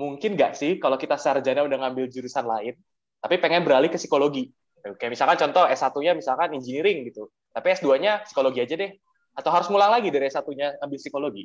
mungkin 0.00 0.32
nggak 0.32 0.56
sih 0.56 0.80
kalau 0.80 0.96
kita 0.96 1.20
sarjana 1.20 1.60
udah 1.68 1.76
ngambil 1.84 2.08
jurusan 2.08 2.48
lain, 2.48 2.72
tapi 3.20 3.36
pengen 3.36 3.60
beralih 3.60 3.92
ke 3.92 4.00
psikologi. 4.00 4.48
Kayak 4.80 5.12
misalkan 5.12 5.36
contoh 5.36 5.68
S1-nya 5.68 6.16
misalkan 6.16 6.56
engineering 6.56 7.04
gitu, 7.12 7.28
tapi 7.52 7.76
S2-nya 7.76 8.24
psikologi 8.24 8.64
aja 8.64 8.74
deh. 8.80 8.96
Atau 9.36 9.52
harus 9.52 9.68
ngulang 9.68 9.92
lagi 9.92 10.08
dari 10.08 10.32
S1-nya 10.32 10.80
ambil 10.80 10.98
psikologi? 10.98 11.44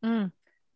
Hmm. 0.00 0.30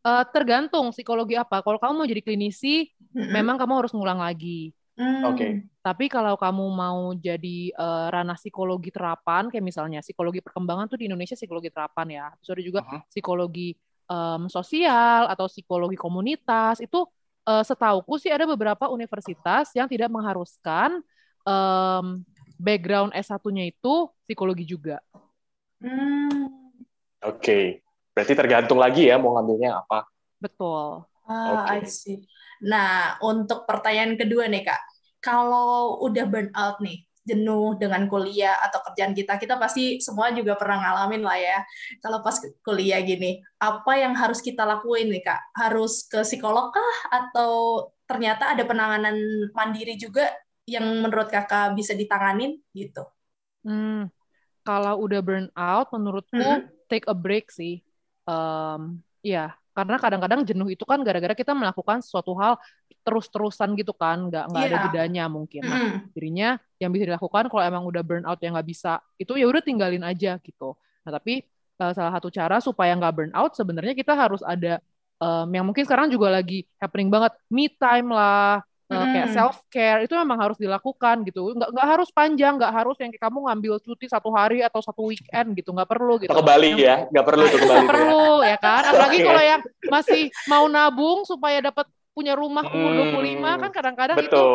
Uh, 0.06 0.24
tergantung 0.30 0.90
psikologi 0.94 1.34
apa. 1.34 1.62
Kalau 1.62 1.78
kamu 1.82 1.92
mau 1.98 2.06
jadi 2.06 2.22
klinisi, 2.22 2.94
mm-hmm. 2.94 3.30
memang 3.30 3.58
kamu 3.58 3.72
harus 3.82 3.92
ngulang 3.94 4.22
lagi. 4.22 4.70
Mm. 4.94 5.22
Oke. 5.26 5.34
Okay. 5.34 5.50
Tapi 5.82 6.06
kalau 6.06 6.38
kamu 6.38 6.62
mau 6.70 7.10
jadi 7.18 7.74
uh, 7.74 8.06
ranah 8.14 8.38
psikologi 8.38 8.94
terapan, 8.94 9.50
kayak 9.50 9.66
misalnya 9.66 10.00
psikologi 10.06 10.38
perkembangan 10.46 10.86
tuh 10.86 10.98
di 11.02 11.10
Indonesia 11.10 11.34
psikologi 11.34 11.74
terapan 11.74 12.06
ya. 12.06 12.26
Terus 12.38 12.50
ada 12.54 12.62
juga 12.62 12.80
uh-huh. 12.86 13.02
psikologi 13.10 13.74
um, 14.10 14.50
sosial 14.50 15.30
atau 15.30 15.46
psikologi 15.46 15.98
komunitas 15.98 16.82
itu 16.82 17.06
uh, 17.46 17.62
setauku 17.62 18.18
sih 18.18 18.30
ada 18.34 18.44
beberapa 18.44 18.90
universitas 18.90 19.70
yang 19.74 19.86
tidak 19.86 20.10
mengharuskan 20.10 21.02
um, 21.46 22.26
background 22.58 23.14
S1-nya 23.14 23.70
itu 23.70 24.10
psikologi 24.26 24.66
juga. 24.66 24.98
Hmm. 25.78 26.74
Oke, 27.22 27.40
okay. 27.42 27.64
berarti 28.12 28.32
tergantung 28.34 28.78
lagi 28.78 29.08
ya 29.08 29.16
mau 29.18 29.38
ngambilnya 29.38 29.82
apa. 29.86 30.06
Betul. 30.38 31.06
Ah, 31.26 31.66
okay. 31.66 31.82
I 31.82 31.88
see. 31.90 32.22
Nah, 32.62 33.18
untuk 33.20 33.66
pertanyaan 33.66 34.14
kedua 34.16 34.46
nih 34.46 34.62
kak, 34.62 34.80
kalau 35.20 36.00
udah 36.06 36.24
burn 36.28 36.50
out 36.54 36.78
nih, 36.78 37.05
jenuh 37.26 37.74
dengan 37.74 38.06
kuliah 38.06 38.54
atau 38.62 38.78
kerjaan 38.86 39.12
kita, 39.12 39.36
kita 39.36 39.58
pasti 39.58 39.98
semua 39.98 40.30
juga 40.30 40.54
pernah 40.54 40.78
ngalamin 40.78 41.26
lah 41.26 41.36
ya. 41.36 41.58
Kalau 41.98 42.22
pas 42.22 42.38
kuliah 42.62 43.02
gini, 43.02 43.42
apa 43.58 43.92
yang 43.98 44.14
harus 44.14 44.38
kita 44.38 44.62
lakuin 44.62 45.10
nih 45.10 45.26
kak? 45.26 45.42
Harus 45.58 46.06
ke 46.06 46.22
psikolog 46.22 46.70
kah? 46.70 46.94
Atau 47.10 47.90
ternyata 48.06 48.54
ada 48.54 48.62
penanganan 48.62 49.18
mandiri 49.50 49.98
juga 49.98 50.30
yang 50.70 50.86
menurut 51.02 51.26
kakak 51.26 51.74
bisa 51.74 51.98
ditanganin 51.98 52.62
gitu? 52.70 53.02
Hmm, 53.66 54.06
kalau 54.62 55.02
udah 55.02 55.20
burn 55.22 55.50
out, 55.58 55.90
menurutku 55.90 56.38
hmm. 56.38 56.70
take 56.86 57.10
a 57.10 57.14
break 57.14 57.50
sih. 57.50 57.82
Um, 58.26 59.02
ya, 59.22 59.58
karena 59.76 60.00
kadang-kadang 60.00 60.40
jenuh 60.48 60.72
itu 60.72 60.88
kan 60.88 61.04
gara-gara 61.04 61.36
kita 61.36 61.52
melakukan 61.52 62.00
suatu 62.00 62.32
hal 62.40 62.56
terus-terusan 63.04 63.76
gitu 63.76 63.92
kan 63.92 64.32
nggak 64.32 64.48
nggak 64.48 64.62
yeah. 64.64 64.72
ada 64.72 64.76
iya. 64.80 64.84
jedanya 64.88 65.24
mungkin 65.28 65.62
nah 65.68 65.76
mm. 65.76 66.16
jadinya 66.16 66.48
yang 66.80 66.90
bisa 66.96 67.04
dilakukan 67.12 67.52
kalau 67.52 67.62
emang 67.62 67.84
udah 67.84 68.00
burn 68.00 68.24
out 68.24 68.40
yang 68.40 68.56
nggak 68.56 68.68
bisa 68.72 69.04
itu 69.20 69.36
ya 69.36 69.44
udah 69.44 69.60
tinggalin 69.60 70.00
aja 70.00 70.40
gitu 70.40 70.72
nah 71.04 71.12
tapi 71.12 71.44
uh, 71.76 71.92
salah 71.92 72.16
satu 72.16 72.32
cara 72.32 72.56
supaya 72.64 72.96
nggak 72.96 73.12
burn 73.12 73.32
out 73.36 73.52
sebenarnya 73.52 73.92
kita 73.92 74.16
harus 74.16 74.40
ada 74.40 74.80
um, 75.20 75.48
yang 75.52 75.64
mungkin 75.68 75.84
sekarang 75.84 76.08
juga 76.08 76.32
lagi 76.32 76.64
happening 76.80 77.12
banget 77.12 77.36
me 77.52 77.68
time 77.68 78.08
lah 78.16 78.64
Uh, 78.86 79.02
kayak 79.02 79.34
self 79.34 79.66
care 79.66 80.06
itu 80.06 80.14
memang 80.14 80.38
harus 80.38 80.54
dilakukan 80.62 81.26
gitu. 81.26 81.50
Nggak 81.58 81.74
nggak 81.74 81.86
harus 81.90 82.08
panjang 82.14 82.54
nggak 82.54 82.70
harus 82.70 82.94
yang 83.02 83.10
kayak 83.10 83.24
kamu 83.26 83.38
ngambil 83.50 83.74
cuti 83.82 84.06
satu 84.06 84.30
hari 84.30 84.62
atau 84.62 84.78
satu 84.78 85.10
weekend 85.10 85.58
gitu 85.58 85.74
nggak 85.74 85.90
perlu 85.90 86.22
gitu. 86.22 86.30
Ke 86.30 86.38
Bali 86.38 86.86
ya 86.86 87.02
nggak 87.10 87.26
perlu 87.26 87.44
ke 87.50 87.58
Bali 87.66 87.66
nggak 87.66 87.90
perlu 87.90 88.26
ya 88.46 88.58
kan? 88.62 88.82
Apalagi 88.94 89.18
okay. 89.18 89.26
kalau 89.26 89.42
yang 89.42 89.60
masih 89.90 90.22
mau 90.46 90.64
nabung 90.70 91.26
supaya 91.26 91.58
dapat 91.58 91.90
punya 92.14 92.38
rumah 92.38 92.62
umur 92.70 92.94
hmm, 92.94 93.42
25 93.42 93.62
kan 93.66 93.70
kadang-kadang 93.74 94.16
itu 94.22 94.46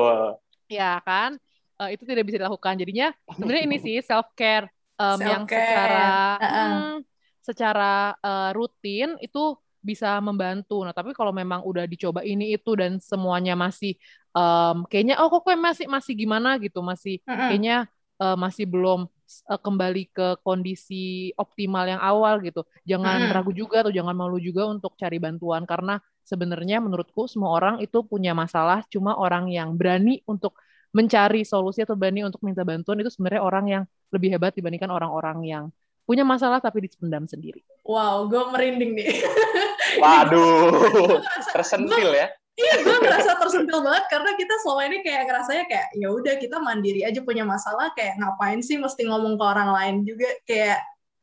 ya 0.71 1.03
kan? 1.03 1.35
Uh, 1.75 1.91
itu 1.91 2.07
tidak 2.07 2.23
bisa 2.23 2.39
dilakukan. 2.39 2.79
Jadinya 2.79 3.11
sebenarnya 3.35 3.63
ini 3.67 3.77
sih 3.83 3.99
self 3.99 4.31
care 4.31 4.71
um, 4.95 5.19
self 5.19 5.27
-care. 5.27 5.27
yang 5.27 5.43
secara 5.43 6.07
uh 6.39 6.45
-uh. 6.47 6.71
Hmm, 6.71 6.95
secara 7.43 7.93
uh, 8.23 8.49
rutin 8.55 9.19
itu 9.19 9.59
bisa 9.81 10.21
membantu. 10.21 10.85
Nah, 10.85 10.93
tapi 10.93 11.11
kalau 11.17 11.33
memang 11.33 11.65
udah 11.65 11.89
dicoba 11.89 12.21
ini 12.21 12.53
itu 12.53 12.77
dan 12.77 13.01
semuanya 13.01 13.57
masih 13.57 13.97
um, 14.35 14.87
kayaknya 14.87 15.19
oh 15.19 15.29
kok 15.31 15.47
masih 15.55 15.85
masih 15.87 16.13
gimana 16.15 16.57
gitu, 16.59 16.79
masih 16.83 17.19
-uh. 17.23 17.51
kayaknya 17.51 17.87
uh, 18.19 18.35
masih 18.35 18.67
belum 18.67 19.07
uh, 19.49 19.59
kembali 19.61 20.03
ke 20.11 20.27
kondisi 20.43 21.31
optimal 21.35 21.87
yang 21.87 22.01
awal 22.01 22.39
gitu. 22.43 22.67
Jangan 22.87 23.29
-uh. 23.29 23.33
ragu 23.33 23.51
juga 23.51 23.85
atau 23.85 23.93
jangan 23.93 24.15
malu 24.15 24.39
juga 24.39 24.67
untuk 24.67 24.95
cari 24.99 25.19
bantuan 25.19 25.63
karena 25.63 25.99
sebenarnya 26.21 26.79
menurutku 26.79 27.27
semua 27.27 27.51
orang 27.57 27.75
itu 27.83 28.03
punya 28.05 28.31
masalah, 28.31 28.85
cuma 28.87 29.17
orang 29.17 29.51
yang 29.51 29.75
berani 29.75 30.23
untuk 30.29 30.55
mencari 30.91 31.47
solusi 31.47 31.83
atau 31.83 31.95
berani 31.95 32.27
untuk 32.27 32.43
minta 32.43 32.67
bantuan 32.67 32.99
itu 32.99 33.07
sebenarnya 33.07 33.41
orang 33.41 33.65
yang 33.67 33.83
lebih 34.11 34.35
hebat 34.35 34.51
dibandingkan 34.51 34.91
orang-orang 34.91 35.39
yang 35.47 35.63
punya 36.03 36.27
masalah 36.27 36.59
tapi 36.59 36.83
dipendam 36.83 37.23
sendiri. 37.23 37.63
Wow, 37.87 38.27
gue 38.27 38.43
merinding 38.51 38.91
nih. 38.99 39.23
Waduh, 40.03 41.23
tersentil 41.55 42.11
ya. 42.11 42.27
Iya, 42.51 42.73
gue 42.83 42.97
ngerasa 42.99 43.31
tersentil 43.39 43.79
banget 43.79 44.05
karena 44.11 44.31
kita 44.35 44.53
selama 44.59 44.83
ini 44.91 44.97
kayak 45.01 45.23
ngerasanya 45.23 45.63
kayak 45.71 45.87
ya 45.95 46.07
udah 46.11 46.35
kita 46.35 46.57
mandiri 46.59 47.01
aja 47.07 47.23
punya 47.23 47.47
masalah 47.47 47.95
kayak 47.95 48.19
ngapain 48.19 48.59
sih 48.59 48.75
mesti 48.75 49.07
ngomong 49.07 49.39
ke 49.39 49.43
orang 49.47 49.69
lain 49.71 49.95
juga 50.03 50.29
kayak 50.43 50.79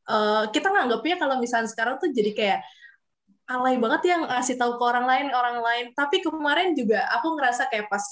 uh, 0.09 0.49
kita 0.49 0.73
nganggapnya 0.73 1.21
kalau 1.21 1.37
misalnya 1.37 1.69
sekarang 1.69 2.01
tuh 2.01 2.09
jadi 2.11 2.33
kayak 2.33 2.61
alay 3.49 3.77
banget 3.81 4.03
yang 4.13 4.23
ngasih 4.29 4.57
tahu 4.57 4.77
ke 4.77 4.85
orang 4.85 5.05
lain 5.09 5.27
orang 5.33 5.61
lain. 5.61 5.87
Tapi 5.93 6.21
kemarin 6.25 6.73
juga 6.73 7.05
aku 7.13 7.37
ngerasa 7.37 7.69
kayak 7.69 7.89
pas 7.93 8.05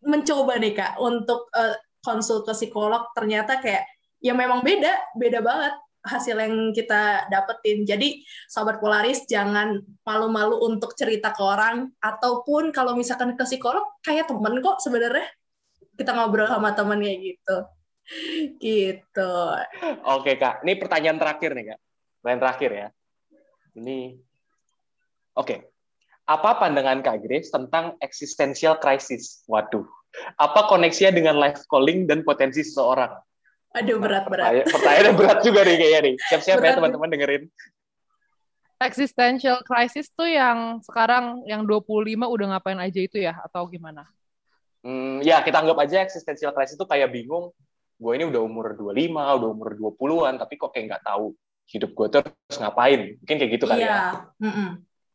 mencoba 0.00 0.56
nih 0.56 0.72
kak 0.72 0.92
untuk 1.00 1.48
uh, 1.52 1.76
konsul 2.00 2.44
ke 2.44 2.52
psikolog 2.56 3.04
ternyata 3.12 3.60
kayak 3.60 3.84
ya 4.20 4.32
memang 4.32 4.64
beda 4.64 5.16
beda 5.16 5.44
banget 5.44 5.74
hasil 6.04 6.36
yang 6.36 6.72
kita 6.72 7.28
dapetin. 7.28 7.84
Jadi 7.84 8.24
sobat 8.48 8.80
Polaris 8.80 9.24
jangan 9.28 9.80
malu-malu 10.04 10.60
untuk 10.64 10.96
cerita 10.96 11.32
ke 11.32 11.42
orang 11.44 11.92
ataupun 12.00 12.72
kalau 12.72 12.96
misalkan 12.96 13.36
ke 13.36 13.44
psikolog 13.44 13.84
kayak 14.00 14.28
temen 14.28 14.60
kok 14.64 14.80
sebenarnya 14.80 15.28
kita 15.96 16.16
ngobrol 16.16 16.48
sama 16.48 16.72
temen 16.72 17.00
kayak 17.04 17.20
gitu. 17.20 17.56
Gitu. 18.58 19.32
Oke 20.08 20.34
kak, 20.40 20.64
ini 20.64 20.74
pertanyaan 20.80 21.20
terakhir 21.20 21.52
nih 21.52 21.64
kak. 21.76 21.80
Pertanyaan 22.20 22.42
terakhir 22.42 22.70
ya. 22.72 22.88
Ini 23.76 23.98
oke. 25.36 25.56
Apa 26.30 26.62
pandangan 26.62 27.02
Kak 27.02 27.26
Grace 27.26 27.50
tentang 27.50 27.98
existential 27.98 28.78
crisis? 28.78 29.42
Waduh. 29.50 29.82
Apa 30.38 30.70
koneksinya 30.70 31.10
dengan 31.10 31.34
life 31.42 31.66
calling 31.66 32.06
dan 32.06 32.22
potensi 32.22 32.62
seseorang? 32.62 33.10
Aduh 33.70 34.02
berat 34.02 34.26
berat. 34.26 34.50
Pertanyaan, 34.50 34.66
pertanyaannya 34.74 35.12
berat 35.14 35.38
juga 35.46 35.60
nih 35.62 35.76
kayaknya 35.78 36.00
nih. 36.02 36.14
Siap-siap 36.26 36.58
ya 36.58 36.70
teman-teman 36.74 37.08
dengerin. 37.10 37.42
Existential 38.80 39.60
crisis 39.62 40.08
tuh 40.10 40.26
yang 40.26 40.80
sekarang 40.82 41.44
yang 41.44 41.62
25 41.68 42.16
udah 42.26 42.46
ngapain 42.56 42.80
aja 42.80 43.00
itu 43.00 43.20
ya 43.20 43.36
atau 43.44 43.68
gimana? 43.68 44.08
Hmm, 44.80 45.20
ya 45.20 45.44
kita 45.44 45.60
anggap 45.60 45.78
aja 45.84 46.00
existential 46.02 46.50
crisis 46.56 46.74
itu 46.74 46.86
kayak 46.88 47.12
bingung. 47.12 47.52
Gue 48.00 48.16
ini 48.16 48.24
udah 48.24 48.40
umur 48.40 48.72
25, 48.72 49.36
udah 49.36 49.48
umur 49.52 49.70
20-an, 49.76 50.40
tapi 50.40 50.56
kok 50.56 50.72
kayak 50.72 50.96
nggak 50.96 51.04
tahu 51.04 51.36
hidup 51.68 51.90
gue 51.92 52.06
terus 52.08 52.56
ngapain. 52.56 53.20
Mungkin 53.20 53.36
kayak 53.36 53.50
gitu 53.60 53.64
kali 53.68 53.84
iya. 53.84 53.92
ya. 53.92 54.02
Mm 54.40 54.50
-mm. 54.50 54.68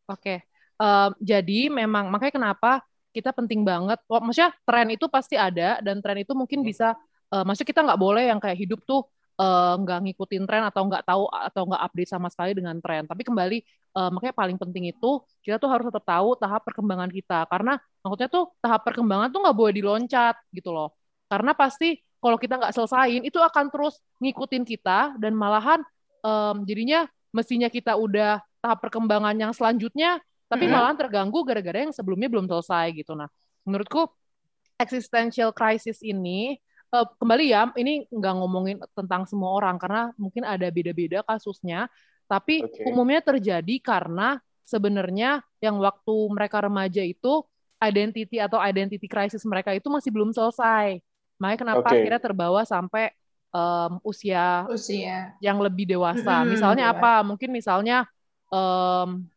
Oke. 0.08 0.22
Okay. 0.22 0.38
Um, 0.76 1.12
jadi 1.24 1.72
memang 1.72 2.14
makanya 2.14 2.34
kenapa 2.38 2.72
kita 3.16 3.32
penting 3.32 3.64
banget. 3.64 3.98
Oh, 4.12 4.20
maksudnya 4.20 4.52
tren 4.68 4.92
itu 4.92 5.08
pasti 5.08 5.40
ada 5.40 5.80
dan 5.80 6.04
tren 6.04 6.20
itu 6.20 6.36
mungkin 6.36 6.62
hmm. 6.62 6.68
bisa 6.68 6.94
uh, 7.32 7.44
maksudnya 7.46 7.70
kita 7.72 7.82
nggak 7.86 8.00
boleh 8.02 8.24
yang 8.30 8.40
kayak 8.42 8.58
hidup 8.60 8.82
tuh 8.86 9.06
eh, 9.36 9.76
nggak 9.84 10.00
uh, 10.00 10.04
ngikutin 10.08 10.44
tren 10.48 10.64
atau 10.64 10.88
nggak 10.88 11.04
tahu 11.04 11.28
atau 11.28 11.62
nggak 11.68 11.82
update 11.92 12.10
sama 12.10 12.28
sekali 12.32 12.56
dengan 12.56 12.80
tren. 12.80 13.04
Tapi 13.04 13.22
kembali 13.28 13.58
uh, 14.00 14.10
makanya 14.12 14.36
paling 14.36 14.56
penting 14.56 14.88
itu 14.96 15.20
kita 15.44 15.60
tuh 15.60 15.68
harus 15.68 15.92
tetap 15.92 16.08
tahu 16.08 16.40
tahap 16.40 16.64
perkembangan 16.64 17.12
kita 17.12 17.44
karena 17.52 17.76
maksudnya 18.00 18.30
tuh 18.32 18.56
tahap 18.64 18.88
perkembangan 18.88 19.28
tuh 19.36 19.44
nggak 19.44 19.58
boleh 19.58 19.74
diloncat 19.76 20.36
gitu 20.56 20.72
loh. 20.72 20.96
Karena 21.28 21.52
pasti 21.52 22.00
kalau 22.24 22.40
kita 22.40 22.58
nggak 22.58 22.74
selesaiin 22.74 23.24
itu 23.28 23.38
akan 23.38 23.68
terus 23.70 24.00
ngikutin 24.24 24.64
kita 24.64 25.20
dan 25.20 25.36
malahan 25.36 25.84
um, 26.24 26.64
jadinya 26.64 27.06
mestinya 27.36 27.68
kita 27.68 28.00
udah 28.00 28.40
tahap 28.64 28.80
perkembangan 28.82 29.36
yang 29.36 29.52
selanjutnya 29.52 30.24
tapi 30.48 30.66
mm 30.66 30.72
-hmm. 30.72 30.80
malahan 30.80 30.98
terganggu 30.98 31.40
gara-gara 31.44 31.84
yang 31.84 31.94
sebelumnya 31.94 32.30
belum 32.30 32.46
selesai 32.48 32.94
gitu. 32.96 33.18
Nah, 33.18 33.30
menurutku 33.66 34.08
existential 34.78 35.52
crisis 35.52 36.00
ini 36.06 36.60
uh, 36.94 37.08
kembali 37.18 37.46
ya, 37.50 37.70
ini 37.80 38.06
nggak 38.10 38.34
ngomongin 38.38 38.78
tentang 38.94 39.26
semua 39.26 39.56
orang 39.56 39.80
karena 39.80 40.12
mungkin 40.20 40.44
ada 40.46 40.68
beda-beda 40.70 41.24
kasusnya, 41.26 41.90
tapi 42.26 42.66
okay. 42.66 42.86
umumnya 42.90 43.22
terjadi 43.22 43.76
karena 43.82 44.42
sebenarnya 44.66 45.46
yang 45.62 45.78
waktu 45.78 46.16
mereka 46.34 46.66
remaja 46.66 47.06
itu 47.06 47.46
identity 47.78 48.42
atau 48.42 48.58
identity 48.58 49.06
crisis 49.06 49.46
mereka 49.46 49.74
itu 49.78 49.86
masih 49.88 50.10
belum 50.10 50.34
selesai. 50.34 51.00
Makanya 51.38 51.60
kenapa 51.60 51.88
okay. 51.88 52.02
akhirnya 52.02 52.22
terbawa 52.22 52.62
sampai 52.66 53.14
um, 53.54 54.02
usia 54.02 54.66
usia 54.68 55.36
yang 55.40 55.62
lebih 55.62 55.86
dewasa. 55.86 56.42
Mm-hmm, 56.42 56.50
misalnya 56.50 56.86
apa? 56.92 57.22
Mungkin 57.22 57.50
misalnya 57.54 58.10
um, 58.50 59.28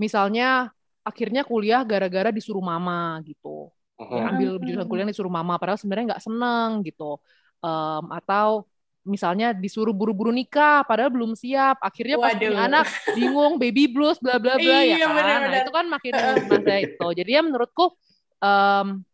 misalnya 0.00 0.72
akhirnya 1.04 1.44
kuliah 1.44 1.84
gara-gara 1.84 2.32
disuruh 2.32 2.64
mama 2.64 3.20
gitu 3.28 3.68
uh-huh. 4.06 4.30
ambil 4.30 4.50
jurusan 4.60 4.86
kuliah 4.86 5.08
disuruh 5.08 5.32
mama 5.32 5.56
padahal 5.56 5.80
sebenarnya 5.80 6.14
nggak 6.14 6.24
seneng 6.24 6.84
gitu. 6.84 7.18
Um, 7.64 8.12
atau 8.12 8.68
misalnya 9.04 9.52
disuruh 9.52 9.92
buru-buru 9.92 10.32
nikah 10.32 10.82
padahal 10.88 11.12
belum 11.12 11.36
siap. 11.36 11.76
Akhirnya 11.84 12.16
pas 12.16 12.34
punya 12.34 12.56
anak 12.56 12.88
bingung 13.12 13.60
baby 13.60 13.86
blues 13.86 14.16
bla 14.18 14.40
bla 14.40 14.56
bla. 14.56 14.80
Ya 14.80 14.96
iya, 14.96 15.06
kan? 15.06 15.14
Bener, 15.14 15.40
nah 15.52 15.58
itu 15.60 15.72
kan 15.72 15.86
makin 15.86 16.12
masa 16.48 16.74
itu. 16.80 17.06
Jadi 17.12 17.30
ya 17.30 17.42
menurutku 17.44 17.92
um, 18.40 19.04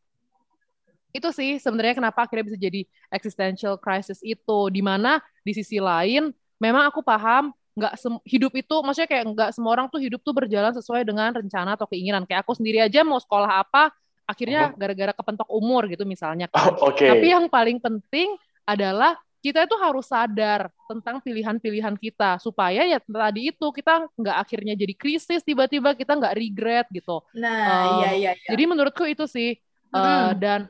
itu 1.10 1.28
sih 1.34 1.58
sebenarnya 1.58 1.98
kenapa 1.98 2.22
akhirnya 2.22 2.54
bisa 2.54 2.58
jadi 2.58 2.86
existential 3.10 3.74
crisis 3.82 4.22
itu. 4.22 4.58
Di 4.70 4.80
mana 4.80 5.18
di 5.42 5.52
sisi 5.52 5.82
lain 5.82 6.30
memang 6.62 6.86
aku 6.86 7.02
paham 7.02 7.50
nggak 7.74 7.94
hidup 8.26 8.52
itu 8.58 8.76
maksudnya 8.82 9.08
kayak 9.08 9.24
nggak 9.30 9.50
semua 9.54 9.72
orang 9.78 9.86
tuh 9.88 10.02
hidup 10.02 10.20
tuh 10.20 10.34
berjalan 10.34 10.74
sesuai 10.74 11.02
dengan 11.02 11.34
rencana 11.34 11.74
atau 11.74 11.90
keinginan. 11.90 12.22
Kayak 12.30 12.46
aku 12.46 12.54
sendiri 12.54 12.78
aja 12.78 13.02
mau 13.02 13.18
sekolah 13.18 13.66
apa 13.66 13.90
akhirnya 14.30 14.70
gara-gara 14.78 15.10
kepentok 15.10 15.48
umur 15.50 15.90
gitu 15.90 16.06
misalnya 16.06 16.46
kan. 16.46 16.70
Oh, 16.78 16.94
okay. 16.94 17.10
Tapi 17.10 17.26
yang 17.34 17.50
paling 17.50 17.82
penting 17.82 18.38
adalah 18.62 19.18
kita 19.40 19.64
itu 19.64 19.76
harus 19.80 20.04
sadar 20.04 20.68
tentang 20.84 21.16
pilihan-pilihan 21.24 21.96
kita 21.96 22.36
supaya 22.44 22.84
ya 22.84 23.00
tadi 23.00 23.48
itu 23.48 23.66
kita 23.72 24.04
nggak 24.12 24.36
akhirnya 24.36 24.76
jadi 24.76 24.94
krisis 24.94 25.40
tiba-tiba 25.40 25.96
kita 25.96 26.12
nggak 26.12 26.36
regret 26.36 26.86
gitu. 26.92 27.24
Nah, 27.32 27.64
uh, 27.64 27.84
iya, 28.04 28.10
iya 28.12 28.30
iya. 28.36 28.48
Jadi 28.52 28.62
menurutku 28.68 29.08
itu 29.08 29.24
sih 29.24 29.56
uh, 29.96 30.36
dan 30.36 30.68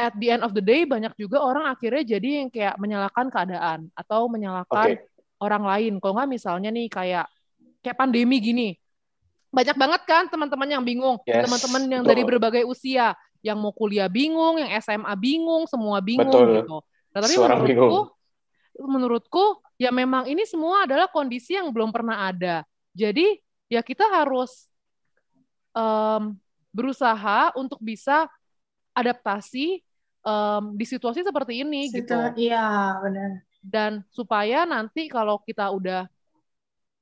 at 0.00 0.16
the 0.16 0.32
end 0.32 0.42
of 0.42 0.56
the 0.56 0.64
day 0.64 0.88
banyak 0.88 1.12
juga 1.20 1.44
orang 1.44 1.68
akhirnya 1.68 2.16
jadi 2.16 2.28
yang 2.42 2.48
kayak 2.48 2.80
menyalahkan 2.80 3.28
keadaan 3.28 3.78
atau 3.92 4.24
menyalahkan 4.32 4.96
okay. 4.96 5.04
orang 5.44 5.64
lain. 5.68 5.92
Kalau 6.00 6.16
nggak 6.16 6.30
misalnya 6.32 6.72
nih 6.72 6.88
kayak 6.88 7.26
kayak 7.84 7.96
pandemi 8.00 8.40
gini, 8.40 8.72
banyak 9.52 9.76
banget 9.76 10.02
kan 10.08 10.24
teman-teman 10.32 10.64
yang 10.64 10.82
bingung, 10.82 11.20
yes, 11.28 11.44
teman-teman 11.44 11.82
yang 11.84 12.02
betul. 12.02 12.10
dari 12.16 12.22
berbagai 12.24 12.62
usia, 12.64 13.12
yang 13.44 13.60
mau 13.60 13.70
kuliah 13.70 14.08
bingung, 14.08 14.56
yang 14.56 14.72
SMA 14.80 15.12
bingung, 15.20 15.68
semua 15.68 16.00
bingung 16.00 16.32
betul. 16.32 16.56
gitu. 16.56 16.78
Nah, 17.12 17.20
tapi 17.20 17.34
Suara 17.36 17.60
menurutku, 17.60 17.68
bingung. 17.68 18.06
menurutku 18.88 19.44
ya 19.76 19.92
memang 19.92 20.24
ini 20.24 20.48
semua 20.48 20.88
adalah 20.88 21.04
kondisi 21.12 21.52
yang 21.52 21.68
belum 21.68 21.92
pernah 21.92 22.32
ada. 22.32 22.64
Jadi 22.96 23.44
ya 23.68 23.84
kita 23.84 24.08
harus 24.08 24.72
um, 25.76 26.32
berusaha 26.72 27.52
untuk 27.52 27.76
bisa 27.84 28.24
adaptasi 28.96 29.84
um, 30.24 30.72
di 30.72 30.88
situasi 30.88 31.20
seperti 31.20 31.60
ini 31.60 31.92
Situ, 31.92 32.08
gitu. 32.08 32.16
Iya, 32.40 32.96
benar. 33.04 33.30
Dan 33.60 33.92
supaya 34.08 34.64
nanti 34.64 35.12
kalau 35.12 35.44
kita 35.44 35.68
udah 35.68 36.08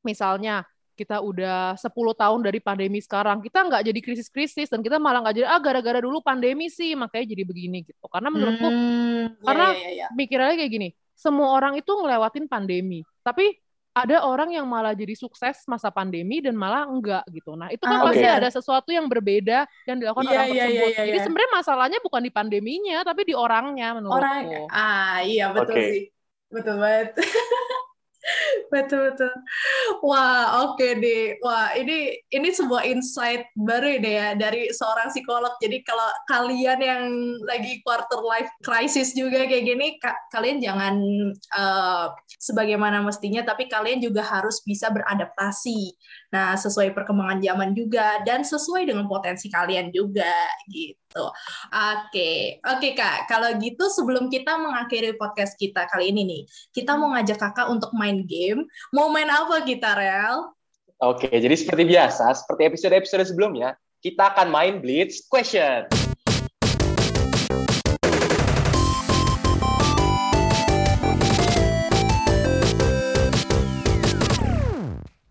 misalnya 0.02 0.66
kita 1.00 1.24
udah 1.24 1.80
10 1.80 1.88
tahun 2.12 2.40
dari 2.44 2.60
pandemi 2.60 3.00
sekarang, 3.00 3.40
kita 3.40 3.64
nggak 3.64 3.88
jadi 3.88 4.00
krisis-krisis 4.04 4.68
dan 4.68 4.84
kita 4.84 5.00
malah 5.00 5.24
nggak 5.24 5.40
jadi 5.40 5.46
ah 5.48 5.56
gara-gara 5.56 6.04
dulu 6.04 6.20
pandemi 6.20 6.68
sih 6.68 6.92
makanya 6.92 7.32
jadi 7.32 7.44
begini 7.48 7.88
gitu. 7.88 8.04
Karena 8.12 8.28
menurutku 8.28 8.68
hmm, 8.68 9.40
karena 9.40 9.66
ya, 9.72 9.80
ya, 9.80 9.90
ya. 10.04 10.06
mikirnya 10.12 10.60
kayak 10.60 10.72
gini, 10.76 10.88
semua 11.16 11.56
orang 11.56 11.80
itu 11.80 11.88
ngelewatin 11.88 12.44
pandemi, 12.52 13.00
tapi 13.24 13.56
ada 13.90 14.22
orang 14.22 14.54
yang 14.54 14.68
malah 14.70 14.94
jadi 14.94 15.18
sukses 15.18 15.66
masa 15.66 15.90
pandemi 15.90 16.38
dan 16.38 16.54
malah 16.54 16.86
enggak 16.86 17.26
gitu. 17.34 17.58
Nah, 17.58 17.72
itu 17.74 17.82
kan 17.82 17.98
ah, 17.98 18.06
pasti 18.06 18.22
okay. 18.22 18.38
ada 18.38 18.48
sesuatu 18.52 18.90
yang 18.94 19.10
berbeda 19.10 19.66
yang 19.88 19.98
dilakukan 19.98 20.30
yeah, 20.30 20.34
orang 20.36 20.46
yeah, 20.46 20.54
tersebut. 20.54 20.78
Yeah, 20.78 20.90
yeah, 20.94 21.06
Jadi 21.10 21.18
yeah. 21.18 21.24
sebenarnya 21.26 21.50
masalahnya 21.58 21.98
bukan 22.04 22.22
di 22.22 22.30
pandeminya, 22.30 22.98
tapi 23.02 23.22
di 23.26 23.34
orangnya 23.34 23.88
menurutku. 23.98 24.20
Orang, 24.20 24.70
ah 24.70 25.18
iya 25.26 25.50
betul 25.50 25.74
okay. 25.74 25.88
sih. 25.90 26.02
Betul 26.50 26.76
banget. 26.78 27.18
betul 28.72 29.12
betul. 29.12 29.32
Wah 30.04 30.64
oke 30.64 30.76
okay 30.76 30.92
deh. 31.00 31.24
Wah 31.40 31.72
ini 31.76 32.20
ini 32.30 32.48
sebuah 32.52 32.84
insight 32.84 33.48
baru 33.56 34.00
deh 34.00 34.14
ya 34.14 34.28
dari 34.36 34.68
seorang 34.70 35.08
psikolog. 35.12 35.52
Jadi 35.60 35.80
kalau 35.84 36.10
kalian 36.28 36.78
yang 36.80 37.04
lagi 37.48 37.80
quarter 37.80 38.20
life 38.20 38.50
crisis 38.64 39.16
juga 39.16 39.48
kayak 39.48 39.64
gini 39.64 39.86
ka 39.98 40.12
kalian 40.32 40.60
jangan 40.60 40.94
uh, 41.56 42.12
sebagaimana 42.36 43.00
mestinya 43.00 43.42
tapi 43.44 43.66
kalian 43.66 44.00
juga 44.04 44.24
harus 44.24 44.60
bisa 44.64 44.92
beradaptasi. 44.92 45.96
Nah 46.36 46.54
sesuai 46.60 46.92
perkembangan 46.92 47.40
zaman 47.40 47.70
juga 47.72 48.20
dan 48.22 48.44
sesuai 48.44 48.84
dengan 48.84 49.08
potensi 49.08 49.48
kalian 49.48 49.88
juga 49.90 50.32
gitu 50.68 51.09
Tuh. 51.10 51.26
Oke, 51.74 52.62
oke 52.62 52.88
Kak. 52.94 53.26
Kalau 53.26 53.50
gitu 53.58 53.90
sebelum 53.90 54.30
kita 54.30 54.54
mengakhiri 54.62 55.18
podcast 55.18 55.58
kita 55.58 55.90
kali 55.90 56.14
ini 56.14 56.22
nih, 56.22 56.42
kita 56.70 56.94
mau 56.94 57.10
ngajak 57.10 57.34
Kakak 57.34 57.66
untuk 57.66 57.90
main 57.98 58.22
game. 58.22 58.62
Mau 58.94 59.10
main 59.10 59.26
apa 59.26 59.58
kita, 59.66 59.98
Rel? 59.98 60.54
Oke, 61.02 61.26
jadi 61.26 61.50
seperti 61.58 61.82
biasa, 61.82 62.30
seperti 62.30 62.62
episode-episode 62.70 63.26
sebelumnya, 63.26 63.74
kita 63.98 64.30
akan 64.38 64.54
main 64.54 64.78
Blitz 64.78 65.26
Question. 65.26 65.90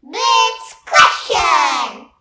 Blitz 0.03 0.67
Question. 0.83 2.11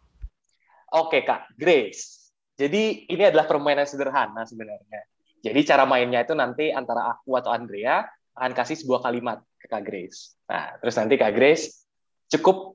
Oke 0.94 1.26
Kak, 1.26 1.50
Grace. 1.58 2.17
Jadi 2.58 3.06
ini 3.06 3.22
adalah 3.22 3.46
permainan 3.46 3.86
sederhana 3.86 4.42
sebenarnya. 4.42 5.06
Jadi 5.38 5.60
cara 5.62 5.86
mainnya 5.86 6.26
itu 6.26 6.34
nanti 6.34 6.74
antara 6.74 7.06
aku 7.14 7.38
atau 7.38 7.54
Andrea 7.54 8.02
akan 8.34 8.50
kasih 8.50 8.82
sebuah 8.82 9.06
kalimat 9.06 9.38
ke 9.62 9.70
Kak 9.70 9.86
Grace. 9.86 10.34
Nah, 10.50 10.74
terus 10.82 10.98
nanti 10.98 11.14
Kak 11.14 11.30
Grace 11.38 11.86
cukup 12.26 12.74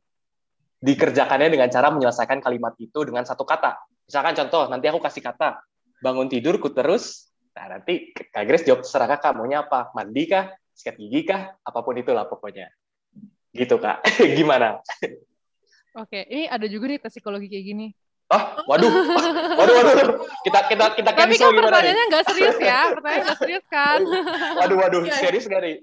dikerjakannya 0.80 1.52
dengan 1.52 1.68
cara 1.68 1.92
menyelesaikan 1.92 2.40
kalimat 2.40 2.76
itu 2.80 3.04
dengan 3.04 3.28
satu 3.28 3.44
kata. 3.44 3.76
Misalkan 4.08 4.36
contoh, 4.40 4.72
nanti 4.72 4.88
aku 4.88 5.04
kasih 5.04 5.24
kata, 5.24 5.60
bangun 6.00 6.32
tidur 6.32 6.60
ku 6.64 6.72
terus. 6.72 7.32
Nah, 7.52 7.76
nanti 7.80 8.16
Kak 8.16 8.44
Grace 8.48 8.64
jawab 8.64 8.88
terserah 8.88 9.08
kakak, 9.12 9.36
maunya 9.36 9.68
apa? 9.68 9.92
Mandi 9.92 10.32
kah? 10.32 10.48
Sikat 10.72 10.96
gigi 10.96 11.28
kah? 11.28 11.60
Apa 11.60 11.84
pun 11.84 12.00
itulah 12.00 12.24
pokoknya. 12.28 12.72
Gitu, 13.52 13.76
Kak. 13.80 14.04
Gimana? 14.40 14.80
Oke, 15.94 16.26
ini 16.26 16.50
ada 16.50 16.66
juga 16.66 16.90
nih 16.90 17.00
tes 17.04 17.14
psikologi 17.14 17.52
kayak 17.52 17.66
gini. 17.68 17.88
Ah, 18.32 18.56
waduh, 18.66 18.88
waduh, 19.60 19.74
waduh, 19.84 20.08
kita 20.48 20.60
kita 20.72 20.86
kita 20.96 21.12
Tapi 21.12 21.36
kan 21.36 21.52
pertanyaannya 21.54 22.06
nggak 22.08 22.24
serius 22.32 22.58
ya, 22.58 22.96
pertanyaan 22.96 23.24
nggak 23.30 23.40
serius 23.44 23.66
kan? 23.68 24.00
Waduh, 24.64 24.78
waduh, 24.80 25.02
iya. 25.04 25.20
serius 25.20 25.46
gak 25.46 25.60
nih? 25.60 25.76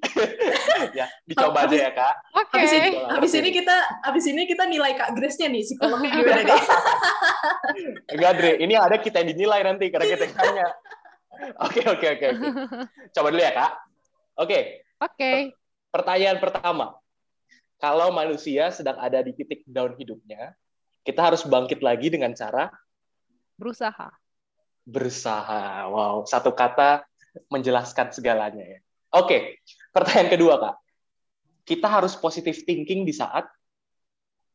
ya, 0.99 1.07
dicoba 1.28 1.68
aja 1.68 1.76
ya 1.76 1.91
kak. 1.93 2.14
Oke. 2.41 2.57
Okay. 2.57 2.64
Habis 2.64 2.72
ini, 2.72 2.91
habis 2.97 3.32
ini 3.36 3.49
kita, 3.53 3.76
habis 4.03 4.24
ini 4.26 4.43
kita 4.49 4.64
nilai 4.66 4.97
kak 4.97 5.12
Grace-nya 5.14 5.53
nih, 5.53 5.62
psikolognya 5.62 6.11
gimana 6.16 6.43
nih? 6.43 6.62
Enggak, 8.09 8.32
Dre, 8.41 8.53
ini 8.59 8.74
ada 8.74 8.97
kita 8.97 9.16
yang 9.20 9.30
dinilai 9.36 9.61
nanti 9.62 9.86
karena 9.93 10.07
kita 10.09 10.24
yang 10.26 10.36
tanya. 10.41 10.66
Oke, 11.61 11.80
oke, 11.86 12.07
oke. 12.18 12.28
Coba 13.14 13.28
dulu 13.30 13.43
ya 13.45 13.53
kak. 13.53 13.72
Oke. 14.41 14.59
Oke. 14.97 15.32
Pertanyaan 15.93 16.41
pertama, 16.41 16.97
kalau 17.78 18.11
manusia 18.11 18.72
sedang 18.74 18.99
ada 18.99 19.20
di 19.22 19.36
titik 19.36 19.62
down 19.68 19.95
hidupnya, 19.95 20.57
kita 21.05 21.20
harus 21.32 21.42
bangkit 21.46 21.80
lagi 21.80 22.12
dengan 22.12 22.32
cara 22.36 22.68
berusaha. 23.57 24.09
Berusaha. 24.84 25.86
Wow, 25.88 26.24
satu 26.24 26.53
kata 26.57 27.05
menjelaskan 27.53 28.11
segalanya 28.11 28.64
ya. 28.64 28.78
Oke, 29.14 29.61
pertanyaan 29.92 30.30
kedua, 30.32 30.55
Kak. 30.59 30.76
Kita 31.68 31.86
harus 31.86 32.16
positive 32.18 32.57
thinking 32.66 33.07
di 33.07 33.14
saat 33.14 33.46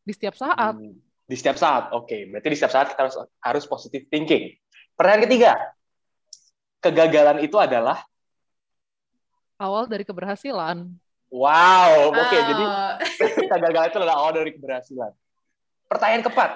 di 0.05 0.13
setiap 0.13 0.37
saat. 0.37 0.77
Hmm, 0.77 0.93
di 1.25 1.35
setiap 1.35 1.57
saat. 1.57 1.89
Oke, 1.97 2.29
berarti 2.29 2.47
di 2.53 2.57
setiap 2.57 2.73
saat 2.77 2.87
kita 2.93 3.01
harus 3.09 3.17
harus 3.41 3.63
positive 3.65 4.05
thinking. 4.13 4.53
Pertanyaan 4.93 5.23
ketiga. 5.25 5.51
Kegagalan 6.77 7.41
itu 7.41 7.57
adalah 7.57 8.05
awal 9.57 9.89
dari 9.89 10.05
keberhasilan. 10.05 10.85
Wow, 11.33 12.13
oke. 12.13 12.21
Okay, 12.29 12.37
oh. 12.37 12.45
Jadi 12.45 12.63
kegagalan 13.49 13.89
itu 13.89 13.97
adalah 13.97 14.15
awal 14.21 14.31
dari 14.37 14.53
keberhasilan. 14.53 15.11
Pertanyaan 15.85 16.23
keempat. 16.25 16.51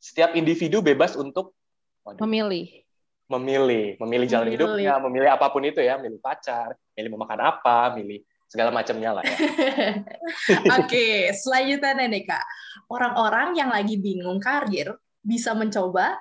Setiap 0.00 0.36
individu 0.36 0.84
bebas 0.84 1.16
untuk 1.16 1.56
waduh, 2.04 2.20
memilih. 2.24 2.84
Memilih, 3.26 3.98
memilih 3.98 4.26
jalan 4.30 4.46
memilih. 4.46 4.54
hidupnya, 4.62 4.92
memilih 5.02 5.30
apa 5.34 5.46
pun 5.50 5.62
itu 5.66 5.82
ya, 5.82 5.98
milih 5.98 6.22
pacar, 6.22 6.78
milih 6.94 7.10
memakan 7.10 7.40
apa, 7.42 7.90
milih 7.98 8.22
segala 8.46 8.70
macamnya 8.70 9.10
lah 9.18 9.22
ya. 9.26 9.36
Oke, 10.78 10.86
okay, 10.86 11.16
selanjutnya 11.34 12.06
nih 12.06 12.22
Kak. 12.22 12.46
Orang-orang 12.86 13.58
yang 13.58 13.74
lagi 13.74 13.98
bingung 13.98 14.38
karir 14.38 14.94
bisa 15.26 15.50
mencoba 15.58 16.14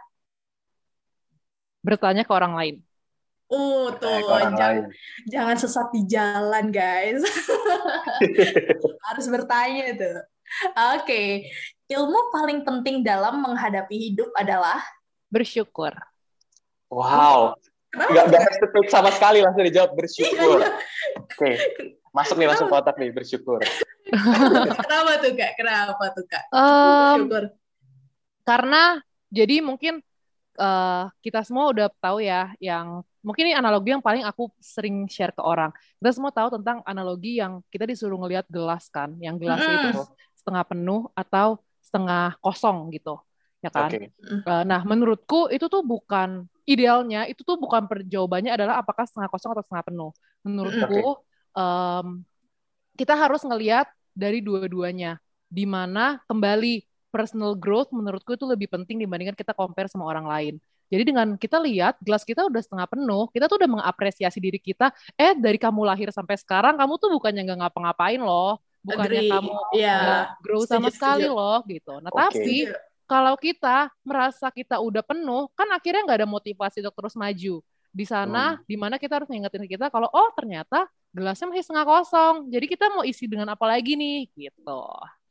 bertanya 1.86 2.26
ke 2.26 2.34
orang 2.34 2.58
lain. 2.58 2.76
Uh, 3.46 3.94
tuh, 4.02 4.26
jangan, 4.58 4.90
jangan 5.30 5.56
sesat 5.62 5.94
di 5.94 6.02
jalan, 6.10 6.74
guys. 6.74 7.22
Harus 9.06 9.30
bertanya 9.30 9.94
tuh. 9.94 10.18
Oke, 10.74 11.04
okay 11.04 11.28
ilmu 11.90 12.34
paling 12.34 12.66
penting 12.66 13.06
dalam 13.06 13.46
menghadapi 13.46 14.10
hidup 14.10 14.34
adalah 14.34 14.82
bersyukur. 15.30 15.94
Wow. 16.90 17.54
Enggak 17.96 18.26
Gak 18.34 18.42
hesitate 18.44 18.90
sama 18.92 19.10
sekali 19.14 19.40
langsung 19.40 19.64
dijawab 19.64 19.92
bersyukur. 19.96 20.60
Iya, 20.60 20.68
iya. 20.68 21.22
Oke. 21.22 21.38
Okay. 21.38 21.56
Masuk 22.12 22.36
nih 22.40 22.48
langsung 22.48 22.68
kotak 22.72 22.96
nih 23.00 23.12
bersyukur. 23.12 23.60
Kenapa 24.84 25.12
tuh 25.20 25.32
Kak? 25.36 25.52
Kenapa 25.60 26.04
tuh 26.12 26.26
Kak? 26.28 26.44
Um, 26.52 27.28
bersyukur. 27.28 27.44
Karena 28.46 29.00
jadi 29.32 29.56
mungkin 29.64 30.04
uh, 30.60 31.08
kita 31.24 31.44
semua 31.48 31.72
udah 31.72 31.88
tahu 32.00 32.24
ya 32.24 32.52
yang 32.60 33.04
mungkin 33.24 33.52
ini 33.52 33.56
analogi 33.58 33.96
yang 33.96 34.04
paling 34.04 34.24
aku 34.28 34.52
sering 34.60 35.08
share 35.08 35.32
ke 35.32 35.44
orang. 35.44 35.72
Kita 36.00 36.12
semua 36.16 36.32
tahu 36.36 36.60
tentang 36.60 36.84
analogi 36.84 37.40
yang 37.40 37.64
kita 37.72 37.88
disuruh 37.88 38.20
ngelihat 38.20 38.48
gelas 38.52 38.88
kan, 38.92 39.16
yang 39.20 39.40
gelas 39.40 39.60
hmm. 39.64 39.76
itu 39.92 40.04
setengah 40.46 40.62
penuh 40.70 41.10
atau 41.18 41.58
setengah 41.82 42.38
kosong 42.38 42.94
gitu 42.94 43.18
ya 43.66 43.74
kan 43.74 43.90
okay. 43.90 44.14
nah 44.62 44.86
menurutku 44.86 45.50
itu 45.50 45.66
tuh 45.66 45.82
bukan 45.82 46.46
idealnya 46.70 47.26
itu 47.26 47.42
tuh 47.42 47.58
bukan 47.58 47.90
jawabannya 48.06 48.54
adalah 48.54 48.78
apakah 48.78 49.10
setengah 49.10 49.26
kosong 49.34 49.58
atau 49.58 49.66
setengah 49.66 49.86
penuh 49.90 50.12
menurutku 50.46 51.18
okay. 51.18 51.58
um, 51.58 52.22
kita 52.94 53.18
harus 53.18 53.42
ngelihat 53.42 53.90
dari 54.14 54.46
dua-duanya 54.46 55.18
di 55.50 55.66
mana 55.66 56.22
kembali 56.30 56.86
personal 57.10 57.58
growth 57.58 57.90
menurutku 57.90 58.38
itu 58.38 58.46
lebih 58.46 58.70
penting 58.70 59.02
dibandingkan 59.02 59.34
kita 59.34 59.58
compare 59.58 59.90
sama 59.90 60.06
orang 60.06 60.30
lain 60.30 60.56
jadi 60.86 61.02
dengan 61.02 61.34
kita 61.34 61.58
lihat 61.58 61.98
gelas 61.98 62.22
kita 62.22 62.46
udah 62.46 62.62
setengah 62.62 62.86
penuh, 62.86 63.26
kita 63.34 63.50
tuh 63.50 63.58
udah 63.58 63.66
mengapresiasi 63.66 64.38
diri 64.38 64.62
kita. 64.62 64.94
Eh 65.18 65.34
dari 65.34 65.58
kamu 65.58 65.82
lahir 65.82 66.14
sampai 66.14 66.38
sekarang, 66.38 66.78
kamu 66.78 67.02
tuh 67.02 67.10
bukannya 67.10 67.42
nggak 67.42 67.60
ngapa-ngapain 67.66 68.22
loh 68.22 68.62
bukannya 68.86 69.22
Agree. 69.26 69.32
kamu 69.34 69.52
yeah. 69.74 70.38
grow 70.46 70.62
sama 70.64 70.94
setuju, 70.94 70.98
sekali 71.02 71.26
loh 71.26 71.60
gitu. 71.66 71.94
Nah 72.00 72.12
okay. 72.14 72.22
tapi 72.22 72.58
kalau 73.06 73.36
kita 73.38 73.90
merasa 74.02 74.50
kita 74.50 74.82
udah 74.82 75.02
penuh, 75.06 75.50
kan 75.54 75.70
akhirnya 75.74 76.06
nggak 76.06 76.20
ada 76.26 76.30
motivasi 76.30 76.82
untuk 76.86 76.96
terus 76.96 77.18
maju. 77.18 77.62
di 77.96 78.04
sana 78.04 78.60
hmm. 78.60 78.68
di 78.68 78.76
mana 78.76 79.00
kita 79.00 79.24
harus 79.24 79.32
ngingetin 79.32 79.72
kita 79.72 79.88
kalau 79.88 80.12
oh 80.12 80.28
ternyata 80.36 80.84
gelasnya 81.16 81.48
masih 81.48 81.64
setengah 81.64 81.88
kosong. 81.88 82.52
Jadi 82.52 82.66
kita 82.68 82.92
mau 82.92 83.08
isi 83.08 83.24
dengan 83.24 83.56
apa 83.56 83.64
lagi 83.64 83.96
nih 83.96 84.28
gitu. 84.36 84.84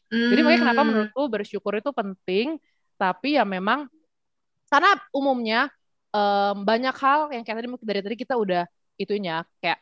Hmm. 0.08 0.32
Jadi 0.32 0.40
makanya 0.40 0.60
kenapa 0.64 0.80
hmm. 0.80 0.88
menurutku 0.88 1.22
bersyukur 1.28 1.76
itu 1.76 1.92
penting, 1.92 2.56
tapi 2.96 3.36
ya 3.36 3.44
memang 3.44 3.84
karena 4.72 4.96
umumnya 5.12 5.68
um, 6.08 6.64
banyak 6.64 6.96
hal 6.96 7.28
yang 7.36 7.44
kayak 7.44 7.60
tadi 7.60 7.68
dari 7.84 8.00
tadi 8.00 8.16
kita 8.16 8.34
udah 8.38 8.64
itunya 8.96 9.44
kayak 9.60 9.78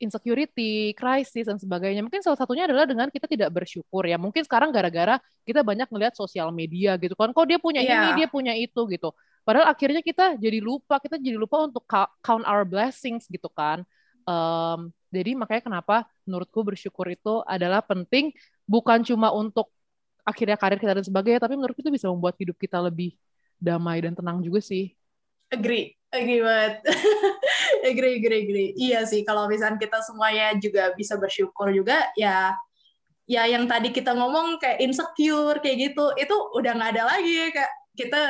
insecurity, 0.00 0.96
crisis 0.96 1.46
dan 1.46 1.60
sebagainya. 1.60 2.00
Mungkin 2.00 2.24
salah 2.24 2.40
satunya 2.40 2.64
adalah 2.64 2.88
dengan 2.88 3.06
kita 3.12 3.28
tidak 3.28 3.52
bersyukur 3.52 4.08
ya. 4.08 4.16
Mungkin 4.16 4.42
sekarang 4.42 4.72
gara-gara 4.74 5.20
kita 5.44 5.60
banyak 5.60 5.86
ngelihat 5.92 6.16
sosial 6.16 6.50
media 6.50 6.96
gitu 6.96 7.14
kan. 7.14 7.30
Kok 7.30 7.46
dia 7.46 7.58
punya 7.60 7.84
yeah. 7.84 8.10
ini, 8.10 8.24
dia 8.24 8.28
punya 8.30 8.56
itu 8.56 8.80
gitu. 8.90 9.12
Padahal 9.44 9.70
akhirnya 9.70 10.00
kita 10.00 10.40
jadi 10.40 10.58
lupa, 10.58 10.98
kita 10.98 11.20
jadi 11.20 11.36
lupa 11.36 11.62
untuk 11.62 11.84
count 12.24 12.44
our 12.48 12.66
blessings 12.66 13.28
gitu 13.28 13.46
kan. 13.52 13.86
Um, 14.24 14.90
jadi 15.10 15.34
makanya 15.34 15.62
kenapa 15.66 16.06
menurutku 16.22 16.62
bersyukur 16.62 17.06
itu 17.10 17.42
adalah 17.44 17.82
penting 17.82 18.30
bukan 18.64 19.02
cuma 19.02 19.34
untuk 19.34 19.74
akhirnya 20.22 20.54
karir 20.54 20.78
kita 20.78 20.94
dan 20.94 21.04
sebagainya, 21.04 21.40
tapi 21.42 21.58
menurutku 21.58 21.82
itu 21.82 21.90
bisa 21.90 22.06
membuat 22.06 22.38
hidup 22.38 22.54
kita 22.54 22.78
lebih 22.78 23.18
damai 23.58 24.00
dan 24.00 24.14
tenang 24.14 24.40
juga 24.40 24.62
sih. 24.62 24.94
Agree, 25.50 25.98
agree 26.14 26.40
banget. 26.40 26.86
agree, 27.84 28.20
agree, 28.20 28.40
agree. 28.46 28.70
Iya 28.76 29.04
sih, 29.08 29.24
kalau 29.24 29.48
misalnya 29.48 29.80
kita 29.80 30.04
semuanya 30.04 30.56
juga 30.60 30.92
bisa 30.94 31.16
bersyukur 31.16 31.72
juga, 31.72 32.08
ya 32.14 32.54
ya 33.30 33.46
yang 33.46 33.70
tadi 33.70 33.94
kita 33.94 34.10
ngomong 34.16 34.58
kayak 34.58 34.82
insecure 34.82 35.58
kayak 35.62 35.90
gitu, 35.90 36.04
itu 36.18 36.36
udah 36.56 36.72
nggak 36.74 36.90
ada 36.98 37.04
lagi 37.16 37.54
kayak 37.54 37.72
kita 37.94 38.22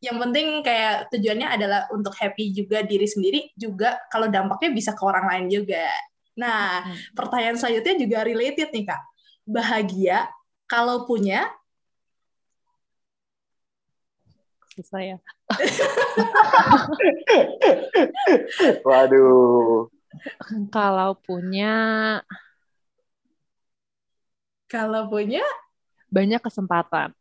yang 0.00 0.16
penting 0.16 0.64
kayak 0.64 1.12
tujuannya 1.12 1.48
adalah 1.48 1.84
untuk 1.92 2.16
happy 2.16 2.56
juga 2.56 2.80
diri 2.80 3.04
sendiri 3.04 3.52
juga 3.52 4.00
kalau 4.08 4.32
dampaknya 4.32 4.72
bisa 4.72 4.96
ke 4.96 5.02
orang 5.04 5.28
lain 5.28 5.46
juga. 5.60 5.84
Nah, 6.40 6.88
hmm. 6.88 7.12
pertanyaan 7.12 7.60
selanjutnya 7.60 7.94
juga 8.00 8.18
related 8.24 8.68
nih 8.72 8.84
Kak. 8.88 9.02
Bahagia 9.44 10.18
kalau 10.64 11.04
punya 11.04 11.52
susah 14.74 15.02
ya. 15.02 15.18
Waduh. 18.86 19.90
Kalau 20.70 21.14
punya 21.18 21.74
kalau 24.70 25.10
punya 25.10 25.42
banyak 26.10 26.42
kesempatan. 26.42 27.14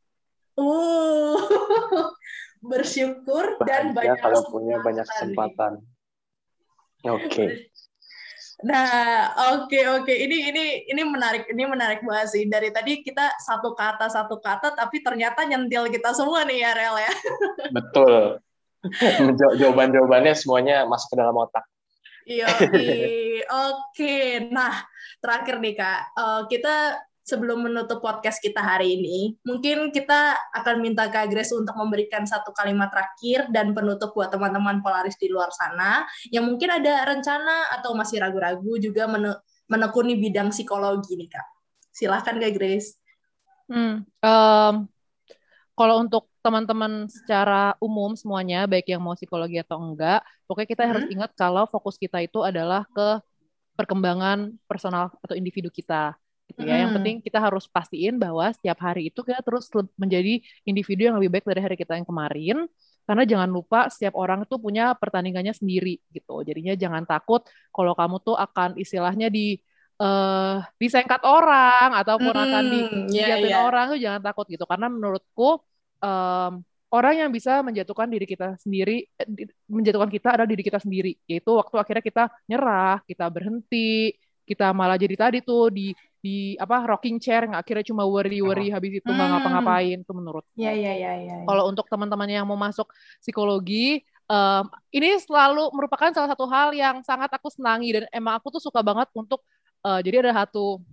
Uh. 0.59 1.39
bersyukur 2.59 3.55
dan 3.63 3.95
banyak 3.95 4.19
kalau 4.19 4.43
punya 4.51 4.83
banyak 4.83 5.07
kesempatan. 5.07 5.79
Oke. 7.07 7.31
Okay. 7.31 7.49
Nah, 8.59 9.31
oke 9.55 9.71
okay, 9.71 9.83
oke. 9.87 10.03
Okay. 10.03 10.27
Ini 10.27 10.37
ini 10.51 10.63
ini 10.91 11.01
menarik, 11.07 11.47
ini 11.47 11.63
menarik 11.63 12.03
banget 12.03 12.27
sih. 12.35 12.43
Dari 12.43 12.75
tadi 12.75 12.99
kita 12.99 13.39
satu 13.39 13.71
kata 13.71 14.11
satu 14.11 14.43
kata, 14.43 14.75
tapi 14.75 14.99
ternyata 14.99 15.47
nyentil 15.47 15.87
kita 15.87 16.11
semua 16.11 16.43
nih 16.43 16.67
ya, 16.67 16.71
Rel 16.75 16.95
ya. 16.99 17.13
Betul. 17.79 18.43
Jawaban-jawabannya 19.55 20.35
semuanya 20.35 20.83
masuk 20.87 21.15
ke 21.15 21.17
dalam 21.19 21.35
otak. 21.39 21.63
Iya, 22.27 22.45
oke. 22.51 23.47
Okay. 23.95 24.51
Nah, 24.51 24.83
terakhir 25.23 25.55
nih 25.63 25.73
kak, 25.79 25.99
uh, 26.19 26.41
kita 26.51 26.99
sebelum 27.29 27.69
menutup 27.69 28.01
podcast 28.01 28.41
kita 28.41 28.57
hari 28.57 28.97
ini, 28.97 29.37
mungkin 29.45 29.93
kita 29.93 30.33
akan 30.57 30.81
minta 30.81 31.05
Kak 31.05 31.29
Grace 31.29 31.53
untuk 31.53 31.77
memberikan 31.77 32.25
satu 32.25 32.49
kalimat 32.57 32.89
terakhir 32.89 33.53
dan 33.53 33.77
penutup 33.77 34.17
buat 34.17 34.33
teman-teman 34.33 34.81
Polaris 34.81 35.13
di 35.21 35.29
luar 35.29 35.53
sana 35.53 36.09
yang 36.33 36.49
mungkin 36.49 36.73
ada 36.73 37.05
rencana 37.05 37.69
atau 37.77 37.93
masih 37.93 38.17
ragu-ragu 38.17 38.81
juga 38.81 39.05
menekuni 39.69 40.17
bidang 40.17 40.49
psikologi 40.49 41.13
nih 41.13 41.29
Kak. 41.29 41.47
Silahkan 41.93 42.35
Kak 42.41 42.53
Grace. 42.57 42.97
Hmm, 43.69 44.01
um, 44.25 44.75
kalau 45.77 45.95
untuk 46.01 46.25
teman-teman 46.41 47.05
secara 47.05 47.77
umum 47.77 48.17
semuanya, 48.17 48.65
baik 48.65 48.89
yang 48.89 49.05
mau 49.05 49.13
psikologi 49.13 49.61
atau 49.61 49.77
enggak, 49.77 50.25
pokoknya 50.49 50.69
kita 50.73 50.83
hmm. 50.83 50.89
harus 50.89 51.05
ingat 51.13 51.31
kalau 51.37 51.69
fokus 51.69 52.01
kita 52.01 52.17
itu 52.25 52.41
adalah 52.41 52.89
ke 52.89 53.21
perkembangan 53.79 54.59
personal 54.67 55.13
atau 55.23 55.39
individu 55.39 55.71
kita 55.71 56.19
gitu 56.59 56.67
ya. 56.67 56.75
Hmm. 56.75 56.83
Yang 56.83 56.91
penting 56.99 57.15
kita 57.23 57.39
harus 57.39 57.65
pastiin 57.71 58.19
bahwa 58.19 58.51
setiap 58.51 58.77
hari 58.83 59.07
itu 59.07 59.23
kita 59.23 59.39
terus 59.39 59.71
menjadi 59.95 60.43
individu 60.67 61.07
yang 61.07 61.15
lebih 61.15 61.39
baik 61.39 61.45
dari 61.47 61.61
hari 61.63 61.75
kita 61.79 61.95
yang 61.95 62.03
kemarin. 62.03 62.67
Karena 63.07 63.23
jangan 63.25 63.49
lupa 63.49 63.89
setiap 63.89 64.13
orang 64.19 64.45
itu 64.45 64.55
punya 64.61 64.93
pertandingannya 64.93 65.55
sendiri 65.55 65.97
gitu. 66.13 66.45
Jadinya 66.45 66.77
jangan 66.77 67.07
takut 67.07 67.41
kalau 67.73 67.97
kamu 67.97 68.21
tuh 68.21 68.37
akan 68.37 68.77
istilahnya 68.77 69.33
di 69.33 69.57
uh, 69.97 70.61
disengkat 70.77 71.17
orang 71.25 71.97
ataupun 71.97 72.33
hmm, 72.35 72.45
akan 72.45 72.63
dijatuhin 72.69 73.49
yeah, 73.49 73.57
yeah. 73.57 73.65
orang 73.65 73.97
tuh 73.97 73.99
jangan 74.03 74.21
takut 74.21 74.45
gitu. 74.45 74.69
Karena 74.69 74.93
menurutku 74.93 75.57
um, 76.05 76.61
orang 76.89 77.13
yang 77.25 77.29
bisa 77.33 77.65
menjatuhkan 77.65 78.09
diri 78.09 78.25
kita 78.29 78.61
sendiri, 78.61 79.05
eh, 79.05 79.49
menjatuhkan 79.65 80.09
kita 80.09 80.27
adalah 80.37 80.49
diri 80.49 80.61
kita 80.61 80.77
sendiri. 80.77 81.17
Yaitu 81.25 81.49
waktu 81.53 81.75
akhirnya 81.81 82.03
kita 82.05 82.23
nyerah, 82.45 83.01
kita 83.09 83.25
berhenti, 83.29 84.13
kita 84.49 84.73
malah 84.73 84.97
jadi 84.97 85.13
tadi 85.13 85.37
tuh 85.45 85.69
di 85.69 85.93
di 86.19 86.59
apa 86.59 86.83
rocking 86.83 87.15
chair 87.17 87.47
nggak 87.47 87.63
akhirnya 87.63 87.85
cuma 87.87 88.03
worry 88.03 88.43
worry 88.43 88.67
oh. 88.69 88.75
habis 88.75 88.99
itu 88.99 89.07
nggak 89.07 89.23
hmm. 89.23 89.35
ngapa-ngapain 89.39 89.97
itu 90.03 90.13
menurut 90.13 90.43
ya 90.59 90.75
ya 90.75 90.91
ya 90.91 91.13
ya, 91.15 91.35
kalau 91.47 91.71
untuk 91.71 91.87
teman-teman 91.87 92.27
yang 92.27 92.43
mau 92.43 92.59
masuk 92.59 92.91
psikologi 93.23 94.03
um, 94.27 94.67
ini 94.91 95.15
selalu 95.23 95.71
merupakan 95.71 96.11
salah 96.11 96.29
satu 96.29 96.45
hal 96.51 96.75
yang 96.75 96.99
sangat 97.07 97.31
aku 97.31 97.47
senangi 97.47 97.95
dan 97.95 98.03
emang 98.11 98.35
aku 98.35 98.51
tuh 98.51 98.61
suka 98.61 98.83
banget 98.83 99.07
untuk 99.15 99.41
uh, 99.87 100.03
jadi 100.03 100.27
ada 100.27 100.43
satu 100.43 100.83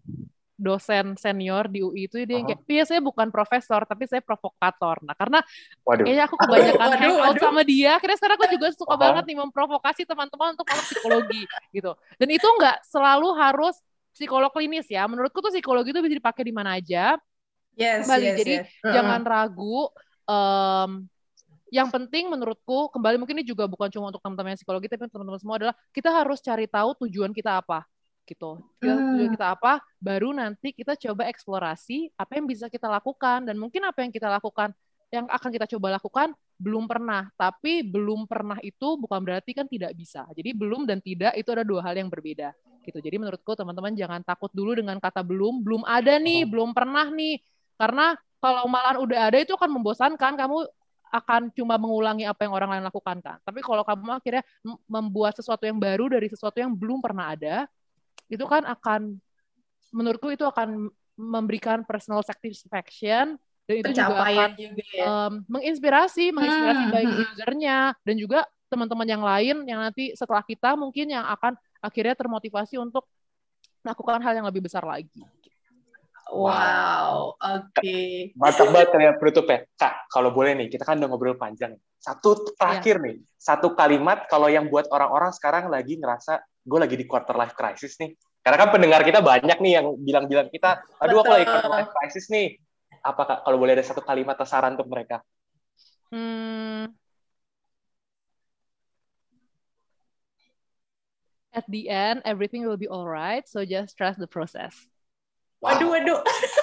dosen 0.57 1.21
senior 1.21 1.69
di 1.69 1.85
UI 1.85 2.09
itu 2.09 2.17
dia 2.25 2.41
yang 2.41 2.49
kayak 2.49 2.65
iya 2.65 2.85
saya 2.89 3.01
bukan 3.05 3.29
profesor 3.29 3.85
tapi 3.85 4.09
saya 4.09 4.25
provokator 4.25 5.05
nah 5.05 5.13
karena 5.13 5.45
waduh. 5.85 6.09
kayaknya 6.09 6.25
aku 6.25 6.37
kebanyakan 6.41 6.81
waduh, 6.97 7.01
hangout 7.05 7.29
waduh. 7.37 7.43
sama 7.45 7.63
dia 7.63 7.91
akhirnya 8.01 8.17
sekarang 8.17 8.37
aku 8.41 8.49
juga 8.57 8.67
suka 8.73 8.89
uh 8.89 8.97
-huh. 8.97 9.05
banget 9.05 9.25
nih 9.29 9.37
memprovokasi 9.37 10.03
teman-teman 10.09 10.57
untuk 10.57 10.67
masuk 10.73 10.85
psikologi 10.89 11.45
gitu 11.77 11.93
dan 12.17 12.29
itu 12.33 12.49
nggak 12.49 12.77
selalu 12.89 13.29
harus 13.37 13.77
psikolog 14.17 14.49
klinis 14.49 14.89
ya. 14.89 15.05
Menurutku 15.05 15.45
tuh 15.45 15.53
psikologi 15.53 15.93
itu 15.93 16.01
bisa 16.01 16.17
dipakai 16.17 16.43
di 16.49 16.55
mana 16.57 16.81
aja. 16.81 17.21
Yes, 17.77 18.09
kembali. 18.09 18.25
Yes, 18.25 18.37
Jadi 18.41 18.55
yes. 18.65 18.67
Uh-uh. 18.81 18.95
jangan 18.97 19.21
ragu. 19.29 19.93
Um, 20.27 20.91
yang 21.69 21.93
penting 21.93 22.33
menurutku 22.33 22.89
kembali 22.95 23.21
mungkin 23.21 23.43
ini 23.43 23.47
juga 23.47 23.69
bukan 23.69 23.93
cuma 23.93 24.09
untuk 24.09 24.23
teman-teman 24.23 24.57
psikologi 24.57 24.87
tapi 24.87 25.11
teman-teman 25.11 25.39
semua 25.43 25.59
adalah 25.59 25.75
kita 25.91 26.09
harus 26.15 26.39
cari 26.39 26.65
tahu 26.71 26.97
tujuan 27.05 27.37
kita 27.37 27.61
apa 27.61 27.85
gitu. 28.27 28.59
Kita, 28.83 28.91
hmm. 28.91 29.07
Tujuan 29.15 29.31
kita 29.39 29.47
apa, 29.55 29.73
baru 30.03 30.35
nanti 30.35 30.75
kita 30.75 30.99
coba 30.99 31.31
eksplorasi 31.31 32.11
apa 32.19 32.33
yang 32.39 32.47
bisa 32.51 32.67
kita 32.67 32.91
lakukan 32.91 33.47
dan 33.47 33.55
mungkin 33.55 33.87
apa 33.87 34.03
yang 34.03 34.11
kita 34.11 34.27
lakukan 34.27 34.75
yang 35.15 35.31
akan 35.31 35.51
kita 35.55 35.71
coba 35.79 36.03
lakukan 36.03 36.35
belum 36.59 36.91
pernah, 36.91 37.31
tapi 37.39 37.87
belum 37.87 38.27
pernah 38.27 38.59
itu 38.67 38.99
bukan 38.99 39.23
berarti 39.23 39.55
kan 39.55 39.71
tidak 39.71 39.95
bisa. 39.95 40.27
Jadi 40.35 40.51
belum 40.51 40.83
dan 40.83 40.99
tidak 40.99 41.39
itu 41.39 41.47
ada 41.55 41.63
dua 41.63 41.87
hal 41.87 41.95
yang 41.95 42.11
berbeda 42.11 42.51
gitu. 42.87 43.03
Jadi 43.03 43.19
menurutku 43.19 43.53
teman-teman 43.59 43.93
jangan 43.99 44.23
takut 44.23 44.49
dulu 44.55 44.79
dengan 44.79 44.97
kata 45.03 45.27
belum, 45.27 45.61
belum 45.67 45.83
ada 45.83 46.17
nih, 46.23 46.47
belum 46.47 46.71
pernah 46.71 47.11
nih. 47.11 47.43
Karena 47.77 48.15
kalau 48.39 48.71
malahan 48.71 49.03
udah 49.03 49.21
ada 49.29 49.39
itu 49.43 49.53
akan 49.53 49.71
membosankan, 49.75 50.33
kamu 50.39 50.59
akan 51.11 51.43
cuma 51.55 51.79
mengulangi 51.79 52.27
apa 52.27 52.47
yang 52.47 52.55
orang 52.55 52.79
lain 52.79 52.85
lakukan 52.87 53.19
kan. 53.23 53.39
Tapi 53.43 53.61
kalau 53.63 53.83
kamu 53.83 54.17
akhirnya 54.17 54.43
membuat 54.87 55.35
sesuatu 55.39 55.67
yang 55.67 55.79
baru 55.79 56.11
dari 56.11 56.27
sesuatu 56.31 56.59
yang 56.59 56.75
belum 56.75 57.03
pernah 57.03 57.35
ada, 57.35 57.67
itu 58.31 58.43
kan 58.47 58.67
akan 58.67 59.19
menurutku 59.95 60.35
itu 60.35 60.43
akan 60.43 60.91
memberikan 61.17 61.87
personal 61.87 62.21
satisfaction 62.21 63.41
dan 63.67 63.75
itu 63.83 63.91
juga 63.97 64.15
akan 64.15 64.51
juga 64.55 64.85
ya. 64.95 65.05
um, 65.07 65.33
menginspirasi, 65.49 66.31
menginspirasi 66.31 66.85
hmm. 66.87 66.93
baik 66.93 67.09
usernya 67.19 67.79
dan 68.05 68.15
juga 68.15 68.41
teman-teman 68.67 69.09
yang 69.09 69.23
lain 69.23 69.57
yang 69.65 69.81
nanti 69.83 70.13
setelah 70.15 70.43
kita 70.43 70.75
mungkin 70.75 71.07
yang 71.11 71.25
akan 71.25 71.55
akhirnya 71.87 72.19
termotivasi 72.19 72.75
untuk 72.83 73.07
melakukan 73.87 74.19
hal 74.19 74.35
yang 74.43 74.47
lebih 74.51 74.67
besar 74.67 74.83
lagi. 74.83 75.23
Wow, 76.27 77.39
oke. 77.39 77.71
Okay. 77.79 78.35
Mantap 78.35 78.75
banget 78.75 78.99
ya 78.99 79.15
penutup 79.15 79.47
ya. 79.47 79.63
Kak, 79.79 80.11
kalau 80.11 80.35
boleh 80.35 80.59
nih, 80.59 80.67
kita 80.67 80.83
kan 80.83 80.99
udah 80.99 81.07
ngobrol 81.07 81.39
panjang. 81.39 81.79
Satu 82.03 82.43
terakhir 82.59 82.99
yeah. 82.99 83.05
nih, 83.07 83.17
satu 83.39 83.79
kalimat 83.79 84.27
kalau 84.27 84.51
yang 84.51 84.67
buat 84.67 84.91
orang-orang 84.91 85.31
sekarang 85.31 85.71
lagi 85.71 86.03
ngerasa 86.03 86.43
gue 86.67 86.79
lagi 86.83 86.99
di 86.99 87.07
quarter 87.07 87.39
life 87.39 87.55
crisis 87.55 87.95
nih. 88.03 88.19
Karena 88.43 88.59
kan 88.59 88.71
pendengar 88.75 89.07
kita 89.07 89.23
banyak 89.23 89.59
nih 89.63 89.73
yang 89.79 89.87
bilang-bilang 90.03 90.51
kita, 90.51 90.83
aduh 90.99 91.23
aku 91.23 91.31
lagi 91.31 91.47
quarter 91.47 91.71
life 91.71 91.91
crisis 91.95 92.27
nih. 92.27 92.59
Apa 93.07 93.23
kak, 93.23 93.39
kalau 93.47 93.59
boleh 93.63 93.79
ada 93.79 93.87
satu 93.87 94.03
kalimat 94.03 94.35
atau 94.35 94.47
saran 94.51 94.75
untuk 94.75 94.91
mereka? 94.91 95.23
Hmm, 96.11 96.91
at 101.57 101.65
the 101.73 101.89
end 101.89 102.21
everything 102.29 102.69
will 102.69 102.77
be 102.77 102.87
alright 102.87 103.49
so 103.49 103.65
just 103.65 103.97
trust 103.97 104.21
the 104.21 104.29
process 104.29 104.77
wow. 105.65 105.73
waduh 105.73 105.89
waduh 105.89 106.21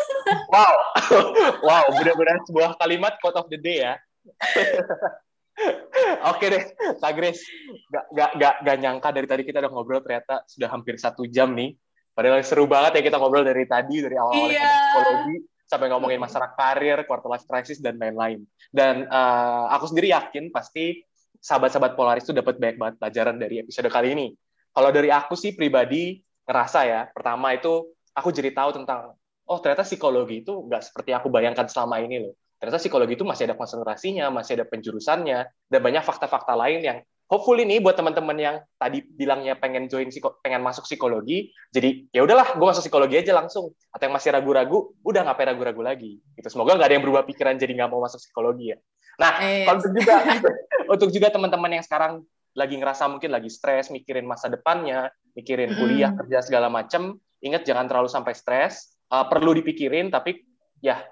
wow 0.54 0.76
wow 1.68 1.84
benar-benar 1.98 2.38
sebuah 2.46 2.78
kalimat 2.78 3.18
quote 3.20 3.36
of 3.36 3.50
the 3.50 3.58
day 3.58 3.82
ya 3.82 3.98
Oke 6.34 6.50
deh, 6.50 6.64
Kak 6.98 7.14
Grace. 7.14 7.46
Gak, 7.94 8.06
gak, 8.10 8.32
gak, 8.42 8.56
gak 8.66 8.78
nyangka 8.82 9.10
dari 9.14 9.28
tadi 9.30 9.44
kita 9.46 9.62
udah 9.62 9.72
ngobrol 9.72 10.02
ternyata 10.02 10.42
sudah 10.50 10.66
hampir 10.72 10.98
satu 10.98 11.30
jam 11.30 11.54
nih. 11.54 11.78
Padahal 12.14 12.42
seru 12.46 12.66
banget 12.66 12.98
ya 12.98 13.02
kita 13.06 13.18
ngobrol 13.22 13.46
dari 13.46 13.66
tadi, 13.66 14.02
dari 14.02 14.18
awal-awal 14.18 14.50
iya. 14.50 14.70
psikologi, 14.70 15.36
sampai 15.66 15.88
ngomongin 15.90 16.22
masalah 16.22 16.54
karir, 16.54 17.02
quarter 17.10 17.30
life 17.30 17.46
crisis, 17.50 17.82
dan 17.82 17.98
lain-lain. 17.98 18.46
Dan 18.70 19.10
uh, 19.10 19.70
aku 19.74 19.90
sendiri 19.90 20.14
yakin 20.14 20.54
pasti 20.54 21.02
sahabat-sahabat 21.42 21.98
Polaris 21.98 22.26
itu 22.26 22.34
dapat 22.34 22.62
banyak 22.62 22.78
banget 22.78 22.96
pelajaran 23.02 23.36
dari 23.42 23.66
episode 23.66 23.90
kali 23.90 24.14
ini. 24.14 24.28
Kalau 24.74 24.90
dari 24.90 25.14
aku 25.14 25.38
sih 25.38 25.54
pribadi 25.54 26.20
ngerasa 26.50 26.80
ya, 26.84 27.02
pertama 27.14 27.54
itu 27.54 27.94
aku 28.18 28.30
jadi 28.34 28.52
tahu 28.52 28.82
tentang, 28.82 29.14
oh 29.46 29.58
ternyata 29.62 29.86
psikologi 29.86 30.42
itu 30.42 30.54
nggak 30.66 30.82
seperti 30.82 31.14
aku 31.14 31.30
bayangkan 31.30 31.70
selama 31.70 32.02
ini 32.02 32.26
loh 32.26 32.34
ternyata 32.64 32.80
psikologi 32.80 33.20
itu 33.20 33.28
masih 33.28 33.52
ada 33.52 33.60
konsentrasinya, 33.60 34.32
masih 34.32 34.56
ada 34.56 34.64
penjurusannya, 34.64 35.40
dan 35.68 35.80
banyak 35.84 36.00
fakta-fakta 36.00 36.56
lain 36.56 36.80
yang 36.80 36.98
hopefully 37.28 37.68
nih 37.68 37.84
buat 37.84 38.00
teman-teman 38.00 38.40
yang 38.40 38.56
tadi 38.80 39.04
bilangnya 39.04 39.60
pengen 39.60 39.92
join 39.92 40.08
pengen 40.40 40.64
masuk 40.64 40.88
psikologi, 40.88 41.52
jadi 41.76 42.08
ya 42.16 42.24
udahlah, 42.24 42.56
gue 42.56 42.64
masuk 42.64 42.88
psikologi 42.88 43.20
aja 43.20 43.36
langsung. 43.36 43.76
Atau 43.92 44.08
yang 44.08 44.16
masih 44.16 44.32
ragu-ragu, 44.32 44.96
udah 45.04 45.28
ngapain 45.28 45.52
ragu-ragu 45.52 45.84
lagi. 45.84 46.24
Gitu. 46.40 46.48
Semoga 46.48 46.80
nggak 46.80 46.88
ada 46.88 46.96
yang 46.96 47.04
berubah 47.04 47.28
pikiran 47.28 47.60
jadi 47.60 47.84
nggak 47.84 47.92
mau 47.92 48.00
masuk 48.00 48.24
psikologi 48.24 48.72
ya. 48.72 48.78
Nah, 49.20 49.44
eh. 49.44 49.68
untuk 49.68 49.92
juga 49.92 50.16
untuk 50.96 51.10
juga 51.12 51.28
teman-teman 51.36 51.68
yang 51.68 51.84
sekarang 51.84 52.24
lagi 52.54 52.78
ngerasa 52.78 53.10
mungkin 53.10 53.34
lagi 53.34 53.50
stres, 53.50 53.90
mikirin 53.90 54.26
masa 54.26 54.50
depannya, 54.50 55.10
mikirin 55.34 55.74
kuliah, 55.74 56.14
kerja 56.14 56.46
segala 56.46 56.70
macam, 56.70 57.18
ingat 57.42 57.66
jangan 57.66 57.90
terlalu 57.90 58.10
sampai 58.10 58.34
stres. 58.38 58.94
Uh, 59.14 59.30
perlu 59.30 59.54
dipikirin, 59.54 60.10
tapi 60.10 60.42
ya 60.82 61.06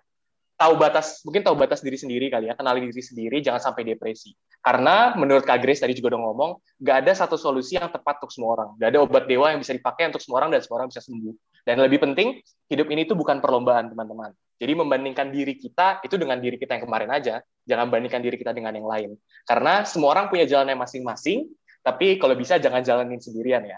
tahu 0.61 0.77
batas 0.77 1.25
mungkin 1.25 1.41
tahu 1.41 1.57
batas 1.57 1.81
diri 1.81 1.97
sendiri 1.97 2.29
kali 2.29 2.45
ya 2.45 2.53
kenali 2.53 2.85
diri 2.85 3.01
sendiri 3.01 3.41
jangan 3.41 3.73
sampai 3.73 3.81
depresi. 3.81 4.29
Karena 4.61 5.17
menurut 5.17 5.41
Kak 5.41 5.57
Grace 5.57 5.81
tadi 5.81 5.97
juga 5.97 6.13
udah 6.13 6.21
ngomong 6.21 6.51
nggak 6.77 6.97
ada 7.01 7.11
satu 7.17 7.33
solusi 7.33 7.81
yang 7.81 7.89
tepat 7.89 8.21
untuk 8.21 8.29
semua 8.29 8.61
orang. 8.61 8.69
Nggak 8.77 8.89
ada 8.93 8.99
obat 9.01 9.23
dewa 9.25 9.49
yang 9.49 9.57
bisa 9.61 9.73
dipakai 9.73 10.13
untuk 10.13 10.21
semua 10.21 10.45
orang 10.45 10.53
dan 10.53 10.61
semua 10.61 10.85
orang 10.85 10.89
bisa 10.93 11.01
sembuh 11.01 11.33
dan 11.68 11.82
lebih 11.82 12.01
penting 12.01 12.39
hidup 12.72 12.88
ini 12.89 13.05
itu 13.05 13.14
bukan 13.14 13.39
perlombaan 13.43 13.91
teman-teman 13.91 14.32
jadi 14.62 14.74
membandingkan 14.78 15.34
diri 15.34 15.57
kita 15.57 16.01
itu 16.05 16.16
dengan 16.18 16.38
diri 16.38 16.57
kita 16.57 16.78
yang 16.78 16.84
kemarin 16.86 17.09
aja 17.09 17.41
jangan 17.66 17.88
bandingkan 17.89 18.22
diri 18.22 18.38
kita 18.38 18.53
dengan 18.53 18.74
yang 18.74 18.88
lain 18.88 19.09
karena 19.45 19.86
semua 19.86 20.14
orang 20.18 20.30
punya 20.30 20.45
jalannya 20.45 20.78
masing-masing 20.78 21.49
tapi 21.82 22.22
kalau 22.22 22.38
bisa 22.38 22.62
jangan 22.62 22.86
jalanin 22.86 23.18
sendirian 23.18 23.66
ya 23.66 23.78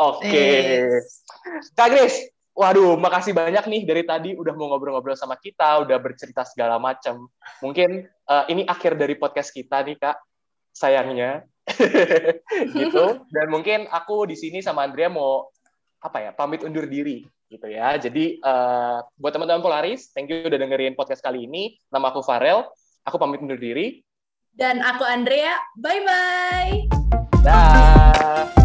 oke 0.00 0.24
okay. 0.24 0.88
Kak 1.76 1.88
Grace 1.92 2.34
Waduh, 2.54 2.94
makasih 2.94 3.34
banyak 3.34 3.66
nih 3.66 3.82
dari 3.82 4.02
tadi 4.06 4.30
udah 4.38 4.54
mau 4.54 4.70
ngobrol-ngobrol 4.70 5.18
sama 5.18 5.34
kita, 5.34 5.82
udah 5.82 5.98
bercerita 5.98 6.46
segala 6.46 6.78
macam. 6.78 7.26
Mungkin 7.58 8.06
uh, 8.30 8.46
ini 8.46 8.62
akhir 8.62 8.94
dari 8.94 9.18
podcast 9.18 9.50
kita 9.50 9.82
nih, 9.82 9.98
Kak. 9.98 10.22
Sayangnya. 10.70 11.42
gitu. 12.78 13.26
Dan 13.26 13.46
mungkin 13.50 13.90
aku 13.90 14.30
di 14.30 14.38
sini 14.38 14.62
sama 14.62 14.86
Andrea 14.86 15.10
mau 15.10 15.50
apa 16.04 16.20
ya, 16.20 16.30
pamit 16.36 16.60
undur 16.60 16.84
diri 16.84 17.24
gitu 17.48 17.64
ya. 17.64 17.96
Jadi 17.96 18.44
uh, 18.44 19.00
buat 19.16 19.32
teman-teman 19.32 19.64
Polaris, 19.64 20.12
thank 20.12 20.28
you 20.28 20.44
udah 20.44 20.60
dengerin 20.60 20.92
podcast 20.92 21.24
kali 21.24 21.48
ini. 21.48 21.80
Nama 21.88 22.12
aku 22.12 22.20
Farel, 22.20 22.68
aku 23.08 23.16
pamit 23.16 23.40
undur 23.40 23.56
diri. 23.56 24.04
Dan 24.52 24.84
aku 24.84 25.02
Andrea, 25.02 25.56
bye-bye. 25.80 26.86
Dah. 27.42 28.63